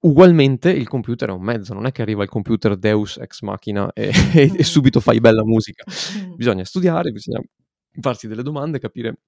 ugualmente 0.00 0.70
il 0.70 0.88
computer 0.88 1.28
è 1.30 1.32
un 1.32 1.42
mezzo, 1.42 1.72
non 1.72 1.86
è 1.86 1.92
che 1.92 2.02
arriva 2.02 2.22
il 2.22 2.28
computer 2.28 2.76
Deus 2.76 3.16
ex 3.16 3.40
machina 3.42 3.90
e, 3.92 4.10
e- 4.34 4.52
e 4.56 4.64
subito 4.64 5.00
fai 5.00 5.20
bella 5.20 5.44
musica. 5.44 5.84
Mm. 6.18 6.34
Bisogna 6.34 6.64
studiare, 6.64 7.12
bisogna 7.12 7.40
farsi 8.00 8.26
delle 8.28 8.42
domande, 8.42 8.78
capire 8.78 9.20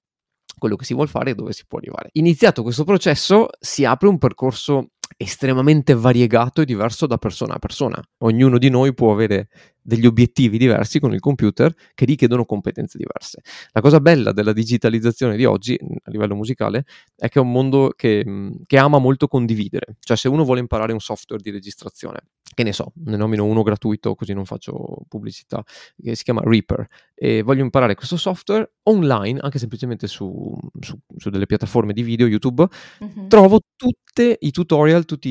quello 0.57 0.75
che 0.75 0.85
si 0.85 0.93
vuole 0.93 1.09
fare 1.09 1.31
e 1.31 1.35
dove 1.35 1.53
si 1.53 1.65
può 1.65 1.79
arrivare. 1.79 2.09
Iniziato 2.13 2.63
questo 2.63 2.83
processo, 2.83 3.47
si 3.59 3.85
apre 3.85 4.09
un 4.09 4.17
percorso 4.17 4.89
estremamente 5.17 5.93
variegato 5.93 6.61
e 6.61 6.65
diverso 6.65 7.07
da 7.07 7.17
persona 7.17 7.55
a 7.55 7.59
persona. 7.59 8.01
Ognuno 8.19 8.57
di 8.57 8.69
noi 8.69 8.93
può 8.93 9.11
avere 9.11 9.49
degli 9.81 10.05
obiettivi 10.05 10.57
diversi 10.57 10.99
con 10.99 11.13
il 11.13 11.19
computer 11.19 11.73
che 11.93 12.05
richiedono 12.05 12.45
competenze 12.45 12.97
diverse. 12.97 13.41
La 13.71 13.81
cosa 13.81 13.99
bella 13.99 14.31
della 14.31 14.53
digitalizzazione 14.53 15.35
di 15.35 15.45
oggi 15.45 15.77
a 15.77 16.09
livello 16.09 16.35
musicale 16.35 16.85
è 17.15 17.27
che 17.27 17.39
è 17.39 17.41
un 17.41 17.51
mondo 17.51 17.93
che, 17.95 18.23
che 18.65 18.77
ama 18.77 18.97
molto 18.97 19.27
condividere. 19.27 19.97
Cioè 19.99 20.17
se 20.17 20.29
uno 20.29 20.43
vuole 20.45 20.61
imparare 20.61 20.93
un 20.93 20.99
software 20.99 21.41
di 21.43 21.51
registrazione, 21.51 22.19
che 22.53 22.63
ne 22.63 22.73
so, 22.73 22.91
ne 23.05 23.17
nomino 23.17 23.45
uno 23.45 23.61
gratuito 23.63 24.15
così 24.15 24.33
non 24.33 24.45
faccio 24.45 24.97
pubblicità, 25.07 25.63
che 26.01 26.15
si 26.15 26.23
chiama 26.23 26.41
Reaper, 26.43 26.85
e 27.15 27.41
voglio 27.41 27.63
imparare 27.63 27.95
questo 27.95 28.17
software 28.17 28.73
online, 28.83 29.39
anche 29.41 29.59
semplicemente 29.59 30.07
su, 30.07 30.55
su- 30.79 30.97
su 31.17 31.29
delle 31.29 31.45
piattaforme 31.45 31.93
di 31.93 32.03
video, 32.03 32.27
YouTube, 32.27 32.65
Mhm. 32.99 33.27
trovo 33.27 33.59
tutti 33.75 34.35
i 34.39 34.51
tutorial, 34.51 35.05
tutte 35.05 35.29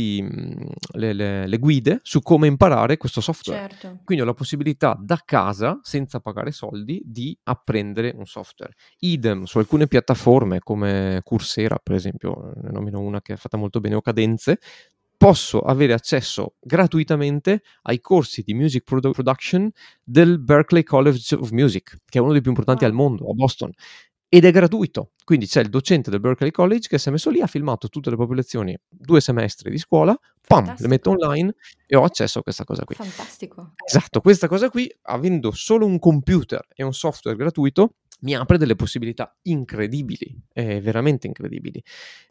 le, 0.92 1.12
le- 1.12 1.46
le 1.46 1.58
guide 1.58 2.00
su 2.02 2.20
come 2.20 2.46
imparare 2.46 2.96
questo 2.96 3.20
software. 3.20 3.68
Certo. 3.68 4.00
Quindi 4.04 4.22
ho 4.22 4.26
la 4.26 4.34
possibilità 4.34 4.96
da 5.00 5.20
casa, 5.24 5.78
senza 5.82 6.20
pagare 6.20 6.50
soldi, 6.52 7.00
di 7.04 7.36
apprendere 7.44 8.12
un 8.16 8.26
software. 8.26 8.72
Idem 9.00 9.44
su 9.44 9.58
alcune 9.58 9.86
piattaforme 9.86 10.60
come 10.60 11.20
Coursera, 11.22 11.78
per 11.82 11.94
esempio, 11.94 12.52
ne 12.62 12.70
nomino 12.70 13.00
una 13.00 13.20
che 13.20 13.34
è 13.34 13.36
fatta 13.36 13.56
molto 13.56 13.80
bene, 13.80 13.94
o 13.96 14.00
Cadenze, 14.00 14.58
posso 15.22 15.60
avere 15.60 15.92
accesso 15.92 16.56
gratuitamente 16.60 17.62
ai 17.82 18.00
corsi 18.00 18.42
di 18.42 18.54
music 18.54 18.82
produ- 18.82 19.12
production 19.14 19.70
del 20.02 20.40
Berklee 20.40 20.82
College 20.82 21.36
of 21.36 21.50
Music, 21.50 21.98
che 22.08 22.18
è 22.18 22.20
uno 22.20 22.32
dei 22.32 22.40
più 22.40 22.50
importanti 22.50 22.82
Wow. 22.82 22.90
al 22.92 22.96
mondo, 22.98 23.30
a 23.30 23.32
Boston. 23.32 23.70
Ed 24.28 24.44
è 24.44 24.50
gratuito. 24.50 25.12
Quindi 25.24 25.46
c'è 25.46 25.60
il 25.60 25.68
docente 25.68 26.10
del 26.10 26.18
Berkeley 26.18 26.50
College 26.50 26.88
che 26.88 26.98
si 26.98 27.08
è 27.08 27.12
messo 27.12 27.30
lì, 27.30 27.40
ha 27.40 27.46
filmato 27.46 27.88
tutte 27.88 28.10
le 28.10 28.16
proprie 28.16 28.38
lezioni, 28.38 28.76
due 28.88 29.20
semestri 29.20 29.70
di 29.70 29.78
scuola, 29.78 30.18
pam, 30.44 30.74
le 30.76 30.88
metto 30.88 31.10
online 31.10 31.54
e 31.86 31.96
ho 31.96 32.02
accesso 32.02 32.40
a 32.40 32.42
questa 32.42 32.64
cosa 32.64 32.84
qui. 32.84 32.96
Fantastico. 32.96 33.74
Esatto, 33.86 34.20
questa 34.20 34.48
cosa 34.48 34.70
qui, 34.70 34.92
avendo 35.02 35.52
solo 35.52 35.86
un 35.86 35.98
computer 36.00 36.66
e 36.74 36.82
un 36.82 36.94
software 36.94 37.36
gratuito, 37.36 37.94
mi 38.22 38.34
apre 38.34 38.58
delle 38.58 38.76
possibilità 38.76 39.36
incredibili, 39.42 40.36
eh, 40.52 40.80
veramente 40.80 41.26
incredibili. 41.26 41.82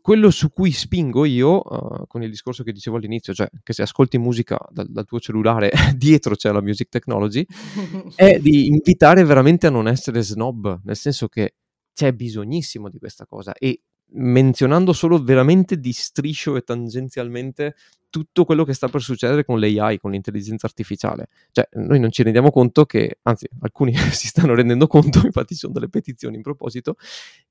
Quello 0.02 0.30
su 0.32 0.52
cui 0.52 0.72
spingo 0.72 1.26
io, 1.26 1.64
eh, 1.64 2.08
con 2.08 2.24
il 2.24 2.30
discorso 2.30 2.64
che 2.64 2.72
dicevo 2.72 2.98
all'inizio, 2.98 3.34
cioè 3.34 3.50
che 3.64 3.74
se 3.74 3.82
ascolti 3.82 4.18
musica 4.18 4.58
dal, 4.70 4.90
dal 4.90 5.06
tuo 5.06 5.20
cellulare, 5.20 5.72
dietro 5.96 6.36
c'è 6.36 6.52
la 6.52 6.62
music 6.62 6.90
technology, 6.90 7.46
è 8.16 8.40
di 8.40 8.68
invitare 8.68 9.24
veramente 9.24 9.68
a 9.68 9.70
non 9.70 9.88
essere 9.88 10.22
snob, 10.22 10.82
nel 10.84 10.96
senso 10.96 11.28
che 11.28 11.56
c'è 11.94 12.14
bisognissimo 12.14 12.90
di 12.90 12.98
questa 12.98 13.26
cosa 13.26 13.54
e 13.54 13.82
menzionando 14.14 14.94
solo 14.94 15.22
veramente 15.22 15.80
di 15.80 15.92
striscio 15.92 16.56
e 16.56 16.62
tangenzialmente 16.62 17.76
tutto 18.10 18.44
quello 18.44 18.66
che 18.66 18.74
sta 18.74 18.90
per 18.90 19.02
succedere 19.02 19.46
con 19.46 19.60
l'AI, 19.60 19.98
con 19.98 20.12
l'intelligenza 20.12 20.68
artificiale. 20.68 21.30
Cioè, 21.52 21.68
noi 21.74 22.00
non 22.00 22.12
ci 22.12 22.24
rendiamo 22.24 22.52
conto 22.52 22.86
che, 22.86 23.20
anzi, 23.24 23.48
alcuni 23.62 23.96
si 24.12 24.28
stanno 24.28 24.54
rendendo 24.54 24.86
conto, 24.86 25.22
infatti 25.26 25.54
ci 25.54 25.62
sono 25.62 25.74
delle 25.74 25.90
petizioni 25.90 26.36
in 26.36 26.42
proposito, 26.42 26.96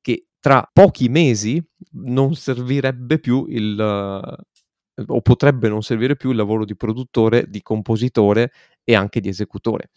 che 0.00 0.26
tra 0.38 0.68
pochi 0.72 1.08
mesi 1.08 1.62
non 1.92 2.34
servirebbe 2.34 3.18
più 3.18 3.46
il, 3.48 3.74
o 5.06 5.20
potrebbe 5.20 5.68
non 5.68 5.82
servire 5.82 6.16
più 6.16 6.30
il 6.30 6.36
lavoro 6.36 6.64
di 6.64 6.76
produttore, 6.76 7.46
di 7.48 7.62
compositore 7.62 8.52
e 8.84 8.94
anche 8.94 9.20
di 9.20 9.28
esecutore, 9.28 9.90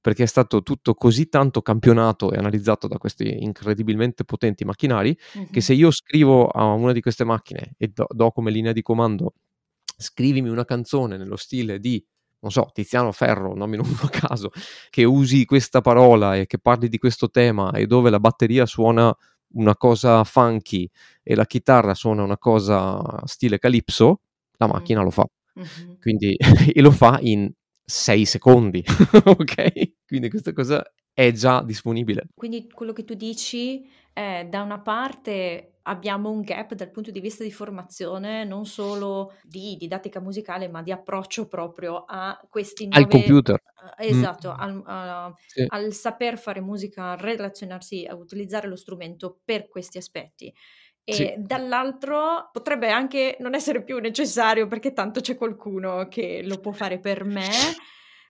perché 0.00 0.24
è 0.24 0.26
stato 0.26 0.62
tutto 0.62 0.94
così 0.94 1.28
tanto 1.28 1.62
campionato 1.62 2.32
e 2.32 2.38
analizzato 2.38 2.88
da 2.88 2.98
questi 2.98 3.42
incredibilmente 3.42 4.24
potenti 4.24 4.64
macchinari 4.64 5.16
mm-hmm. 5.38 5.50
che 5.50 5.60
se 5.60 5.74
io 5.74 5.90
scrivo 5.90 6.48
a 6.48 6.64
una 6.72 6.92
di 6.92 7.00
queste 7.00 7.24
macchine 7.24 7.74
e 7.76 7.88
do, 7.88 8.06
do 8.08 8.30
come 8.30 8.50
linea 8.50 8.72
di 8.72 8.82
comando 8.82 9.34
scrivimi 9.96 10.48
una 10.48 10.64
canzone 10.64 11.16
nello 11.16 11.36
stile 11.36 11.78
di 11.78 12.02
non 12.40 12.50
so, 12.50 12.70
Tiziano 12.72 13.12
Ferro, 13.12 13.54
nomino 13.54 13.82
uno 13.84 13.98
a 14.02 14.08
caso, 14.08 14.50
che 14.88 15.04
usi 15.04 15.44
questa 15.44 15.82
parola 15.82 16.36
e 16.36 16.46
che 16.46 16.58
parli 16.58 16.88
di 16.88 16.98
questo 16.98 17.30
tema 17.30 17.70
e 17.72 17.86
dove 17.86 18.08
la 18.08 18.18
batteria 18.18 18.64
suona 18.64 19.14
una 19.52 19.76
cosa 19.76 20.24
funky 20.24 20.88
e 21.22 21.34
la 21.34 21.44
chitarra 21.44 21.94
suona 21.94 22.22
una 22.22 22.38
cosa 22.38 23.02
stile 23.24 23.58
calypso, 23.58 24.20
la 24.60 24.66
macchina 24.66 25.02
lo 25.02 25.10
fa. 25.10 25.24
Mm-hmm. 25.58 25.94
Quindi, 26.00 26.36
e 26.72 26.80
lo 26.80 26.90
fa 26.90 27.18
in 27.20 27.50
6 27.84 28.24
secondi, 28.24 28.84
ok? 29.24 30.06
Quindi 30.06 30.28
questa 30.28 30.52
cosa 30.52 30.84
è 31.12 31.32
già 31.32 31.62
disponibile. 31.62 32.28
Quindi 32.34 32.70
quello 32.70 32.92
che 32.92 33.04
tu 33.04 33.14
dici 33.14 33.88
è 34.12 34.46
da 34.48 34.62
una 34.62 34.80
parte 34.80 35.72
abbiamo 35.82 36.30
un 36.30 36.42
gap 36.42 36.74
dal 36.74 36.90
punto 36.90 37.10
di 37.10 37.20
vista 37.20 37.42
di 37.42 37.50
formazione, 37.50 38.44
non 38.44 38.66
solo 38.66 39.32
di 39.42 39.76
didattica 39.76 40.20
musicale, 40.20 40.68
ma 40.68 40.82
di 40.82 40.92
approccio 40.92 41.48
proprio 41.48 42.04
a 42.06 42.38
questi 42.48 42.86
nuovi... 42.86 43.02
Al 43.02 43.08
computer. 43.08 43.54
Uh, 43.56 44.02
esatto, 44.02 44.52
mm. 44.52 44.58
al, 44.58 45.30
uh, 45.30 45.34
sì. 45.46 45.64
al 45.66 45.92
saper 45.92 46.38
fare 46.38 46.60
musica, 46.60 47.16
relazionarsi, 47.16 48.04
a 48.04 48.14
utilizzare 48.14 48.68
lo 48.68 48.76
strumento 48.76 49.40
per 49.42 49.68
questi 49.68 49.98
aspetti 49.98 50.52
e 51.04 51.12
sì. 51.12 51.34
dall'altro 51.38 52.50
potrebbe 52.52 52.90
anche 52.90 53.36
non 53.40 53.54
essere 53.54 53.82
più 53.82 53.98
necessario 53.98 54.66
perché 54.66 54.92
tanto 54.92 55.20
c'è 55.20 55.36
qualcuno 55.36 56.06
che 56.08 56.42
lo 56.44 56.58
può 56.58 56.72
fare 56.72 56.98
per 56.98 57.24
me. 57.24 57.48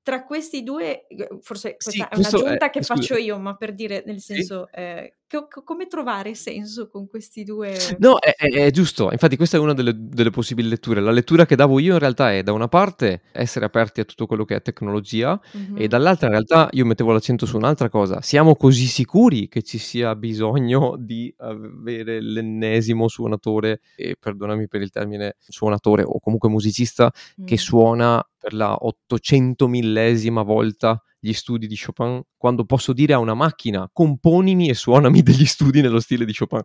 Tra 0.03 0.25
questi 0.25 0.62
due, 0.62 1.07
forse 1.41 1.77
questa 1.77 1.91
sì, 1.91 2.01
è 2.01 2.16
un'aggiunta 2.16 2.66
è, 2.66 2.71
che 2.71 2.83
scusa. 2.83 2.95
faccio 2.95 3.16
io, 3.16 3.39
ma 3.39 3.55
per 3.57 3.75
dire 3.75 4.03
nel 4.07 4.21
senso, 4.21 4.68
sì. 4.73 4.81
eh, 4.81 5.16
co- 5.31 5.62
come 5.64 5.87
trovare 5.87 6.35
senso 6.35 6.89
con 6.89 7.07
questi 7.07 7.45
due? 7.45 7.76
No, 7.99 8.18
è, 8.18 8.35
è, 8.37 8.49
è 8.66 8.70
giusto, 8.70 9.11
infatti 9.12 9.37
questa 9.37 9.57
è 9.57 9.61
una 9.61 9.74
delle, 9.74 9.93
delle, 9.97 10.31
possibili 10.31 10.68
letture. 10.68 11.01
La 11.01 11.12
lettura 11.12 11.47
che 11.47 11.55
davo 11.55 11.78
io 11.78 11.93
in 11.93 11.99
realtà 11.99 12.33
è 12.33 12.43
da 12.43 12.53
una 12.53 12.68
parte 12.68 13.22
essere 13.33 13.64
aperti 13.64 14.01
a 14.01 14.05
tutto 14.05 14.26
quello 14.26 14.45
che 14.45 14.57
è 14.57 14.62
tecnologia 14.62 15.41
mm-hmm. 15.57 15.76
e 15.76 15.89
dall'altra 15.89 16.26
in 16.26 16.33
realtà 16.33 16.68
io 16.72 16.85
mettevo 16.85 17.12
l'accento 17.12 17.47
su 17.47 17.57
un'altra 17.57 17.89
cosa. 17.89 18.20
Siamo 18.20 18.57
così 18.57 18.87
sicuri 18.87 19.49
che 19.49 19.62
ci 19.62 19.78
sia 19.78 20.16
bisogno 20.16 20.97
di 20.99 21.33
avere 21.39 22.20
l'ennesimo 22.20 23.07
suonatore, 23.09 23.81
e 23.97 24.16
perdonami 24.18 24.66
per 24.66 24.83
il 24.83 24.91
termine 24.91 25.37
suonatore 25.39 26.03
o 26.03 26.18
comunque 26.18 26.49
musicista, 26.49 27.12
mm. 27.41 27.45
che 27.45 27.57
suona 27.57 28.22
per 28.39 28.55
la 28.55 28.74
800 28.74 29.68
millesima 29.68 30.43
volta 30.43 31.03
gli 31.21 31.33
studi 31.33 31.66
di 31.66 31.79
Chopin, 31.79 32.23
quando 32.37 32.64
posso 32.64 32.93
dire 32.93 33.12
a 33.12 33.18
una 33.18 33.35
macchina 33.35 33.89
componimi 33.93 34.68
e 34.68 34.75
suonami 34.75 35.23
degli 35.23 35.45
studi 35.45 35.81
nello 35.83 36.01
stile 36.01 36.25
di 36.25 36.35
Chopin. 36.35 36.62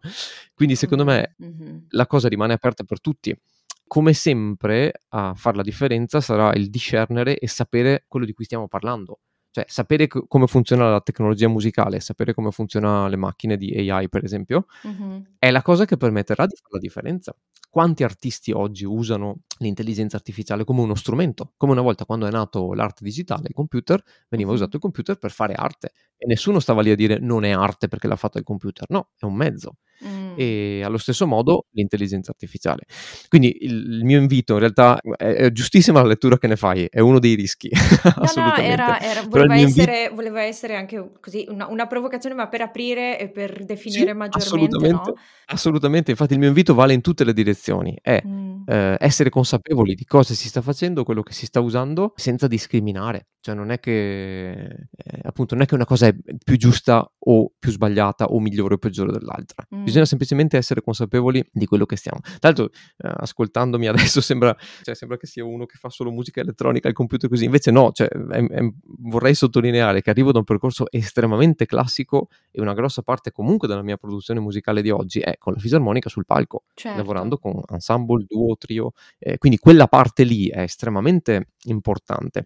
Quindi 0.53 0.76
secondo 0.76 1.03
me 1.03 1.36
mm-hmm. 1.43 1.78
la 1.89 2.08
cosa 2.08 2.28
rimane 2.28 2.53
aperta 2.53 2.84
per 2.84 3.01
tutti. 3.01 3.38
Come 3.88 4.14
sempre 4.14 5.03
a 5.10 5.34
fare 5.36 5.58
la 5.58 5.62
differenza 5.62 6.20
sarà 6.20 6.53
il 6.53 6.70
discernere 6.70 7.38
e 7.38 7.47
sapere 7.47 8.06
quello 8.08 8.26
di 8.26 8.34
cui 8.34 8.45
stiamo 8.45 8.68
parlando. 8.68 9.20
Cioè, 9.56 9.64
sapere 9.70 10.08
c- 10.08 10.28
come 10.28 10.47
funziona 10.47 10.89
la 10.89 10.99
tecnologia 10.99 11.47
musicale, 11.47 12.01
sapere 12.01 12.34
come 12.34 12.51
funzionano 12.51 13.08
le 13.08 13.16
macchine 13.16 13.56
di 13.56 13.89
AI, 13.89 14.10
per 14.10 14.26
esempio, 14.26 14.66
mm-hmm. 14.86 15.22
è 15.39 15.49
la 15.49 15.62
cosa 15.62 15.86
che 15.86 15.95
permetterà 15.95 16.45
di 16.45 16.56
fare 16.58 16.74
la 16.74 16.80
differenza. 16.80 17.34
Quanti 17.70 18.03
artisti 18.03 18.51
oggi 18.51 18.84
usano 18.84 19.43
l'intelligenza 19.60 20.18
artificiale 20.18 20.66
come 20.66 20.82
uno 20.82 20.93
strumento? 20.93 21.53
Come 21.56 21.72
una 21.72 21.80
volta 21.80 22.03
quando 22.03 22.28
è 22.28 22.32
nato 22.32 22.74
l'arte 22.74 23.06
digitale, 23.06 23.47
il 23.47 23.53
computer, 23.53 24.03
veniva 24.28 24.49
mm-hmm. 24.49 24.60
usato 24.60 24.76
il 24.76 24.82
computer 24.82 25.18
per 25.18 25.32
fare 25.32 25.53
arte. 25.53 25.93
E 26.18 26.26
nessuno 26.28 26.60
stava 26.60 26.82
lì 26.82 26.91
a 26.91 26.95
dire 26.95 27.18
non 27.20 27.45
è 27.45 27.51
arte 27.51 27.88
perché 27.88 28.10
l'ha 28.10 28.18
fatto 28.18 28.38
il 28.38 28.43
computer. 28.43 28.89
No, 28.89 29.12
è 29.18 29.24
un 29.24 29.36
mezzo. 29.36 29.78
Mm. 30.06 30.34
E 30.36 30.82
allo 30.84 30.98
stesso 30.98 31.26
modo 31.26 31.68
l'intelligenza 31.72 32.32
artificiale. 32.32 32.84
Quindi 33.28 33.58
il, 33.62 34.00
il 34.00 34.04
mio 34.04 34.20
invito 34.20 34.54
in 34.54 34.60
realtà 34.60 35.00
è, 35.18 35.24
è, 35.26 35.52
giustissima 35.52 36.02
la 36.02 36.08
lettura 36.08 36.38
che 36.38 36.48
ne 36.48 36.56
fai, 36.56 36.88
è 36.89 37.00
uno 37.00 37.20
dei 37.20 37.36
rischi. 37.36 37.70
No, 38.16 38.43
no, 38.43 38.56
era, 38.56 39.00
era, 39.00 39.22
voleva, 39.24 39.56
essere, 39.56 39.98
invito... 39.98 40.16
voleva, 40.16 40.41
essere, 40.41 40.76
anche 40.76 41.12
così 41.20 41.46
una, 41.50 41.68
una, 41.68 41.86
provocazione, 41.86 42.36
ma 42.36 42.48
per 42.48 42.62
aprire 42.62 43.20
e 43.20 43.30
per 43.30 43.66
definire 43.66 44.12
sì, 44.12 44.14
maggiormente. 44.14 44.38
Assolutamente, 44.38 45.10
no? 45.12 45.18
assolutamente, 45.48 46.12
infatti 46.12 46.34
il 46.34 46.39
mio 46.39 46.48
invito 46.48 46.74
vale 46.74 46.93
in 46.93 47.02
tutte 47.02 47.24
le 47.24 47.34
direzioni, 47.34 47.98
è 48.02 48.22
mm. 48.26 48.64
eh, 48.68 48.98
essere 49.00 49.30
consapevoli 49.30 49.96
di 49.96 50.06
cosa 50.06 50.34
si 50.34 50.48
sta 50.48 50.62
facendo, 50.62 51.04
quello 51.04 51.22
che 51.24 51.34
si 51.34 51.46
sta 51.46 51.60
usando, 51.60 52.14
senza 52.16 52.48
discriminare. 52.48 53.28
Cioè 53.46 53.54
non 53.54 53.70
è 53.70 53.80
che, 53.80 54.54
eh, 54.54 55.20
appunto, 55.22 55.54
non 55.54 55.64
è 55.64 55.68
che 55.68 55.76
una 55.76 55.86
cosa 55.86 56.08
è 56.08 56.16
più 56.43 56.58
giusta 56.58 57.08
o 57.28 57.52
più 57.60 57.70
sbagliata 57.70 58.26
o 58.26 58.39
migliore 58.39 58.74
o 58.74 58.78
peggiore 58.78 59.12
dell'altra. 59.12 59.64
Mm. 59.76 59.84
Bisogna 59.86 60.05
semplicemente 60.05 60.57
essere 60.57 60.81
consapevoli 60.81 61.47
di 61.51 61.65
quello 61.65 61.86
che 61.86 61.95
stiamo. 61.95 62.19
Tra 62.21 62.38
l'altro, 62.41 62.65
eh, 62.65 63.11
ascoltandomi 63.17 63.88
adesso 63.88 64.19
sembra, 64.19 64.55
cioè, 64.83 64.95
sembra, 64.95 65.17
che 65.17 65.27
sia 65.27 65.45
uno 65.45 65.65
che 65.65 65.77
fa 65.77 65.89
solo 65.89 66.11
musica 66.11 66.41
elettronica 66.41 66.88
al 66.88 66.93
computer 66.93 67.29
così. 67.29 67.45
Invece 67.45 67.71
no, 67.71 67.91
cioè, 67.91 68.07
è, 68.07 68.43
è, 68.43 68.69
vorrei 68.99 69.36
sottolineare 69.36 70.01
che 70.01 70.09
arrivo 70.09 70.31
da 70.31 70.39
un 70.39 70.43
percorso 70.43 70.86
estremamente 70.91 71.65
classico 71.65 72.27
e 72.51 72.61
una 72.61 72.73
grossa 72.73 73.01
parte 73.01 73.31
comunque 73.31 73.67
della 73.67 73.83
mia 73.83 73.97
produzione 73.97 74.39
musicale 74.39 74.81
di 74.81 74.89
oggi 74.89 75.19
è 75.19 75.38
con 75.38 75.53
la 75.53 75.59
fisarmonica 75.59 76.09
sul 76.09 76.25
palco, 76.25 76.63
certo. 76.73 76.97
lavorando 76.97 77.38
con 77.38 77.61
ensemble, 77.71 78.25
duo, 78.27 78.57
trio. 78.57 78.91
Eh, 79.19 79.38
quindi 79.38 79.57
quella 79.57 79.88
parte 79.88 80.23
lì 80.23 80.47
è 80.47 80.61
estremamente 80.61 81.49
importante. 81.65 82.45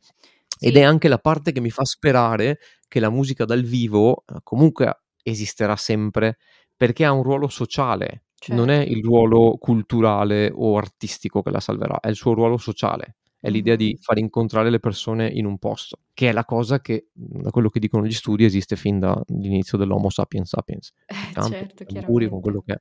Ed 0.62 0.76
è 0.76 0.82
anche 0.82 1.08
la 1.08 1.20
parte 1.20 1.54
che 1.54 1.62
mi 1.62 1.70
fa 1.70 1.86
sperare 1.86 2.60
che 2.90 3.00
la 3.00 3.10
musica 3.10 3.46
dal 3.46 3.64
vivo 3.64 4.26
eh, 4.28 4.40
comunque 4.44 5.04
esisterà 5.24 5.78
sempre 5.78 6.38
perché 6.80 7.04
ha 7.04 7.12
un 7.12 7.24
ruolo 7.24 7.50
sociale, 7.50 8.28
certo. 8.36 8.56
non 8.56 8.70
è 8.70 8.80
il 8.80 8.94
certo. 8.94 9.08
ruolo 9.10 9.58
culturale 9.58 10.50
o 10.50 10.78
artistico 10.78 11.42
che 11.42 11.52
la 11.52 11.60
salverà, 11.60 12.00
è 12.00 12.08
il 12.08 12.16
suo 12.16 12.34
ruolo 12.34 12.56
sociale. 12.56 13.18
È 13.38 13.48
mm-hmm. 13.48 13.54
l'idea 13.54 13.76
di 13.76 13.98
far 14.00 14.18
incontrare 14.18 14.70
le 14.70 14.80
persone 14.80 15.28
in 15.28 15.46
un 15.46 15.58
posto, 15.58 16.00
che 16.14 16.30
è 16.30 16.32
la 16.32 16.46
cosa 16.46 16.80
che, 16.80 17.10
mhmm, 17.12 17.42
da 17.42 17.50
quello 17.50 17.68
che 17.68 17.82
dicono 17.82 18.06
gli 18.06 18.14
studi, 18.14 18.46
esiste 18.46 18.78
fin 18.78 18.98
dall'inizio 18.98 19.78
dell'Homo 19.78 20.10
sapiens 20.10 20.48
sapiens. 20.48 20.94
Eh, 21.06 21.34
Canto, 21.34 21.50
certo, 21.50 21.84
con 22.30 22.40
quello 22.40 22.62
che 22.62 22.74
è. 22.76 22.80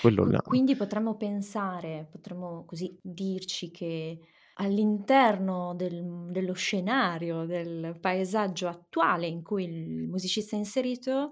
Quello 0.00 0.26
Qu- 0.26 0.42
quindi 0.44 0.76
potremmo 0.76 1.16
pensare, 1.16 2.06
potremmo 2.08 2.64
così 2.66 2.96
dirci 3.02 3.72
che 3.72 4.20
all'interno 4.54 5.74
del, 5.74 6.28
dello 6.30 6.52
scenario, 6.52 7.46
del 7.46 7.96
paesaggio 8.00 8.68
attuale 8.68 9.26
in 9.26 9.42
cui 9.42 9.64
il 9.64 10.08
musicista 10.08 10.54
è 10.54 10.58
inserito, 10.58 11.30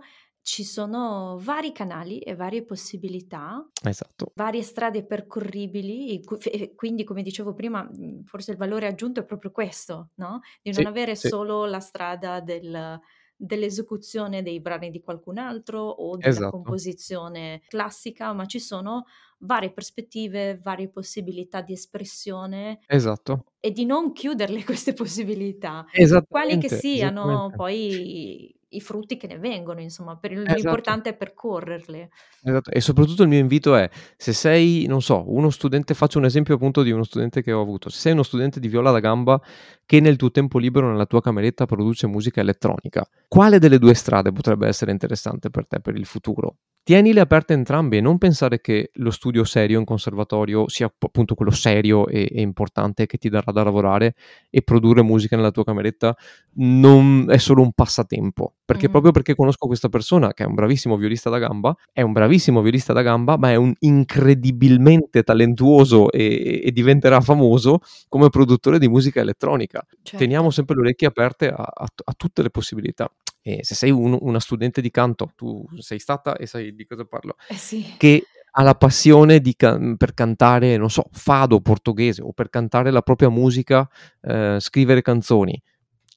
ci 0.48 0.64
sono 0.64 1.36
vari 1.42 1.72
canali 1.72 2.20
e 2.20 2.34
varie 2.34 2.64
possibilità, 2.64 3.62
esatto. 3.84 4.32
varie 4.34 4.62
strade 4.62 5.04
percorribili, 5.04 6.22
e 6.42 6.74
quindi 6.74 7.04
come 7.04 7.20
dicevo 7.20 7.52
prima, 7.52 7.82
mhmm, 7.82 8.22
forse 8.22 8.52
il 8.52 8.56
valore 8.56 8.86
aggiunto 8.86 9.20
è 9.20 9.26
proprio 9.26 9.50
questo, 9.50 10.12
no? 10.14 10.40
Di 10.62 10.70
non 10.70 10.80
sì, 10.80 10.88
avere 10.88 11.16
sì. 11.16 11.28
solo 11.28 11.66
la 11.66 11.80
strada 11.80 12.40
del, 12.40 12.98
dell'esecuzione 13.36 14.42
dei 14.42 14.58
brani 14.62 14.88
di 14.88 15.02
qualcun 15.02 15.36
altro 15.36 15.80
o 15.82 16.16
della 16.16 16.30
esatto. 16.30 16.48
composizione 16.48 17.60
classica, 17.68 18.32
ma 18.32 18.46
ci 18.46 18.58
sono 18.58 19.04
varie 19.40 19.70
prospettive, 19.70 20.58
varie 20.62 20.88
possibilità 20.88 21.60
di 21.60 21.74
espressione. 21.74 22.78
Esatto. 22.86 23.52
E 23.60 23.70
di 23.70 23.84
non 23.84 24.12
chiuderle 24.12 24.64
queste 24.64 24.94
possibilità, 24.94 25.84
quali 26.26 26.56
che 26.56 26.70
siano 26.70 27.52
poi 27.54 28.57
i 28.70 28.80
frutti 28.80 29.16
che 29.16 29.26
ne 29.26 29.38
vengono, 29.38 29.80
insomma, 29.80 30.16
per 30.16 30.32
esatto. 30.32 30.54
l'importante 30.54 31.10
è 31.10 31.16
percorrerle. 31.16 32.10
Esatto, 32.42 32.70
e 32.70 32.80
soprattutto 32.80 33.22
il 33.22 33.28
mio 33.28 33.38
invito 33.38 33.74
è, 33.74 33.88
se 34.16 34.32
sei, 34.32 34.86
non 34.86 35.00
so, 35.00 35.24
uno 35.26 35.50
studente, 35.50 35.94
faccio 35.94 36.18
un 36.18 36.24
esempio 36.24 36.54
appunto 36.54 36.82
di 36.82 36.90
uno 36.90 37.04
studente 37.04 37.42
che 37.42 37.52
ho 37.52 37.60
avuto, 37.60 37.88
se 37.88 37.98
sei 37.98 38.12
uno 38.12 38.22
studente 38.22 38.60
di 38.60 38.68
viola 38.68 38.90
da 38.90 39.00
gamba 39.00 39.40
che 39.86 40.00
nel 40.00 40.16
tuo 40.16 40.30
tempo 40.30 40.58
libero 40.58 40.90
nella 40.90 41.06
tua 41.06 41.22
cameretta 41.22 41.66
produce 41.66 42.06
musica 42.06 42.40
elettronica, 42.40 43.08
quale 43.26 43.58
delle 43.58 43.78
due 43.78 43.94
strade 43.94 44.32
potrebbe 44.32 44.66
essere 44.66 44.90
interessante 44.90 45.50
per 45.50 45.66
te 45.66 45.80
per 45.80 45.96
il 45.96 46.06
futuro? 46.06 46.56
Tienile 46.88 47.20
aperte 47.20 47.52
entrambe 47.52 47.98
e 47.98 48.00
non 48.00 48.16
pensare 48.16 48.62
che 48.62 48.92
lo 48.94 49.10
studio 49.10 49.44
serio 49.44 49.78
in 49.78 49.84
conservatorio 49.84 50.70
sia 50.70 50.90
appunto 50.98 51.34
quello 51.34 51.50
serio 51.50 52.06
e, 52.06 52.26
e, 52.32 52.40
importante 52.40 53.04
che 53.04 53.18
ti 53.18 53.28
darà 53.28 53.52
da 53.52 53.62
lavorare 53.62 54.14
e 54.48 54.62
produrre 54.62 55.02
musica 55.02 55.36
nella 55.36 55.50
tua 55.50 55.64
cameretta 55.64 56.16
non 56.54 57.26
è 57.28 57.36
solo 57.36 57.60
un 57.60 57.72
passatempo. 57.72 58.54
Perché 58.64 58.88
mm. 58.88 58.90
proprio 58.90 59.12
perché 59.12 59.34
conosco 59.34 59.66
questa 59.66 59.90
persona 59.90 60.32
che 60.32 60.44
è 60.44 60.46
un 60.46 60.54
bravissimo 60.54 60.96
violista 60.96 61.28
da 61.28 61.38
gamba, 61.38 61.76
è 61.92 62.00
un 62.00 62.12
bravissimo 62.12 62.62
violista 62.62 62.94
da 62.94 63.02
gamba, 63.02 63.36
ma 63.36 63.50
è 63.50 63.56
un 63.56 63.74
incredibilmente 63.80 65.22
talentuoso 65.24 66.10
e, 66.10 66.62
e 66.64 66.72
diventerà 66.72 67.20
famoso 67.20 67.80
come 68.08 68.30
produttore 68.30 68.78
di 68.78 68.88
musica 68.88 69.20
elettronica. 69.20 69.84
Certo. 70.02 70.16
Teniamo 70.16 70.48
sempre 70.48 70.76
le 70.76 70.80
orecchie 70.80 71.08
aperte 71.08 71.48
a, 71.48 71.54
a, 71.54 71.84
a 71.84 72.12
tutte 72.16 72.40
le 72.40 72.48
possibilità. 72.48 73.12
E 73.40 73.64
se 73.64 73.74
sei 73.74 73.90
un, 73.90 74.16
una 74.20 74.40
studente 74.40 74.80
di 74.80 74.90
canto, 74.90 75.32
tu 75.34 75.64
sei 75.78 75.98
stata 75.98 76.36
e 76.36 76.46
sai 76.46 76.74
di 76.74 76.84
cosa 76.84 77.04
parlo, 77.04 77.36
eh 77.48 77.54
sì. 77.54 77.94
che 77.96 78.24
ha 78.58 78.62
la 78.62 78.74
passione 78.74 79.40
can- 79.56 79.96
per 79.96 80.14
cantare, 80.14 80.76
non 80.76 80.90
so, 80.90 81.04
fado 81.12 81.60
portoghese 81.60 82.22
o 82.22 82.32
per 82.32 82.50
cantare 82.50 82.90
la 82.90 83.02
propria 83.02 83.28
musica, 83.28 83.88
eh, 84.20 84.56
scrivere 84.60 85.02
canzoni. 85.02 85.60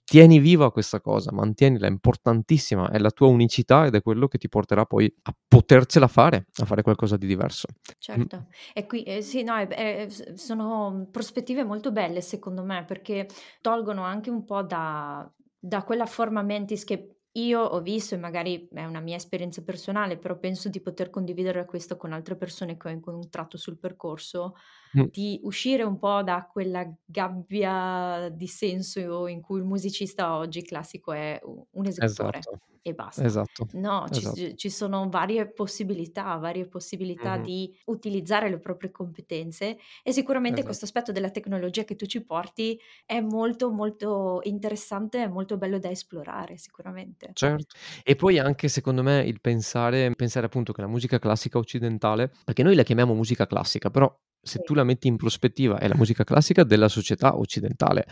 Tieni 0.04 0.40
viva 0.40 0.72
questa 0.74 1.00
cosa, 1.00 1.32
mantienila, 1.32 1.88
è 1.88 1.90
importantissima, 1.90 2.90
è 2.90 2.98
la 2.98 3.12
tua 3.12 3.28
unicità 3.28 3.86
ed 3.86 3.96
è 3.96 4.02
quello 4.02 4.28
che 4.28 4.38
ti 4.38 4.50
porterà 4.50 4.86
poi 4.86 5.14
a 5.22 5.36
potercela 5.48 6.08
fare, 6.08 6.48
a 6.54 6.66
fare 6.66 6.82
qualcosa 6.82 7.16
di 7.16 7.28
diverso. 7.28 7.68
Certo, 7.98 8.38
mm. 8.38 8.52
e 8.74 8.86
qui 8.88 9.04
eh, 9.04 9.22
sì, 9.22 9.44
no, 9.44 9.56
è, 9.56 10.08
sono 10.34 11.08
prospettive 11.10 11.64
molto 11.64 11.94
belle 11.94 12.20
secondo 12.20 12.64
me 12.64 12.84
perché 12.86 13.26
tolgono 13.62 14.04
anche 14.04 14.30
un 14.30 14.44
po' 14.44 14.64
da, 14.64 15.32
da 15.64 15.84
quella 15.84 16.08
forma 16.08 16.42
mentis 16.42 16.84
che 16.84 17.18
io 17.34 17.62
ho 17.62 17.82
visto, 17.82 18.16
e 18.16 18.18
magari 18.18 18.68
è 18.74 18.84
una 18.84 19.00
mia 19.00 19.16
esperienza 19.16 19.64
personale, 19.64 20.18
però 20.18 20.38
penso 20.40 20.70
di 20.70 20.82
poter 20.82 21.10
condividere 21.12 21.66
questo 21.66 21.98
con 21.98 22.12
altre 22.14 22.36
persone 22.36 22.76
che 22.78 22.88
ho 22.88 22.92
incontrato 22.92 23.58
sul 23.58 23.78
percorso, 23.78 24.56
Mh. 24.94 25.08
di 25.10 25.40
uscire 25.44 25.84
un 25.84 25.98
po' 25.98 26.24
da 26.24 26.48
quella 26.52 26.90
gabbia 27.06 28.30
di 28.30 28.48
senso 28.48 29.28
in 29.28 29.42
cui 29.42 29.60
il 29.60 29.66
musicista 29.66 30.36
oggi 30.38 30.62
classico 30.64 31.12
è 31.12 31.40
un 31.44 31.86
esecutore 31.86 32.48
Esatto, 32.48 32.60
e 32.82 32.94
basta. 32.94 33.30
esatto, 33.30 33.68
No, 33.74 34.10
ci 34.10 34.28
esatto. 34.28 34.58
ci 34.58 34.70
sono 34.70 35.08
varie 35.10 35.50
possibilità, 35.52 36.36
varie 36.38 36.68
possibilità 36.68 37.38
Mh-mh. 37.38 37.38
di 37.38 37.74
utilizzare 37.86 38.50
le 38.50 38.60
proprie 38.60 38.92
competenze 38.92 39.78
e 40.04 40.12
sicuramente 40.12 40.64
Esatto. 40.64 40.66
questo 40.66 40.86
aspetto 40.86 41.12
della 41.14 41.30
tecnologia 41.32 41.84
che 41.86 41.96
tu 41.96 42.06
ci 42.06 42.26
porti 42.26 42.78
è 43.06 43.22
molto, 43.22 43.72
molto 43.72 44.40
interessante 44.44 45.22
e 45.22 45.28
molto 45.28 45.58
bello 45.58 45.80
da 45.80 45.90
esplorare 45.90 46.58
sicuramente. 46.58 47.36
Certo. 47.38 47.76
E 48.04 48.16
poi 48.16 48.40
anche 48.40 48.68
secondo 48.68 49.04
me 49.04 49.22
il 49.24 49.40
pensare 49.40 50.12
pensare 50.16 50.46
appunto 50.48 50.74
che 50.74 50.82
la 50.82 50.88
musica 50.88 51.18
classica 51.18 51.58
occidentale 51.58 52.30
perché 52.44 52.62
noi 52.62 52.76
la 52.76 52.84
chiamiamo 52.84 53.14
musica 53.14 53.48
classica, 53.48 53.90
però 53.90 54.14
se 54.42 54.60
tu 54.60 54.74
la 54.74 54.84
metti 54.84 55.08
in 55.08 55.18
prospettiva 55.18 55.78
è 55.78 55.88
la 55.88 55.96
musica 55.96 56.24
classica 56.24 56.64
della 56.64 56.88
società 56.88 57.38
occidentale. 57.38 58.06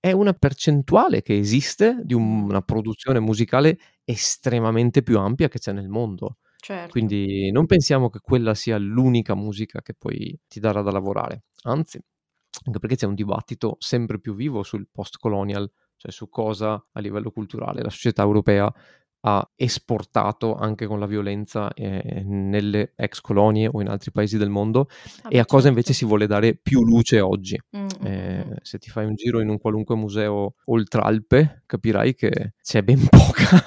È 0.00 0.12
una 0.12 0.32
percentuale 0.32 1.22
che 1.22 1.36
esiste 1.36 2.00
di 2.02 2.14
una 2.14 2.62
produzione 2.62 3.20
musicale 3.20 3.78
estremamente 4.04 5.02
più 5.02 5.18
ampia 5.18 5.48
che 5.48 5.58
c'è 5.58 5.72
nel 5.72 5.88
mondo. 5.88 6.38
Certo. 6.58 6.92
Quindi 6.92 7.50
non 7.52 7.66
pensiamo 7.66 8.08
che 8.08 8.20
quella 8.20 8.54
sia 8.54 8.78
l'unica 8.78 9.34
musica 9.34 9.82
che 9.82 9.92
poi 9.92 10.38
ti 10.48 10.60
darà 10.60 10.80
da 10.80 10.90
lavorare. 10.90 11.44
Anzi, 11.64 12.00
anche 12.64 12.78
perché 12.78 12.96
c'è 12.96 13.06
un 13.06 13.14
dibattito 13.14 13.76
sempre 13.78 14.18
più 14.18 14.34
vivo 14.34 14.62
sul 14.62 14.88
post 14.90 15.18
colonial, 15.18 15.70
cioè 15.96 16.10
su 16.10 16.28
cosa 16.30 16.82
a 16.92 17.00
livello 17.00 17.30
culturale 17.30 17.82
la 17.82 17.90
società 17.90 18.22
europea 18.22 18.72
ha 19.26 19.48
esportato 19.56 20.54
anche 20.54 20.86
con 20.86 20.98
la 21.00 21.06
violenza, 21.06 21.72
ehm, 21.74 22.48
nelle 22.50 22.92
ex 22.96 23.20
colonie 23.20 23.68
o 23.72 23.80
in 23.80 23.88
altri 23.88 24.10
paesi 24.12 24.36
del 24.36 24.50
mondo 24.50 24.88
Ah 25.22 25.30
e 25.30 25.38
a 25.38 25.46
cosa 25.46 25.68
invece 25.68 25.92
certo. 25.92 25.98
si 25.98 26.04
vuole 26.04 26.26
dare 26.26 26.54
più 26.56 26.82
luce 26.84 27.20
oggi. 27.20 27.58
Mh, 27.70 27.78
mh, 27.78 28.06
mh, 28.06 28.06
Ehm, 28.06 28.48
mh. 28.50 28.54
se 28.62 28.78
ti 28.78 28.90
fai 28.90 29.06
un 29.06 29.14
giro 29.14 29.40
in 29.40 29.48
un 29.48 29.58
qualunque 29.58 29.96
museo 29.96 30.54
oltralpe, 30.64 31.62
capirai 31.66 32.14
che 32.14 32.54
c'è 32.62 32.82
ben 32.82 33.00
poca 33.08 33.62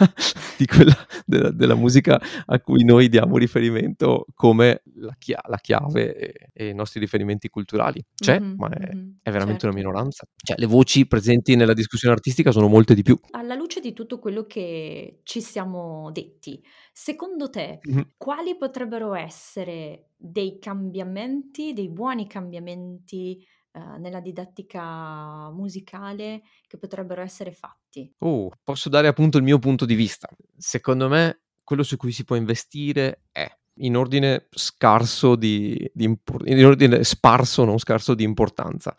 di 0.58 0.66
quella 0.66 0.95
della 1.26 1.51
della 1.51 1.76
musica 1.76 2.20
a 2.45 2.60
cui 2.60 2.84
noi 2.84 3.10
diamo 3.10 3.38
riferimento 3.38 4.26
come 4.36 4.82
la 4.95 5.16
chia 5.18 5.39
la 5.47 5.58
chiave 5.58 6.16
e 6.16 6.49
e 6.53 6.70
i 6.70 6.74
nostri 6.76 6.99
riferimenti 6.99 7.49
culturali. 7.49 8.03
C'è, 8.16 8.39
Mh-mh, 8.39 8.55
ma 8.58 8.70
è 8.70 8.91
mh-mh, 8.91 9.18
è 9.22 9.32
veramente 9.32 9.66
una 9.66 9.74
certo. 9.76 9.89
minoranza. 9.89 10.26
Cioè 10.36 10.55
le 10.58 10.66
voci 10.66 11.05
presenti 11.08 11.55
nella 11.55 11.74
discussione 11.74 12.14
artistica 12.16 12.51
sono 12.51 12.68
molte 12.68 12.93
di 12.95 13.03
più. 13.03 13.20
Alla 13.32 13.55
luce 13.55 13.80
di 13.82 13.93
tutto 13.93 14.20
quello 14.20 14.45
che 14.45 15.20
ci 15.24 15.41
siamo 15.48 16.12
detti, 16.12 16.62
secondo 16.91 17.50
te 17.50 17.80
Mh-mh. 17.82 18.08
quali 18.18 18.56
potrebbero 18.58 19.14
essere 19.14 20.10
dei 20.16 20.60
cambiamenti, 20.60 21.74
dei 21.74 21.89
buoni 21.89 22.28
cambiamenti, 22.28 23.45
ehm, 23.72 24.00
nella 24.00 24.20
didattica 24.20 25.50
musicale 25.52 26.41
che 26.68 26.78
potrebbero 26.78 27.22
essere 27.22 27.52
fatti? 27.52 28.12
Oh, 28.20 28.50
posso 28.64 28.89
dare 28.89 29.08
appunto 29.08 29.38
il 29.38 29.43
mio 29.43 29.60
punto 29.60 29.86
di 29.86 29.95
vista. 29.95 30.28
Secondo 30.58 31.08
me 31.08 31.41
quello 31.64 31.84
su 31.84 31.98
cui 31.98 32.12
si 32.12 32.24
può 32.24 32.36
investire 32.36 33.24
è 33.32 33.48
in 33.80 33.95
ordine 33.95 34.48
scarso 34.50 35.36
di 35.36 35.89
di 35.93 36.06
impor 36.06 36.48
in 36.48 36.66
ordine 36.66 37.04
sparso, 37.04 37.64
non 37.64 37.78
scarso 37.78 38.16
di 38.16 38.24
importanza. 38.24 38.95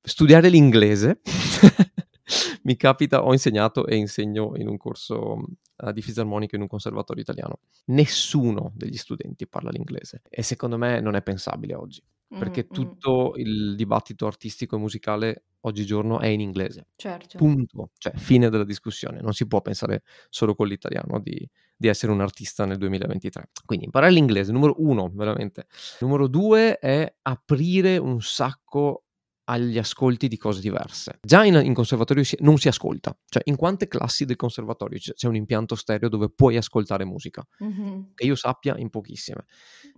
Studiare 0.00 0.48
l'inglese. 0.48 1.20
Mi 2.64 2.76
capita 2.76 3.24
ho 3.24 3.32
insegnato 3.32 3.86
e 3.86 3.96
insegno 3.96 4.52
in 4.56 4.68
un 4.68 4.76
corso, 4.76 5.32
uhm, 5.34 5.90
di 5.92 6.02
fisarmonica 6.02 6.56
in 6.56 6.62
un 6.62 6.68
conservatorio 6.68 7.22
italiano. 7.22 7.60
Nessuno 7.86 8.72
degli 8.74 8.96
studenti 8.96 9.46
parla 9.48 9.70
l'inglese 9.70 10.22
e 10.28 10.42
secondo 10.42 10.78
me 10.78 11.00
non 11.00 11.14
è 11.16 11.22
pensabile 11.22 11.74
oggi, 11.74 12.02
Mh, 12.30 12.36
perché 12.36 12.70
mh. 12.70 13.02
tutto 13.02 13.32
il 13.36 13.74
dibattito 13.74 14.26
artistico 14.26 14.76
e 14.76 14.78
musicale 14.78 15.44
oggigiorno 15.62 16.20
è 16.20 16.26
in 16.28 16.40
inglese. 16.40 16.86
Certo. 17.00 17.42
Punto. 17.42 17.90
Cioè 17.98 18.12
fine 18.16 18.48
della 18.50 18.64
discussione. 18.64 19.20
Non 19.20 19.32
si 19.32 19.46
può 19.48 19.60
pensare 19.60 20.02
solo 20.28 20.54
con 20.54 20.68
l'italiano 20.68 21.18
di 21.20 21.48
di 21.82 21.88
essere 21.88 22.12
un 22.12 22.20
artista 22.20 22.64
nel 22.64 22.76
2023. 22.78 23.50
Quindi 23.64 23.86
imparare 23.86 24.12
l'inglese, 24.12 24.52
numero 24.52 24.74
1 24.78 25.10
veramente. 25.12 25.66
Numero 25.98 26.28
2 26.28 26.78
è 26.78 27.12
aprire 27.22 27.96
un 27.98 28.20
sacco 28.22 29.01
agli 29.44 29.78
ascolti 29.78 30.28
di 30.28 30.36
cose 30.36 30.60
diverse. 30.60 31.18
Già 31.22 31.44
in 31.44 31.54
in 31.64 31.74
conservatorio 31.74 32.24
si 32.24 32.36
non 32.40 32.58
si 32.58 32.68
ascolta. 32.68 33.16
Cioè 33.28 33.42
in 33.46 33.56
quante 33.56 33.88
classi 33.88 34.24
del 34.24 34.36
conservatorio 34.36 34.98
c'è 34.98 35.12
c'è 35.14 35.28
un 35.28 35.36
impianto 35.36 35.74
stereo 35.74 36.08
dove 36.08 36.30
puoi 36.30 36.56
ascoltare 36.56 37.04
musica? 37.04 37.46
Mh-mh. 37.58 38.12
Che 38.14 38.24
io 38.26 38.34
sappia 38.36 38.76
in 38.78 38.90
pochissime. 38.90 39.44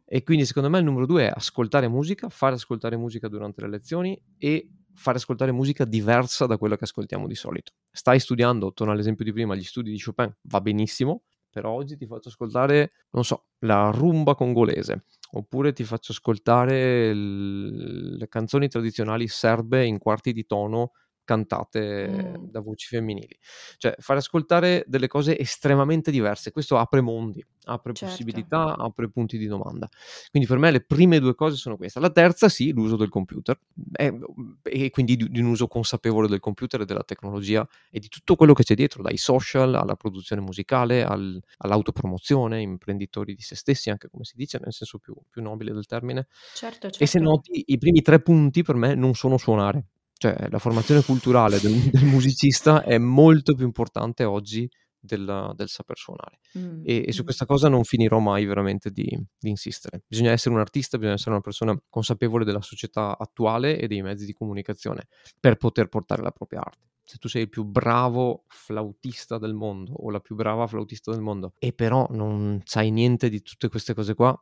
E 0.05 0.23
quindi 0.23 0.45
secondo 0.47 0.69
me 0.71 0.79
il 0.79 0.85
numero 0.85 1.07
2 1.07 1.27
è 1.27 1.33
ascoltare 1.35 1.89
musica, 1.89 2.29
fare 2.29 2.55
ascoltare 2.55 2.97
musica 2.97 3.29
durante 3.29 3.61
le 3.63 3.69
lezioni 3.69 4.21
e 4.39 4.69
fare 4.95 5.17
ascoltare 5.19 5.51
musica 5.53 5.85
diversa 5.85 6.47
da 6.47 6.57
quella 6.59 6.77
che 6.77 6.85
ascoltiamo 6.85 7.27
di 7.27 7.35
solito. 7.35 7.73
Stai 7.91 8.21
studiando, 8.21 8.73
torno 8.73 8.93
all'esempio 8.93 9.25
di 9.25 9.33
prima, 9.33 9.55
gli 9.55 9.65
studi 9.65 9.91
di 9.91 10.01
Chopin, 10.01 10.33
va 10.43 10.61
benissimo, 10.61 11.23
però 11.51 11.71
oggi 11.71 11.97
ti 11.97 12.07
faccio 12.07 12.29
ascoltare, 12.29 12.93
non 13.11 13.25
so, 13.25 13.47
la 13.61 13.91
rumba 13.91 14.35
congolese, 14.35 15.05
oppure 15.37 15.73
ti 15.73 15.85
faccio 15.85 16.13
ascoltare 16.13 17.13
l 17.15 18.17
le 18.17 18.29
canzoni 18.29 18.69
tradizionali 18.69 19.27
serbe 19.29 19.85
in 19.85 19.99
quarti 19.99 20.33
di 20.33 20.47
tono 20.47 20.93
cantate 21.25 22.37
Mh. 22.37 22.45
da 22.47 22.61
voci 22.61 22.87
femminili. 22.89 23.37
Cioè 23.79 23.95
fare 23.99 24.19
ascoltare 24.21 24.85
delle 24.87 25.07
cose 25.09 25.39
estremamente 25.39 26.11
diverse. 26.11 26.51
Questo 26.53 26.79
apre 26.79 27.01
mondi, 27.01 27.45
apre 27.65 27.95
Certo. 27.95 27.97
possibilità, 27.97 28.77
apre 28.77 29.11
punti 29.11 29.39
di 29.39 29.47
domanda. 29.47 29.89
Quindi 30.31 30.49
per 30.49 30.59
me 30.59 30.71
le 30.71 30.85
prime 30.85 31.19
2 31.21 31.35
cose 31.35 31.57
sono 31.57 31.77
queste. 31.77 32.01
La 32.01 32.11
terza 32.11 32.49
sì, 32.49 32.73
l'uso 32.73 32.97
del 32.97 33.09
computer, 33.09 33.59
ehm, 33.93 34.25
e 34.63 34.91
quindi 34.91 35.17
di 35.17 35.29
di 35.31 35.41
un 35.41 35.47
uso 35.47 35.67
consapevole 35.69 36.29
del 36.29 36.41
computer 36.41 36.81
e 36.83 36.85
della 36.85 37.03
tecnologia 37.05 37.67
e 37.91 37.99
di 38.01 38.09
tutto 38.09 38.37
quello 38.37 38.53
che 38.53 38.63
c'è 38.65 38.75
dietro, 38.75 39.03
dai 39.03 39.17
social 39.17 39.75
alla 39.75 39.95
produzione 39.97 40.43
musicale, 40.43 41.05
al 41.05 41.41
all'autopromozione, 41.59 42.61
imprenditori 42.61 43.35
di 43.35 43.43
se 43.43 43.57
stessi, 43.57 43.91
anche 43.91 44.09
come 44.09 44.25
si 44.25 44.37
dice, 44.37 44.59
nel 44.63 44.73
senso 44.73 44.99
più 44.99 45.15
più 45.31 45.43
nobile 45.43 45.73
del 45.73 45.87
termine. 45.87 46.27
Certo, 46.57 46.91
E 46.97 47.07
se 47.07 47.19
certo. 47.19 47.21
noti 47.21 47.65
i 47.67 47.79
primi 47.79 48.03
3 48.03 48.21
punti 48.23 48.63
per 48.63 48.77
me 48.77 48.95
non 48.95 49.15
sono 49.15 49.37
suonare. 49.39 49.87
Cioè 50.17 50.49
la 50.49 50.59
formazione 50.59 51.03
culturale 51.03 51.59
del 51.61 51.75
del 51.91 52.05
musicista 52.05 52.83
è 52.83 52.99
molto 52.99 53.55
più 53.55 53.65
importante 53.65 54.25
oggi 54.25 54.69
del 54.99 55.53
del 55.55 55.69
saper 55.69 55.99
suonare. 55.99 56.39
Mh, 56.53 56.81
E 56.85 57.05
e 57.07 57.13
su 57.13 57.21
mh. 57.21 57.25
questa 57.25 57.47
cosa 57.47 57.69
non 57.69 57.85
finirò 57.85 58.19
mai 58.21 58.47
veramente 58.47 58.91
di 58.91 59.07
di 59.39 59.49
insistere. 59.51 60.03
Bisogna 60.07 60.31
essere 60.31 60.55
un 60.55 60.61
artista, 60.61 60.97
bisogna 60.97 61.17
essere 61.17 61.33
una 61.33 61.41
persona 61.41 61.79
consapevole 61.91 62.45
della 62.45 62.63
società 62.63 63.17
attuale 63.19 63.79
e 63.79 63.87
dei 63.87 64.03
mezzi 64.03 64.25
di 64.25 64.33
comunicazione 64.33 65.09
per 65.39 65.57
poter 65.57 65.89
portare 65.89 66.23
la 66.23 66.31
propria 66.31 66.61
arte. 66.61 66.89
Se 67.07 67.19
tu 67.19 67.29
sei 67.29 67.43
il 67.43 67.49
più 67.51 67.65
bravo 67.65 68.45
flautista 68.49 69.37
del 69.37 69.53
mondo 69.53 69.93
o 69.93 70.11
la 70.11 70.21
più 70.21 70.37
brava 70.37 70.67
flautista 70.67 71.11
del 71.11 71.21
mondo 71.21 71.53
e 71.59 71.75
però 71.75 72.07
non 72.09 72.63
sai 72.65 72.91
niente 72.91 73.29
di 73.29 73.43
tutte 73.43 73.69
queste 73.69 73.93
cose 73.93 74.15
qua, 74.15 74.35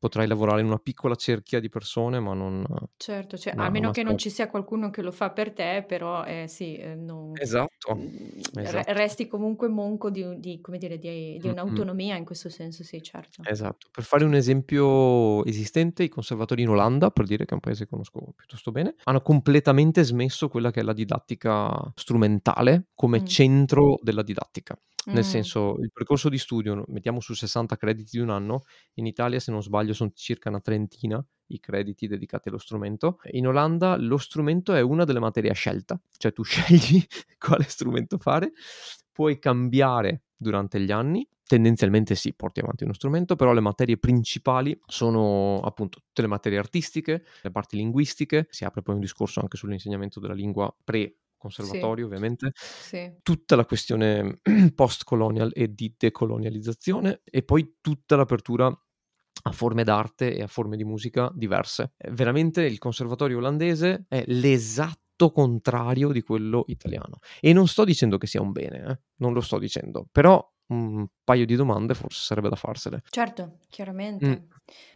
potrai 0.00 0.26
lavorare 0.28 0.62
in 0.62 0.66
una 0.68 0.78
piccola 0.80 1.14
cerchia 1.16 1.60
di 1.60 1.68
persone, 1.70 2.20
ma 2.20 2.34
non 2.34 2.64
Certo, 3.02 3.38
cioè 3.38 3.54
a 3.56 3.70
una 3.70 3.70
meno 3.70 3.90
che 3.92 4.02
non 4.02 4.18
ci 4.18 4.28
sia 4.28 4.50
qualcuno 4.50 4.90
che 4.90 5.00
lo 5.00 5.10
fa 5.10 5.30
per 5.30 5.54
te, 5.54 5.82
però, 5.88 6.22
ehm, 6.22 6.44
sì, 6.44 6.76
ehm, 6.76 7.02
non 7.02 7.40
Esatto, 7.40 8.04
re 8.62 8.82
esatto. 8.82 8.90
resti 8.92 9.26
comunque 9.26 9.68
monco 9.68 10.10
di 10.10 10.38
di 10.38 10.60
come 10.60 10.76
dire, 10.76 10.98
di 10.98 11.38
di 11.40 11.48
un'autonomia 11.48 12.16
in 12.16 12.26
questo 12.26 12.50
senso, 12.50 12.84
sì, 12.84 13.02
certo. 13.02 13.48
Esatto. 13.48 13.88
Per 13.90 14.04
fare 14.04 14.24
un 14.24 14.34
esempio 14.34 15.44
esistente, 15.46 16.02
i 16.02 16.08
conservatori 16.08 16.62
in 16.62 16.68
Olanda, 16.68 17.10
per 17.10 17.24
dire 17.24 17.44
che 17.46 17.50
è 17.52 17.54
un 17.54 17.60
paese 17.60 17.84
che 17.84 17.90
conosco 17.90 18.32
piuttosto 18.36 18.70
bene, 18.70 18.94
hanno 19.04 19.22
completamente 19.22 20.02
smesso 20.02 20.48
quella 20.48 20.70
che 20.70 20.80
è 20.80 20.82
la 20.82 20.92
didattica 20.92 21.70
strumentale 21.94 22.88
come 22.94 23.22
Mh. 23.22 23.24
centro 23.24 23.98
della 24.02 24.22
didattica. 24.22 24.78
Nel 25.12 25.24
Mh. 25.24 25.24
senso, 25.24 25.76
il 25.80 25.90
percorso 25.92 26.28
di 26.28 26.38
studio, 26.38 26.84
mettiamo 26.88 27.20
su 27.20 27.34
60 27.34 27.76
crediti 27.76 28.10
di 28.16 28.22
un 28.22 28.30
anno, 28.30 28.62
in 28.94 29.06
Italia 29.06 29.40
se 29.40 29.50
non 29.50 29.62
sbaglio 29.62 29.92
son 29.94 30.12
circa 30.14 30.48
una 30.50 30.60
trentina 30.60 31.24
i 31.52 31.58
crediti 31.58 32.06
dedicati 32.06 32.48
allo 32.48 32.58
strumento. 32.58 33.18
In 33.32 33.46
Olanda 33.48 33.96
lo 33.96 34.18
strumento 34.18 34.72
è 34.74 34.80
una 34.80 35.04
delle 35.04 35.18
materie 35.18 35.50
a 35.50 35.54
scelta, 35.54 36.00
cioè 36.16 36.32
tu 36.32 36.42
scegli 36.44 37.02
quale 37.38 37.64
strumento 37.64 38.18
fare, 38.18 38.52
puoi 39.12 39.38
cambiare 39.38 40.22
durante 40.36 40.80
gli 40.80 40.90
anni, 40.92 41.28
tendenzialmente 41.44 42.14
sì, 42.14 42.32
porti 42.34 42.60
avanti 42.60 42.84
uno 42.84 42.92
strumento, 42.92 43.36
però 43.36 43.52
le 43.52 43.60
materie 43.60 43.98
principali 43.98 44.78
sono 44.86 45.60
appunto 45.60 45.98
tutte 46.00 46.22
le 46.22 46.28
materie 46.28 46.58
artistiche, 46.58 47.24
le 47.42 47.50
parti 47.50 47.76
linguistiche, 47.76 48.46
si 48.50 48.64
apre 48.64 48.82
poi 48.82 48.94
un 48.94 49.00
discorso 49.00 49.40
anche 49.40 49.56
sull'insegnamento 49.56 50.20
della 50.20 50.34
lingua 50.34 50.74
pre 50.84 51.16
Sì. 51.48 51.48
conservatorio 51.52 52.06
ovviamente, 52.06 52.52
Sì. 52.54 53.10
tutta 53.22 53.56
la 53.56 53.64
questione 53.64 54.40
post-colonial 54.74 55.50
e 55.54 55.72
di 55.74 55.94
decolonializzazione 55.96 57.20
e 57.24 57.42
poi 57.42 57.76
tutta 57.80 58.16
l'apertura 58.16 58.66
a 59.44 59.52
forme 59.52 59.84
d'arte 59.84 60.34
e 60.34 60.42
a 60.42 60.46
forme 60.46 60.76
di 60.76 60.84
musica 60.84 61.30
diverse. 61.34 61.94
Veramente 62.12 62.62
il 62.64 62.78
conservatorio 62.78 63.38
olandese 63.38 64.04
è 64.08 64.22
l'esatto 64.26 65.32
contrario 65.32 66.10
di 66.12 66.22
quello 66.22 66.64
italiano. 66.68 67.18
E 67.40 67.52
non 67.52 67.66
sto 67.68 67.84
dicendo 67.84 68.18
che 68.18 68.26
sia 68.26 68.40
un 68.42 68.52
bene, 68.52 68.84
eh, 68.86 69.00
non 69.16 69.32
lo 69.32 69.40
sto 69.40 69.58
dicendo, 69.58 70.06
però 70.12 70.46
un 70.70 71.06
paio 71.24 71.46
di 71.46 71.54
domande 71.56 71.94
forse 71.94 72.22
sarebbe 72.22 72.48
da 72.48 72.56
farsele. 72.56 73.02
Certo, 73.08 73.58
chiaramente. 73.68 74.48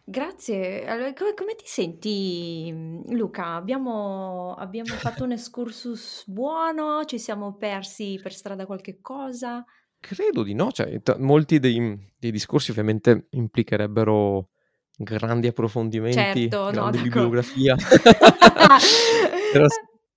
Grazie. 0.03 0.85
Allora 0.87 1.13
come 1.13 1.33
come 1.33 1.55
ti 1.55 1.65
senti, 1.65 3.01
Luca? 3.09 3.55
Abbiamo 3.55 4.55
abbiamo 4.55 4.93
fatto 4.95 5.23
un 5.23 5.31
excursus 5.31 6.23
buono? 6.27 7.03
Ci 7.05 7.19
siamo 7.19 7.55
persi 7.55 8.19
per 8.21 8.33
strada 8.33 8.65
qualche 8.65 8.99
cosa? 9.01 9.63
Credo 9.99 10.43
di 10.43 10.53
no, 10.53 10.71
cioè 10.71 11.01
t 11.01 11.17
molti 11.17 11.59
dei 11.59 12.13
dei 12.17 12.31
discorsi 12.31 12.71
ovviamente 12.71 13.27
implicherebbero 13.31 14.49
grandi 14.97 15.47
approfondimenti, 15.47 16.49
Certo, 16.49 16.65
no, 16.65 16.71
grande 16.71 16.97
d'acco 16.97 17.03
bibliografia. 17.03 17.75
Però 19.51 19.67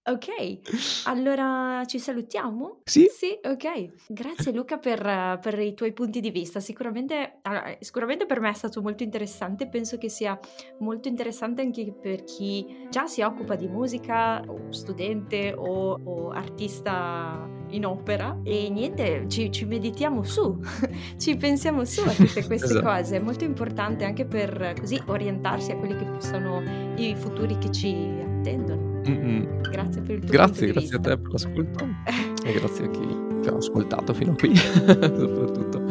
Okay, 0.09 0.61
allora 1.05 1.83
ci 1.85 1.99
salutiamo? 1.99 2.81
Sì. 2.85 3.11
Sì, 3.15 3.39
okay. 3.43 3.93
Grazie 4.07 4.53
Luca 4.53 4.79
per 4.79 5.39
per 5.43 5.59
i 5.59 5.75
tuoi 5.75 5.93
punti 5.93 6.21
di 6.21 6.31
vista. 6.31 6.61
Sicuramente 6.61 7.41
allora, 7.43 7.77
sicuramente 7.81 8.25
per 8.25 8.41
me 8.41 8.49
è 8.49 8.55
stato 8.55 8.81
molto 8.81 9.03
interessante, 9.03 9.69
penso 9.69 9.99
che 9.99 10.09
sia 10.09 10.39
molto 10.79 11.09
interessante 11.09 11.61
anche 11.61 11.93
per 11.93 12.25
chi 12.25 12.87
già 12.89 13.07
si 13.07 13.21
occupa 13.21 13.55
di 13.55 13.69
musica, 13.69 14.41
o 14.47 14.73
studente 14.73 15.53
o 15.55 16.01
o 16.03 16.31
artista 16.31 17.47
in 17.71 17.85
opera 17.85 18.41
e 18.45 18.71
niente, 18.71 19.27
ci 19.29 19.53
ci 19.53 19.67
meditiamo 19.67 20.23
su, 20.23 20.59
ci 21.19 21.37
pensiamo 21.37 21.85
su 21.85 22.01
a 22.01 22.13
tutte 22.13 22.47
queste 22.47 22.79
Esa 22.79 22.83
cose. 22.83 23.17
È 23.17 23.21
molto 23.21 23.45
importante 23.45 24.07
anche 24.07 24.25
per, 24.25 24.75
così, 24.81 24.99
orientarsi 25.07 25.71
a 25.73 25.77
quelli 25.77 25.97
che 25.97 26.21
sono 26.21 26.63
i 26.97 27.15
futuri 27.15 27.59
che 27.59 27.71
ci 27.71 27.95
attendono. 28.25 28.88
Mh-mh. 29.09 29.71
Grazie 29.71 30.01
per 30.03 30.15
il 30.15 30.21
tuo 30.21 30.31
Grazie, 30.31 30.67
grazie 30.69 30.97
a 30.97 31.01
te 31.01 31.19
per 31.19 31.33
l'ascolto 31.33 31.87
e 32.45 32.53
grazie 32.53 32.85
a 32.85 32.91
chi 32.91 33.27
ci 33.43 33.49
ha 33.49 33.57
ascoltato 33.57 34.15
fino 34.15 34.33
a 34.33 34.35
qui 34.35 34.55
soprattutto. 34.57 35.83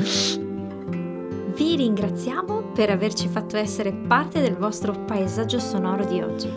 Vi 1.55 1.76
ringraziamo 1.76 2.72
per 2.74 2.91
averci 2.91 3.28
fatto 3.28 3.57
essere 3.57 3.91
parte 3.91 4.41
del 4.41 4.55
vostro 4.55 4.93
paesaggio 5.05 5.59
sonoro 5.59 6.05
di 6.05 6.22
oggi. 6.22 6.49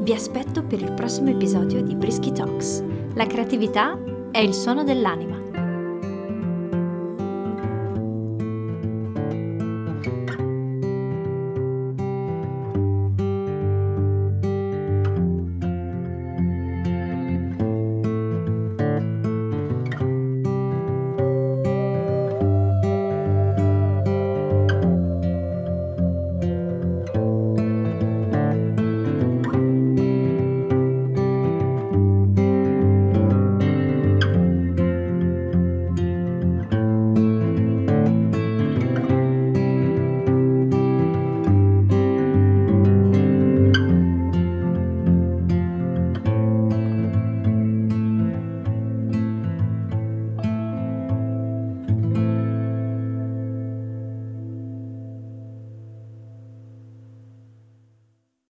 Vi 0.00 0.12
aspetto 0.12 0.64
per 0.64 0.80
il 0.80 0.92
prossimo 0.94 1.30
episodio 1.30 1.80
di 1.80 1.94
Brisky 1.94 2.32
Talks. 2.32 2.82
La 3.14 3.26
creatività 3.26 3.96
è 4.32 4.38
il 4.38 4.52
suono 4.52 4.82
dell'anima. 4.82 5.41